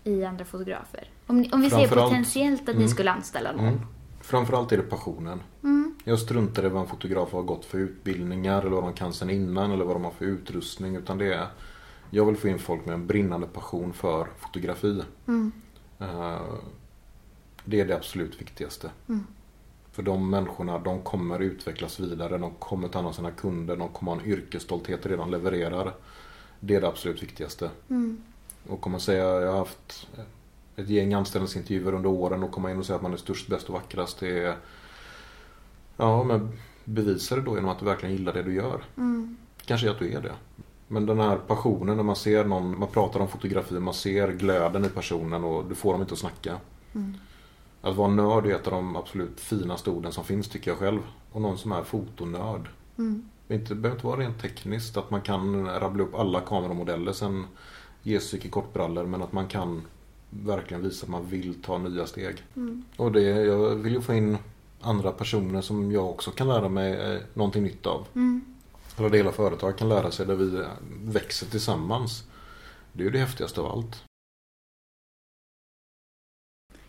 i 0.03 0.23
andra 0.25 0.45
fotografer? 0.45 1.09
Om, 1.27 1.41
ni, 1.41 1.49
om 1.51 1.61
vi 1.61 1.69
ser 1.69 1.77
Framförallt- 1.77 2.09
potentiellt 2.09 2.61
att 2.61 2.67
ni 2.75 2.81
Mm. 2.81 2.87
skulle 2.87 3.11
anställa 3.11 3.51
någon. 3.51 3.65
Mm. 3.67 3.79
Framförallt 4.21 4.71
är 4.71 4.77
det 4.77 4.83
passionen. 4.83 5.41
Mm. 5.63 5.95
Jag 6.03 6.19
struntar 6.19 6.65
i 6.65 6.69
vad 6.69 6.81
en 6.81 6.87
fotograf 6.87 7.31
har 7.33 7.41
gått 7.41 7.65
för 7.65 7.77
utbildningar 7.77 8.61
eller 8.61 8.69
vad 8.71 8.83
de 8.83 8.93
kan 8.93 9.13
sen 9.13 9.29
innan 9.29 9.71
eller 9.71 9.85
vad 9.85 9.95
de 9.95 10.03
har 10.03 10.11
för 10.11 10.25
utrustning. 10.25 10.95
Utan 10.95 11.17
det 11.17 11.33
är, 11.33 11.47
jag 12.09 12.25
vill 12.25 12.37
få 12.37 12.47
in 12.47 12.59
folk 12.59 12.85
med 12.85 12.93
en 12.93 13.07
brinnande 13.07 13.47
passion 13.47 13.93
för 13.93 14.27
fotografi. 14.37 15.01
Mm. 15.27 15.51
Eh, 15.99 16.41
Det 17.65 17.79
är 17.79 17.85
det 17.85 17.95
absolut 17.95 18.41
viktigaste. 18.41 18.91
Mm. 19.09 19.27
För 19.91 20.03
de 20.03 20.29
människorna, 20.29 20.79
de 20.79 21.01
kommer 21.01 21.39
utvecklas 21.39 21.99
vidare. 21.99 22.37
De 22.37 22.51
kommer 22.51 22.87
ta 22.87 22.97
hand 22.97 23.07
om 23.07 23.13
sina 23.13 23.31
kunder. 23.31 23.75
De 23.75 23.89
kommer 23.89 24.11
ha 24.11 24.21
en 24.21 24.27
yrkesstolthet 24.27 25.05
i 25.05 25.09
det 25.09 25.15
de 25.15 25.31
levererar. 25.31 25.93
Det 26.59 26.75
är 26.75 26.81
det 26.81 26.87
absolut 26.87 27.23
viktigaste. 27.23 27.69
Mm. 27.89 28.23
Och 28.67 28.81
kommer 28.81 28.99
säga, 28.99 29.23
jag 29.41 29.51
har 29.51 29.57
haft 29.57 30.07
ett 30.75 30.89
gäng 30.89 31.13
anställningsintervjuer 31.13 31.93
under 31.93 32.09
åren 32.09 32.43
och 32.43 32.51
komma 32.51 32.71
in 32.71 32.77
och 32.77 32.85
säga 32.85 32.95
att 32.95 33.01
man 33.01 33.13
är 33.13 33.17
störst, 33.17 33.47
bäst 33.47 33.67
och 33.67 33.73
vackrast. 33.73 34.19
Det 34.19 34.43
är, 34.43 34.55
ja, 35.97 36.23
men 36.23 36.51
bevisa 36.85 37.35
det 37.35 37.41
då 37.41 37.55
genom 37.55 37.69
att 37.69 37.79
du 37.79 37.85
verkligen 37.85 38.15
gillar 38.15 38.33
det 38.33 38.43
du 38.43 38.53
gör. 38.53 38.83
Mm. 38.97 39.37
Kanske 39.65 39.87
är 39.87 39.91
att 39.91 39.99
du 39.99 40.13
är 40.13 40.21
det. 40.21 40.35
Men 40.91 41.05
den 41.05 41.19
här 41.19 41.37
passionen 41.37 41.95
när 41.97 42.03
man 42.03 42.15
ser 42.15 42.45
någon, 42.45 42.79
man 42.79 42.87
pratar 42.87 43.19
om 43.19 43.27
fotografi, 43.27 43.79
man 43.79 43.93
ser 43.93 44.31
glöden 44.31 44.85
i 44.85 44.89
personen 44.89 45.43
och 45.43 45.65
du 45.69 45.75
får 45.75 45.91
dem 45.91 46.01
inte 46.01 46.13
att 46.13 46.19
snacka. 46.19 46.57
Mm. 46.95 47.13
Att 47.81 47.95
vara 47.95 48.07
nörd 48.07 48.45
är 48.45 48.55
ett 48.55 48.67
av 48.67 48.73
de 48.73 48.95
absolut 48.95 49.39
finaste 49.39 49.89
orden 49.89 50.11
som 50.11 50.23
finns 50.23 50.49
tycker 50.49 50.71
jag 50.71 50.77
själv. 50.77 50.99
Och 51.31 51.41
någon 51.41 51.57
som 51.57 51.71
är 51.71 51.83
fotonörd. 51.83 52.69
Mm. 52.97 53.29
Det 53.47 53.55
inte- 53.55 53.75
behöver 53.75 53.97
inte 53.97 54.07
vara 54.07 54.19
rent 54.19 54.41
tekniskt 54.41 54.97
att 54.97 55.11
man 55.11 55.21
kan 55.21 55.65
rabbla 55.67 56.03
upp 56.03 56.15
alla 56.15 56.39
kameramodeller 56.41 57.11
sen 57.11 57.45
Jesus 58.03 58.45
i 58.45 58.49
kortbrallor 58.49 59.05
men 59.05 59.21
att 59.21 59.31
man 59.31 59.47
kan 59.47 59.81
verkligen 60.29 60.83
visa 60.83 61.05
att 61.05 61.09
man 61.11 61.25
vill 61.25 61.61
ta 61.61 61.77
nya 61.77 62.05
steg. 62.05 62.35
Mm. 62.55 62.83
Och 62.97 63.11
det, 63.11 63.21
jag 63.21 63.75
vill 63.75 63.93
ju 63.93 64.01
få 64.01 64.13
in 64.13 64.37
andra 64.81 65.11
personer 65.11 65.61
som 65.61 65.91
jag 65.91 66.09
också 66.09 66.31
kan 66.31 66.47
lära 66.47 66.69
mig 66.69 67.13
eh, 67.13 67.21
någonting 67.33 67.63
nytt 67.63 67.85
av. 67.85 68.07
Mm. 68.15 68.41
Eller 69.05 69.17
hela 69.17 69.31
företag 69.31 69.77
kan 69.77 69.89
lära 69.89 70.11
sig 70.11 70.25
där 70.25 70.35
vi 70.35 70.55
eh, 70.59 70.67
växer 71.03 71.47
tillsammans. 71.47 72.23
Det 72.93 73.01
är 73.01 73.05
ju 73.05 73.11
det 73.11 73.19
häftigaste 73.19 73.61
av 73.61 73.65
allt. 73.71 74.03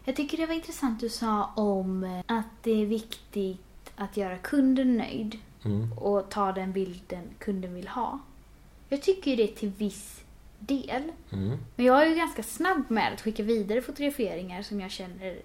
Jag 0.05 0.17
tycker 0.17 0.37
det 0.37 0.47
var 0.47 0.55
intressant 0.55 1.01
du 1.01 1.09
sa 1.09 1.53
om 1.57 2.05
eh, 2.05 2.21
att 2.27 2.63
det 2.63 2.83
är 2.83 2.87
viktigt 2.87 3.93
att 3.97 4.17
göra 4.17 4.39
kunden 4.39 4.97
nöjd 4.97 5.39
Mm. 5.65 5.93
och 5.93 6.31
ta 6.31 6.53
den 6.53 6.73
bilden 6.73 7.25
kunden 7.39 7.75
vill 7.75 7.89
ha. 7.89 8.19
Jag 8.89 9.03
tycker 9.03 9.31
ju 9.31 9.37
det 9.37 9.47
till 9.57 9.69
viss 9.69 10.25
del. 10.59 11.03
Mm. 11.33 11.59
Men 11.77 11.87
jag 11.87 12.03
är 12.03 12.07
ju 12.07 12.15
ganska 12.15 12.43
snabb 12.43 12.83
med 12.89 13.13
att 13.13 13.21
skicka 13.21 13.43
vidare 13.43 13.83
fotograferingar 13.83 14.63
som 14.63 14.81
jag 14.81 14.91
känner 14.91 15.39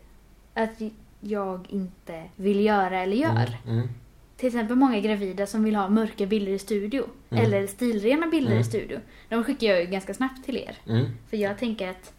att 0.53 0.81
jag 1.19 1.67
inte 1.69 2.23
vill 2.35 2.65
göra 2.65 2.99
eller 3.01 3.17
gör. 3.17 3.57
Mm. 3.67 3.89
Till 4.37 4.47
exempel 4.47 4.75
många 4.75 4.99
gravida 4.99 5.45
som 5.47 5.63
vill 5.63 5.75
ha 5.75 5.89
mörka 5.89 6.25
bilder 6.25 6.51
i 6.51 6.59
studio. 6.59 7.05
Mm. 7.29 7.45
Eller 7.45 7.67
stilrena 7.67 8.27
bilder 8.27 8.51
Mm. 8.51 8.61
i 8.61 8.63
studio. 8.63 8.99
De 9.29 9.43
skickar 9.43 9.67
jag 9.67 9.79
ju 9.81 9.85
ganska 9.87 10.13
snabbt 10.13 10.45
till 10.45 10.57
er. 10.57 10.77
Mm. 10.87 11.05
För 11.29 11.37
jag 11.37 11.57
tänker 11.57 11.89
att 11.89 12.13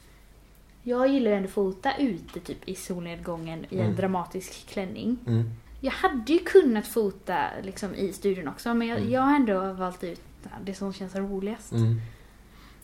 jag 0.82 1.08
gillar 1.08 1.30
ju 1.30 1.36
ändå 1.36 1.46
att 1.48 1.52
fota 1.54 1.96
ute 1.98 2.40
typ 2.40 2.68
i 2.68 2.74
solnedgången 2.74 3.64
i 3.70 3.74
en 3.78 3.84
Mm. 3.84 3.96
dramatisk 3.96 4.66
klänning. 4.68 5.18
Mm. 5.26 5.50
Jag 5.80 5.92
hade 5.92 6.32
ju 6.32 6.38
kunnat 6.38 6.86
fota 6.86 7.46
liksom 7.62 7.94
i 7.94 8.12
studion 8.12 8.48
också 8.48 8.74
men 8.74 8.88
jag, 8.88 8.98
Mm. 8.98 9.10
jag 9.10 9.20
har 9.20 9.36
ändå 9.36 9.72
valt 9.72 10.04
ut 10.04 10.20
det 10.64 10.74
som 10.74 10.92
känns 10.92 11.14
roligast. 11.14 11.72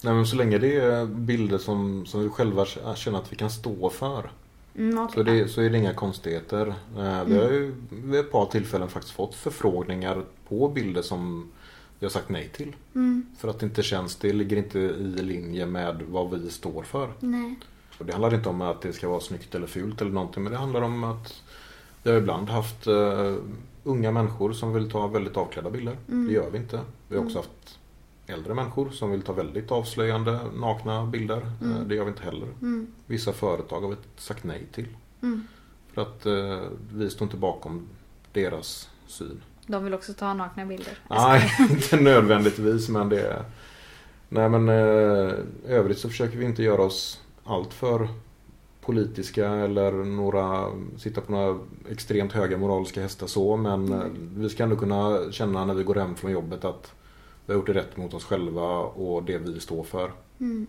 Nej 0.04 0.14
men 0.14 0.26
så 0.26 0.36
länge 0.36 0.58
det 0.58 0.76
är 0.76 1.06
bilder 1.06 1.58
som, 1.58 2.06
som 2.06 2.22
vi 2.22 2.28
själva 2.28 2.64
känner 2.96 3.18
att 3.18 3.32
vi 3.32 3.36
kan 3.36 3.50
stå 3.50 3.90
för. 3.90 4.30
Mm, 4.76 4.98
okej. 4.98 5.14
Så, 5.14 5.22
det, 5.22 5.48
så 5.48 5.60
är 5.62 5.70
det 5.70 5.78
inga 5.78 5.94
konstigheter. 5.94 6.66
Eh, 6.98 7.24
Vi 7.24 7.36
har 7.38 7.50
ju 7.50 7.74
vid 7.90 8.20
ett 8.20 8.32
par 8.32 8.46
tillfällen 8.46 8.88
faktiskt 8.88 9.14
fått 9.14 9.34
förfrågningar 9.34 10.24
på 10.48 10.68
bilder 10.68 11.02
som 11.02 11.50
vi 11.98 12.06
har 12.06 12.10
sagt 12.10 12.28
nej 12.28 12.48
till. 12.52 12.76
Mm, 12.94 13.26
För 13.38 13.48
att 13.48 13.58
det 13.58 13.66
inte 13.66 13.82
känns, 13.82 14.16
det 14.16 14.32
ligger 14.32 14.56
inte 14.56 14.78
i 14.78 15.22
linje 15.22 15.66
med 15.66 16.02
vad 16.08 16.30
vi 16.30 16.50
står 16.50 16.82
för. 16.82 17.08
nej. 17.20 17.58
Och 17.98 18.06
det 18.06 18.12
handlar 18.12 18.34
inte 18.34 18.48
om 18.48 18.60
att 18.60 18.80
det 18.82 18.92
ska 18.92 19.08
vara 19.08 19.20
snyggt 19.20 19.54
eller 19.54 19.66
fult 19.66 20.00
eller 20.00 20.10
någonting. 20.10 20.42
Men 20.42 20.52
det 20.52 20.58
handlar 20.58 20.82
om 20.82 21.04
att 21.04 21.42
vi 22.02 22.10
har 22.10 22.18
ibland 22.18 22.48
haft 22.48 22.86
eh, 22.86 23.34
unga 23.84 24.10
människor 24.12 24.52
som 24.52 24.72
vill 24.72 24.90
ta 24.90 25.06
väldigt 25.06 25.36
avklädda 25.36 25.70
bilder. 25.70 25.96
Mm. 26.08 26.26
Det 26.26 26.32
gör 26.32 26.50
vi 26.50 26.58
inte. 26.58 26.80
Vi 27.08 27.16
har 27.16 27.24
också 27.24 27.38
haft 27.38 27.78
äldre 28.26 28.54
människor 28.54 28.90
som 28.90 29.10
vill 29.10 29.22
ta 29.22 29.32
väldigt 29.32 29.70
avslöjande 29.72 30.38
nakna 30.56 31.06
bilder. 31.06 31.46
Mm. 31.60 31.76
Eh, 31.76 31.82
Det 31.82 31.94
gör 31.94 32.04
vi 32.04 32.10
inte 32.10 32.22
heller. 32.22 32.48
Mm. 32.62 32.86
Vissa 33.06 33.32
företag 33.32 33.80
har 33.80 33.88
vi 33.88 33.96
sagt 34.16 34.44
nej 34.44 34.66
till. 34.72 34.88
Mm. 35.22 35.46
För 35.94 36.02
att 36.02 36.26
eh, 36.26 36.60
vi 36.92 37.10
står 37.10 37.26
inte 37.26 37.36
bakom 37.36 37.88
deras 38.32 38.88
syn. 39.06 39.42
De 39.66 39.84
vill 39.84 39.94
också 39.94 40.12
ta 40.14 40.34
nakna 40.34 40.66
bilder. 40.66 40.98
Nej, 41.10 41.50
inte 41.70 41.96
nödvändigtvis 41.96 42.88
men 42.88 43.08
det 43.08 43.20
är... 43.20 43.44
Nej 44.28 44.48
men 44.48 44.68
eh, 44.68 45.34
övrigt 45.66 45.98
så 45.98 46.08
försöker 46.08 46.38
vi 46.38 46.44
inte 46.44 46.62
göra 46.62 46.82
oss 46.82 47.20
allt 47.44 47.74
för 47.74 48.08
politiska 48.80 49.48
eller 49.48 49.92
några, 49.92 50.66
sitta 50.98 51.20
på 51.20 51.32
några 51.32 51.58
extremt 51.90 52.32
höga 52.32 52.58
moraliska 52.58 53.02
hästar 53.02 53.26
så 53.26 53.56
men 53.56 53.92
eh, 53.92 54.04
vi 54.36 54.48
ska 54.48 54.62
ändå 54.62 54.76
kunna 54.76 55.32
känna 55.32 55.64
när 55.64 55.74
vi 55.74 55.84
går 55.84 55.94
hem 55.94 56.14
från 56.14 56.30
jobbet 56.30 56.64
att 56.64 56.92
vi 57.46 57.52
har 57.52 57.58
gjort 57.60 57.66
det 57.66 57.74
rätt 57.74 57.96
mot 57.96 58.14
oss 58.14 58.24
själva 58.24 58.78
och 58.78 59.22
det 59.22 59.38
vi 59.38 59.60
står 59.60 59.84
för. 59.84 60.12
Mm. 60.40 60.66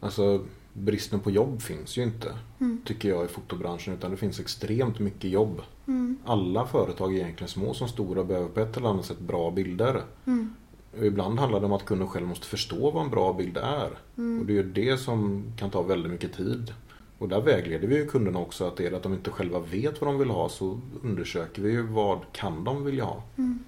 Alltså 0.00 0.44
bristen 0.72 1.20
på 1.20 1.30
jobb 1.30 1.62
finns 1.62 1.98
ju 1.98 2.02
inte 2.02 2.34
Mm. 2.60 2.80
tycker 2.84 3.08
jag 3.08 3.24
i 3.24 3.28
fotobranschen 3.28 3.94
utan 3.94 4.10
det 4.10 4.16
finns 4.16 4.40
extremt 4.40 4.98
mycket 4.98 5.30
jobb. 5.30 5.62
Mm. 5.86 6.16
Alla 6.24 6.66
företag, 6.66 7.14
egentligen 7.14 7.48
små 7.48 7.74
som 7.74 7.88
stora, 7.88 8.24
behöver 8.24 8.48
på 8.48 8.60
ett 8.60 8.76
eller 8.76 8.88
annat 8.88 9.04
sätt 9.04 9.20
bra 9.20 9.50
bilder. 9.50 10.02
Mm. 10.26 10.54
Ibland 11.02 11.38
handlar 11.38 11.60
det 11.60 11.66
om 11.66 11.72
att 11.72 11.84
kunden 11.84 12.08
själv 12.08 12.26
måste 12.26 12.46
förstå 12.46 12.90
vad 12.90 13.04
en 13.04 13.10
bra 13.10 13.32
bild 13.32 13.56
är. 13.56 13.90
Mm. 14.16 14.40
Och 14.40 14.46
det 14.46 14.52
är 14.52 14.54
ju 14.54 14.72
det 14.72 14.98
som 14.98 15.44
kan 15.56 15.70
ta 15.70 15.82
väldigt 15.82 16.12
mycket 16.12 16.32
tid. 16.36 16.72
Och 17.18 17.28
där 17.28 17.40
vägleder 17.40 17.88
vi 17.88 17.96
ju 17.96 18.06
kunderna 18.06 18.38
också 18.38 18.64
att 18.64 18.76
det 18.76 18.86
är 18.86 18.92
att 18.92 19.02
de 19.02 19.14
inte 19.14 19.30
själva 19.30 19.58
vet 19.60 20.00
vad 20.00 20.10
de 20.10 20.18
vill 20.18 20.30
ha 20.30 20.48
så 20.48 20.80
undersöker 21.02 21.62
vi 21.62 21.70
ju 21.70 21.82
vad 21.82 22.20
kan 22.32 22.64
de 22.64 22.84
vilja 22.84 23.04
ha. 23.04 23.22
Mm. 23.36 23.58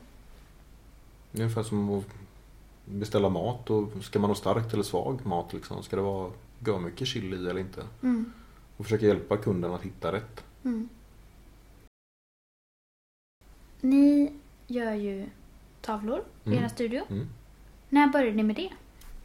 Det 1.33 1.39
är 1.39 1.43
ungefär 1.43 1.63
som 1.63 1.91
att 1.91 2.05
beställa 2.91 3.29
mat 3.29 3.71
och 3.71 3.89
ska 4.03 4.19
man 4.19 4.31
ha 4.31 4.35
starkt 4.35 4.73
eller 4.75 4.83
svag 4.83 5.27
mat 5.27 5.53
liksom? 5.53 5.83
Ska 5.83 5.97
det 5.97 6.03
vara 6.03 6.79
mycket 6.81 7.09
chili 7.09 7.37
i 7.37 7.49
eller 7.49 7.61
inte? 7.61 7.83
Mm. 8.03 8.33
Och 8.77 8.85
försöka 8.85 9.07
hjälpa 9.07 9.37
kunden 9.37 9.73
att 9.75 9.83
hitta 9.83 10.13
rätt. 10.13 10.45
Mm. 10.65 10.89
Ni 13.81 14.33
gör 14.67 14.93
ju 14.95 15.27
tavlor 15.81 16.23
i 16.45 16.49
Mm. 16.49 16.59
era 16.59 16.69
studio. 16.69 17.03
Mm. 17.11 17.29
När 17.89 18.07
började 18.09 18.37
ni 18.37 18.43
med 18.43 18.57
det? 18.57 18.71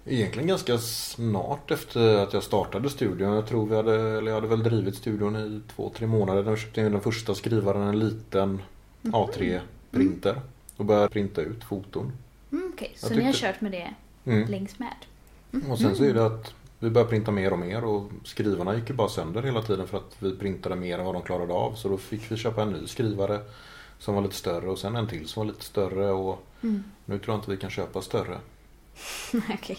Egentligen 0.07 0.47
ganska 0.47 0.77
snart 0.77 1.71
efter 1.71 2.17
att 2.17 2.33
jag 2.33 2.43
startade 2.43 2.89
studion. 2.89 3.33
Jag 3.33 3.47
tror 3.47 3.65
vi 3.65 3.75
hade, 3.75 3.95
eller 4.17 4.27
jag 4.27 4.35
hade 4.35 4.47
väl 4.47 4.63
drivit 4.63 4.95
studion 4.95 5.35
i 5.35 5.61
två, 5.75 5.91
tre 5.95 6.07
månader. 6.07 6.43
Då 6.43 6.55
köpte 6.55 6.81
jag 6.81 6.91
den 6.91 7.01
första 7.01 7.35
skrivaren, 7.35 7.81
en 7.81 7.99
liten 7.99 8.61
Mhm. 9.01 9.13
A3-printer. 9.15 10.41
Och 10.77 10.85
började 10.85 11.09
printa 11.09 11.41
ut 11.41 11.63
foton. 11.63 12.11
Mm, 12.75 12.87
Okej, 12.89 12.93
så 12.97 13.07
Jag 13.13 13.17
ni 13.17 13.23
har 13.25 13.31
tyckte- 13.33 13.47
kört 13.47 13.61
med 13.61 13.71
det 13.71 13.93
Mm. 14.31 14.47
längs 14.51 14.79
med? 14.79 14.95
Och 15.69 15.79
sen 15.79 15.95
så 15.95 16.03
är 16.03 16.13
det 16.13 16.25
att 16.25 16.53
vi 16.79 16.89
började 16.89 17.09
printa 17.09 17.31
mer 17.31 17.53
och 17.53 17.59
mer 17.59 17.83
och 17.83 18.09
skrivarna 18.23 18.75
gick 18.75 18.89
ju 18.89 18.95
bara 18.95 19.09
sönder 19.09 19.41
hela 19.43 19.61
tiden 19.61 19.87
för 19.87 19.97
att 19.97 20.15
vi 20.19 20.37
printade 20.37 20.75
mer 20.75 20.99
än 20.99 21.05
vad 21.05 21.15
de 21.15 21.21
klarade 21.21 21.53
av. 21.53 21.73
Så 21.75 21.89
då 21.89 21.97
fick 21.97 22.31
vi 22.31 22.37
köpa 22.37 22.61
en 22.61 22.69
ny 22.69 22.87
skrivare 22.87 23.41
som 23.99 24.15
var 24.15 24.21
lite 24.21 24.35
större 24.35 24.69
och 24.69 24.79
sen 24.79 24.95
en 24.95 25.07
till 25.07 25.27
som 25.27 25.45
var 25.47 25.53
lite 25.53 25.65
större 25.65 26.11
och 26.11 26.43
Mm. 26.63 26.83
nu 27.05 27.19
tror 27.19 27.33
jag 27.33 27.39
inte 27.39 27.51
vi 27.51 27.57
kan 27.57 27.69
köpa 27.69 28.01
större. 28.01 28.37
Okej. 29.53 29.77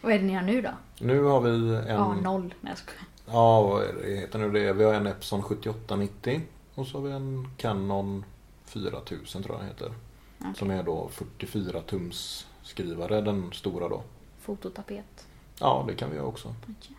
Vad 0.00 0.12
är 0.12 0.18
det 0.18 0.24
ni 0.24 0.32
har 0.34 0.42
nu 0.42 0.62
då? 0.62 0.70
Nu 0.98 1.22
har 1.22 1.40
vi 1.40 1.50
en... 1.50 1.98
A0? 1.98 2.42
Nej 2.42 2.52
jag 2.72 2.78
skojar. 2.78 3.02
Ja, 3.26 3.62
vad 3.62 3.82
heter 4.04 4.38
nu 4.38 4.50
det? 4.50 4.72
Vi 4.72 4.84
har 4.84 4.94
en 4.94 5.06
Epson 5.06 5.42
7890 5.42 6.40
och 6.74 6.86
så 6.86 6.98
har 7.00 7.06
vi 7.06 7.12
en 7.12 7.48
Canon 7.56 8.24
4000 8.64 9.42
tror 9.42 9.54
jag 9.56 9.60
den 9.60 9.68
heter. 9.68 9.92
Okej. 10.44 10.58
Som 10.58 10.70
är 10.70 10.82
då 10.82 11.08
44 11.12 11.80
tums 11.82 12.46
skrivare, 12.62 13.20
den 13.20 13.52
stora 13.52 13.88
då. 13.88 14.02
Fototapet. 14.40 15.26
Ja, 15.60 15.84
det 15.88 15.94
kan 15.94 16.10
vi 16.10 16.16
göra 16.16 16.26
också. 16.26 16.54
Okej. 16.62 16.96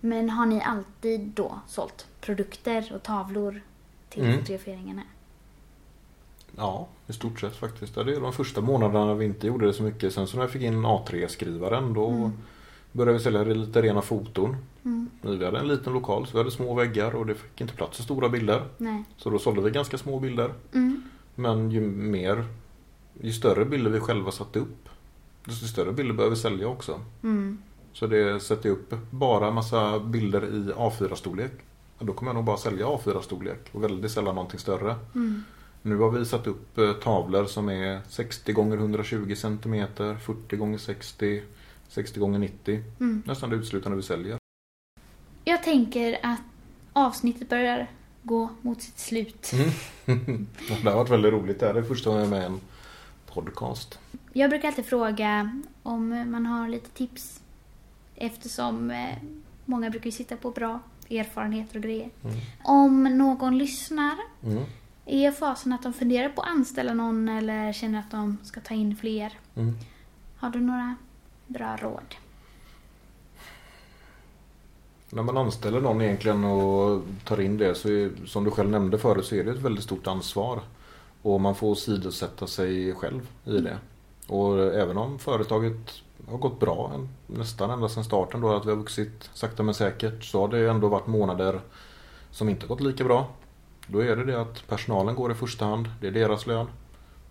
Men 0.00 0.30
har 0.30 0.46
ni 0.46 0.62
alltid 0.62 1.20
då 1.20 1.60
sålt 1.66 2.06
produkter 2.20 2.92
och 2.94 3.02
tavlor 3.02 3.60
till 4.08 4.22
Mm. 4.24 4.38
fotograferingarna? 4.38 5.02
Ja, 6.56 6.86
i 7.06 7.12
stort 7.12 7.40
sett 7.40 7.56
faktiskt. 7.56 7.94
Det 7.94 8.00
är 8.00 8.20
de 8.20 8.32
första 8.32 8.60
månaderna 8.60 9.14
vi 9.14 9.24
inte 9.24 9.46
gjorde 9.46 9.66
det 9.66 9.72
så 9.72 9.82
mycket. 9.82 10.14
Sen 10.14 10.26
så 10.26 10.36
när 10.36 10.44
jag 10.44 10.50
fick 10.50 10.62
in 10.62 10.86
A3-skrivaren 10.86 11.92
då 11.94 12.08
Mm. 12.08 12.32
började 12.92 13.18
vi 13.18 13.24
sälja 13.24 13.44
lite 13.44 13.82
rena 13.82 14.02
foton. 14.02 14.56
Mm. 14.84 15.10
Vi 15.22 15.44
hade 15.44 15.58
en 15.58 15.68
liten 15.68 15.92
lokal 15.92 16.26
så 16.26 16.32
vi 16.32 16.38
hade 16.38 16.50
små 16.50 16.74
väggar 16.74 17.14
och 17.16 17.26
det 17.26 17.34
fick 17.34 17.60
inte 17.60 17.74
plats 17.74 17.96
så 17.96 18.02
stora 18.02 18.28
bilder. 18.28 18.62
Nej. 18.76 19.04
Så 19.16 19.30
då 19.30 19.38
sålde 19.38 19.60
vi 19.62 19.70
ganska 19.70 19.98
små 19.98 20.18
bilder. 20.20 20.52
Mm. 20.74 21.02
Men 21.38 21.70
ju 21.70 21.80
mer, 21.80 22.44
ju 23.20 23.32
större 23.32 23.64
bilder 23.64 23.90
vi 23.90 24.00
själva 24.00 24.30
satte 24.30 24.58
upp, 24.58 24.88
desto 25.44 25.66
större 25.66 25.92
bilder 25.92 26.14
behöver 26.14 26.36
vi 26.36 26.42
sälja 26.42 26.68
också. 26.68 27.00
Mm. 27.22 27.58
Så 27.92 28.06
det 28.06 28.40
sätter 28.40 28.70
upp 28.70 28.94
bara 29.10 29.50
massa 29.50 30.00
bilder 30.00 30.44
i 30.44 30.72
A4-storlek. 30.72 31.52
Och 31.98 32.06
Då 32.06 32.12
kommer 32.12 32.28
jag 32.28 32.34
nog 32.34 32.44
bara 32.44 32.56
sälja 32.56 32.86
A4-storlek 32.86 33.58
och 33.72 33.84
väldigt 33.84 34.10
sällan 34.10 34.34
någonting 34.34 34.58
större. 34.58 34.94
Mm. 35.14 35.44
Nu 35.82 35.96
har 35.96 36.10
vi 36.10 36.24
satt 36.24 36.46
upp 36.46 36.78
eh, 36.78 36.92
tavlor 36.92 37.44
som 37.44 37.68
är 37.68 38.00
60 38.08 38.52
gånger 38.52 38.76
120 38.76 39.34
cm, 39.34 39.86
40 39.96 40.56
gånger 40.56 40.78
60, 40.78 41.42
60 41.88 42.20
gånger 42.20 42.38
90. 42.38 42.82
Mm. 43.00 43.22
Nästan 43.26 43.50
det 43.50 43.56
uteslutande 43.56 43.96
vi 43.96 44.02
säljer. 44.02 44.38
Jag 45.44 45.62
tänker 45.62 46.18
att 46.22 46.42
avsnittet 46.92 47.48
börjar 47.48 47.88
gå 48.28 48.48
mot 48.62 48.82
sitt 48.82 48.98
slut. 48.98 49.52
Mm. 50.06 50.46
det 50.82 50.90
har 50.90 50.96
varit 50.96 51.10
väldigt 51.10 51.32
roligt. 51.32 51.60
Det 51.60 51.66
här 51.66 51.74
är 51.74 51.82
första 51.82 52.10
gången 52.10 52.24
jag 52.24 52.34
är 52.36 52.40
med 52.40 52.50
i 52.50 52.54
en 52.54 52.60
podcast. 53.26 53.98
Jag 54.32 54.50
brukar 54.50 54.68
alltid 54.68 54.86
fråga 54.86 55.60
om 55.82 56.30
man 56.30 56.46
har 56.46 56.68
lite 56.68 56.90
tips. 56.90 57.40
Eftersom 58.16 58.90
eh, 58.90 59.14
många 59.64 59.90
brukar 59.90 60.06
ju 60.06 60.12
sitta 60.12 60.36
på 60.36 60.50
bra 60.50 60.80
erfarenheter 61.10 61.76
och 61.76 61.82
grejer. 61.82 62.10
Mm. 62.24 62.36
Om 62.64 63.04
någon 63.18 63.58
lyssnar, 63.58 64.16
Mm. 64.42 64.64
är 65.06 65.30
fasen 65.32 65.72
att 65.72 65.82
de 65.82 65.92
funderar 65.92 66.28
på 66.28 66.42
att 66.42 66.48
anställa 66.48 66.94
någon 66.94 67.28
eller 67.28 67.72
känner 67.72 67.98
att 67.98 68.10
de 68.10 68.38
ska 68.44 68.60
ta 68.60 68.74
in 68.74 68.96
fler? 68.96 69.32
Mm. 69.56 69.74
Har 70.36 70.50
du 70.50 70.60
några 70.60 70.94
bra 71.46 71.76
råd? 71.76 72.14
När 75.10 75.22
man 75.22 75.36
anställer 75.36 75.80
någon 75.80 76.02
egentligen 76.02 76.44
och 76.44 77.02
tar 77.24 77.40
in 77.40 77.58
det 77.58 77.74
så 77.74 77.88
är, 77.88 78.10
som 78.26 78.44
du 78.44 78.50
själv 78.50 78.70
nämnde 78.70 78.98
förut 78.98 79.24
så 79.24 79.34
är 79.34 79.44
det 79.44 79.50
ett 79.50 79.58
väldigt 79.58 79.84
stort 79.84 80.06
ansvar. 80.06 80.60
Och 81.22 81.40
man 81.40 81.54
får 81.54 81.74
sidosätta 81.74 82.46
sig 82.46 82.94
själv 82.94 83.28
i 83.44 83.58
det. 83.58 83.78
Och 84.26 84.74
även 84.74 84.98
om 84.98 85.18
företaget 85.18 86.02
har 86.28 86.38
gått 86.38 86.60
bra 86.60 87.00
nästan 87.26 87.70
ända 87.70 87.88
sedan 87.88 88.04
starten 88.04 88.40
då 88.40 88.54
att 88.54 88.66
vi 88.66 88.70
har 88.70 88.76
vuxit 88.76 89.30
sakta 89.34 89.62
men 89.62 89.74
säkert 89.74 90.24
så 90.24 90.40
har 90.40 90.48
det 90.48 90.70
ändå 90.70 90.88
varit 90.88 91.06
månader 91.06 91.60
som 92.30 92.48
inte 92.48 92.66
gått 92.66 92.80
lika 92.80 93.04
bra. 93.04 93.26
Då 93.86 93.98
är 93.98 94.16
det 94.16 94.24
det 94.24 94.40
att 94.40 94.66
personalen 94.66 95.14
går 95.14 95.32
i 95.32 95.34
första 95.34 95.64
hand. 95.64 95.90
Det 96.00 96.06
är 96.06 96.12
deras 96.12 96.46
lön. 96.46 96.66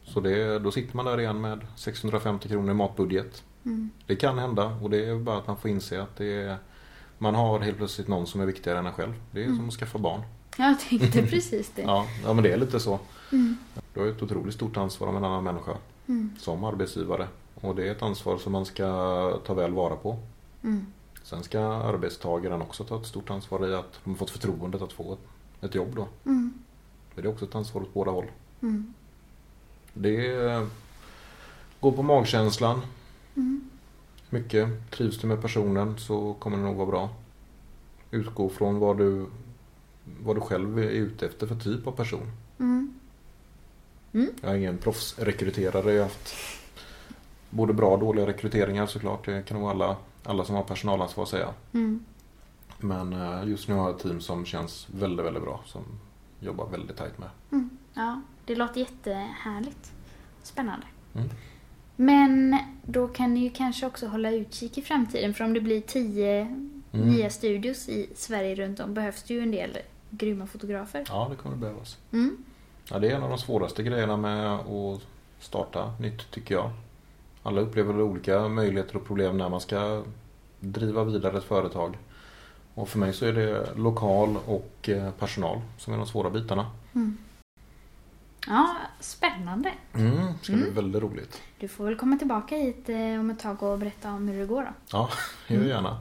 Så 0.03 0.19
det, 0.19 0.59
då 0.59 0.71
sitter 0.71 0.95
man 0.95 1.05
där 1.05 1.19
igen 1.19 1.41
med 1.41 1.67
650 1.75 2.49
kronor 2.49 2.71
i 2.71 2.73
matbudget. 2.73 3.43
Mm. 3.65 3.89
Det 4.05 4.15
kan 4.15 4.39
hända 4.39 4.77
och 4.81 4.89
det 4.89 5.05
är 5.05 5.15
bara 5.15 5.37
att 5.37 5.47
man 5.47 5.57
får 5.57 5.71
inse 5.71 6.01
att 6.01 6.15
det 6.17 6.33
är, 6.33 6.57
man 7.17 7.35
har 7.35 7.59
helt 7.59 7.77
plötsligt 7.77 8.07
någon 8.07 8.27
som 8.27 8.41
är 8.41 8.45
viktigare 8.45 8.79
än 8.79 8.85
en 8.85 8.93
själv. 8.93 9.13
Det 9.31 9.43
är 9.43 9.47
som 9.47 9.67
att 9.67 9.73
skaffa 9.73 9.97
barn. 9.99 10.21
Jag 10.57 10.79
tänkte 10.79 11.21
precis 11.27 11.71
det. 11.75 11.81
Ja, 11.81 12.07
ja 12.23 12.33
men 12.33 12.43
det 12.43 12.51
är 12.51 12.57
lite 12.57 12.79
så. 12.79 12.99
Mm. 13.31 13.57
Du 13.93 13.99
har 13.99 14.07
ett 14.07 14.21
otroligt 14.21 14.55
stort 14.55 14.77
ansvar 14.77 15.07
om 15.07 15.17
en 15.17 15.23
annan 15.23 15.43
människa 15.43 15.77
Mm. 16.07 16.29
som 16.39 16.63
arbetsgivare. 16.63 17.27
Och 17.61 17.75
det 17.75 17.87
är 17.87 17.91
ett 17.91 18.01
ansvar 18.01 18.37
som 18.37 18.51
man 18.51 18.65
ska 18.65 19.39
ta 19.45 19.53
väl 19.53 19.73
vara 19.73 19.95
på. 19.95 20.19
Mm. 20.63 20.85
Sen 21.23 21.43
ska 21.43 21.59
arbetstagaren 21.61 22.61
också 22.61 22.83
ta 22.83 22.97
ett 22.99 23.05
stort 23.05 23.29
ansvar 23.29 23.67
i 23.67 23.73
att 23.75 23.99
de 24.03 24.09
har 24.09 24.17
fått 24.17 24.29
förtroendet 24.29 24.81
att 24.81 24.93
få 24.93 25.17
ett, 25.61 25.75
jobb 25.75 25.95
då. 25.95 26.07
Mm. 26.25 26.53
Det 27.15 27.21
är 27.21 27.27
också 27.27 27.45
ett 27.45 27.55
ansvar 27.55 27.81
åt 27.81 27.93
båda 27.93 28.11
håll. 28.11 28.25
Mm. 28.61 28.93
Det 29.93 30.27
är, 30.35 30.67
gå 31.79 31.91
på 31.91 32.03
magkänslan. 32.03 32.81
Mm. 34.29 34.43
Mycket. 34.43 34.91
Trivs 34.91 35.17
du 35.17 35.27
med 35.27 35.41
personen 35.41 35.97
så 35.97 36.33
kommer 36.33 36.57
det 36.57 36.63
nog 36.63 36.75
vara 36.75 36.87
bra. 36.87 37.09
Utgå 38.11 38.49
från 38.49 38.79
vad 38.79 38.97
du, 38.97 39.25
vad 40.23 40.35
du 40.35 40.41
själv 40.41 40.79
är 40.79 40.89
ute 40.89 41.25
efter 41.25 41.47
för 41.47 41.55
typ 41.55 41.87
av 41.87 41.91
person. 41.91 42.31
Mm. 44.17 44.29
Jag 44.41 44.51
är 44.51 44.55
ingen 44.55 44.77
proffsrekryterare. 44.77 45.93
Jag 45.93 46.01
har 46.01 46.03
haft 46.03 46.35
både 47.49 47.73
bra 47.73 47.89
och 47.89 47.99
dåliga 47.99 48.27
rekryteringar 48.27 48.85
såklart. 48.85 49.25
Det 49.25 49.47
kan 49.47 49.59
nog 49.59 49.69
alla, 49.69 49.97
alla 50.23 50.45
som 50.45 50.55
har 50.55 50.63
personalansvar 50.63 51.25
säga. 51.25 51.53
Mm. 51.73 52.05
Men 52.77 53.13
eh, 53.13 53.49
just 53.49 53.67
nu 53.67 53.75
har 53.75 53.87
jag 53.87 53.95
ett 53.95 54.01
team 54.01 54.21
som 54.21 54.45
känns 54.45 54.87
väldigt, 54.91 55.25
väldigt 55.25 55.43
bra. 55.43 55.61
Som 55.65 55.83
jobbar 56.39 56.67
väldigt 56.67 56.97
tajt 56.97 57.17
med. 57.17 57.29
Mm. 57.51 57.69
Ja, 57.93 58.21
det 58.45 58.55
låter 58.55 58.79
jättehärligt. 58.79 59.91
Spännande. 60.43 60.85
Mm. 61.97 62.39
Men 62.49 62.59
då 62.85 63.07
kan 63.07 63.33
ni 63.33 63.39
ju 63.39 63.49
kanske 63.49 63.85
också 63.85 64.07
hålla 64.07 64.31
utkik 64.31 64.77
i 64.77 64.81
framtiden 64.81 65.33
för 65.33 65.43
om 65.43 65.53
det 65.53 65.61
blir 65.61 65.81
tio 65.81 66.47
Mm. 66.91 67.09
nya 67.09 67.29
studios 67.29 67.89
i 67.89 68.09
Sverige 68.15 68.55
runt 68.55 68.79
om 68.79 68.93
behövs 68.93 69.23
det 69.23 69.33
ju 69.33 69.39
en 69.41 69.51
del 69.51 69.77
grymma 70.09 70.47
fotografer. 70.47 71.03
Ja, 71.09 71.27
det 71.29 71.35
kommer 71.35 71.55
det 71.55 71.61
behövas. 71.61 71.97
Mm. 72.11 72.37
Ja, 72.89 72.99
det 72.99 73.11
är 73.11 73.15
en 73.15 73.23
av 73.23 73.29
de 73.29 73.37
svåraste 73.37 73.83
grejerna 73.83 74.17
med 74.17 74.51
att 74.51 75.01
starta 75.39 75.93
nytt 75.99 76.31
tycker 76.31 76.55
jag. 76.55 76.69
alla 77.43 77.61
upplever 77.61 78.01
olika 78.01 78.47
möjligheter 78.47 78.95
och 78.95 79.05
problem 79.05 79.37
när 79.37 79.49
man 79.49 79.61
ska 79.61 80.03
driva 80.59 81.03
vidare 81.03 81.37
ett 81.37 81.43
företag. 81.43 81.97
Och 82.73 82.89
för 82.89 82.99
mig 82.99 83.13
så 83.13 83.25
är 83.25 83.33
det 83.33 83.67
lokal 83.75 84.37
och 84.45 84.89
eh, 84.89 85.11
personal 85.11 85.61
som 85.77 85.93
är 85.93 85.97
de 85.97 86.07
svåra 86.07 86.29
bitarna. 86.29 86.71
Ja, 88.47 88.75
spännande. 88.99 89.73
Mm, 89.93 90.15
det 90.15 90.33
ska 90.43 90.53
bli 90.53 90.69
väldigt 90.69 91.01
roligt. 91.01 91.41
Du 91.59 91.67
får 91.67 91.85
väl 91.85 91.95
komma 91.95 92.17
tillbaka 92.17 92.55
hit 92.55 92.89
eh, 92.89 93.19
om 93.19 93.29
ett 93.29 93.39
tag 93.39 93.63
och 93.63 93.79
berätta 93.79 94.11
om 94.11 94.27
hur 94.27 94.39
det 94.39 94.45
går 94.45 94.63
då. 94.63 94.69
Ja, 94.91 95.09
jag 95.47 95.57
gör 95.61 95.65
gärna. 95.67 95.99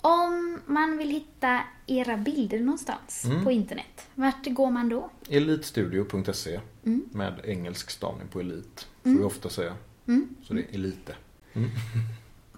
Om 0.00 0.60
man 0.66 0.98
vill 0.98 1.10
hitta 1.10 1.60
era 1.86 2.16
bilder 2.16 2.60
någonstans 2.60 3.24
Mm. 3.24 3.44
på 3.44 3.50
internet, 3.50 4.08
vart 4.14 4.46
går 4.46 4.70
man 4.70 4.88
då? 4.88 5.10
Elitstudio.se 5.28 6.60
Mm. 6.84 7.04
med 7.12 7.40
engelsk 7.44 7.90
stavning 7.90 8.28
på 8.28 8.40
elit. 8.40 8.86
Får 9.02 9.10
vi 9.10 9.22
ofta 9.24 9.48
säga. 9.48 9.74
Mm. 10.06 10.28
Så 10.42 10.54
det 10.54 10.60
är 10.60 10.74
elite. 10.74 11.14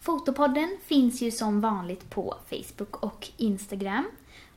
Fotopodden 0.01 0.77
finns 0.85 1.21
ju 1.23 1.31
som 1.31 1.61
vanligt 1.61 2.11
på 2.11 2.35
Facebook 2.51 2.97
och 3.03 3.29
Instagram. 3.37 4.05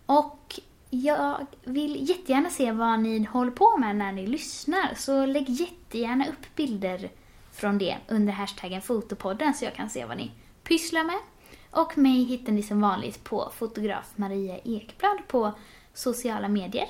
Och 0.05 0.59
jag 0.93 1.45
vill 1.63 2.09
jättegärna 2.09 2.49
se 2.49 2.71
vad 2.71 2.99
ni 2.99 3.23
håller 3.23 3.51
på 3.51 3.77
med 3.77 3.95
när 3.95 4.11
ni 4.11 4.27
lyssnar. 4.27 4.93
Så 4.95 5.25
lägg 5.25 5.49
jättegärna 5.49 6.25
upp 6.27 6.55
bilder 6.55 7.09
från 7.51 7.77
det 7.77 7.97
under 8.07 8.33
hashtaggen 8.33 8.81
Fotopodden 8.81 9.53
så 9.53 9.65
jag 9.65 9.75
kan 9.75 9.89
se 9.89 10.05
vad 10.05 10.17
ni 10.17 10.31
pysslar 10.63 11.03
med. 11.03 11.17
Och 11.71 11.97
mig 11.97 12.23
hittar 12.23 12.51
ni 12.51 12.63
som 12.63 12.81
vanligt 12.81 13.23
på 13.23 13.51
fotograf 13.55 14.11
Maria 14.15 14.57
Ekblad 14.63 15.17
på 15.27 15.51
sociala 15.93 16.47
medier. 16.47 16.87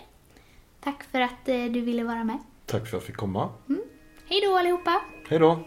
Tack 0.80 1.04
för 1.04 1.22
att 1.22 1.47
eh, 1.47 1.66
du 1.66 1.82
ville 1.82 2.04
vara 2.04 2.24
med. 2.24 2.38
Tack 2.66 2.80
för 2.82 2.88
att 2.88 2.93
jag 2.93 3.04
fick 3.04 3.18
komma. 3.18 3.49
Hej 4.26 4.41
då 4.41 4.58
allihopa! 4.58 5.02
Hej 5.30 5.39
då! 5.39 5.60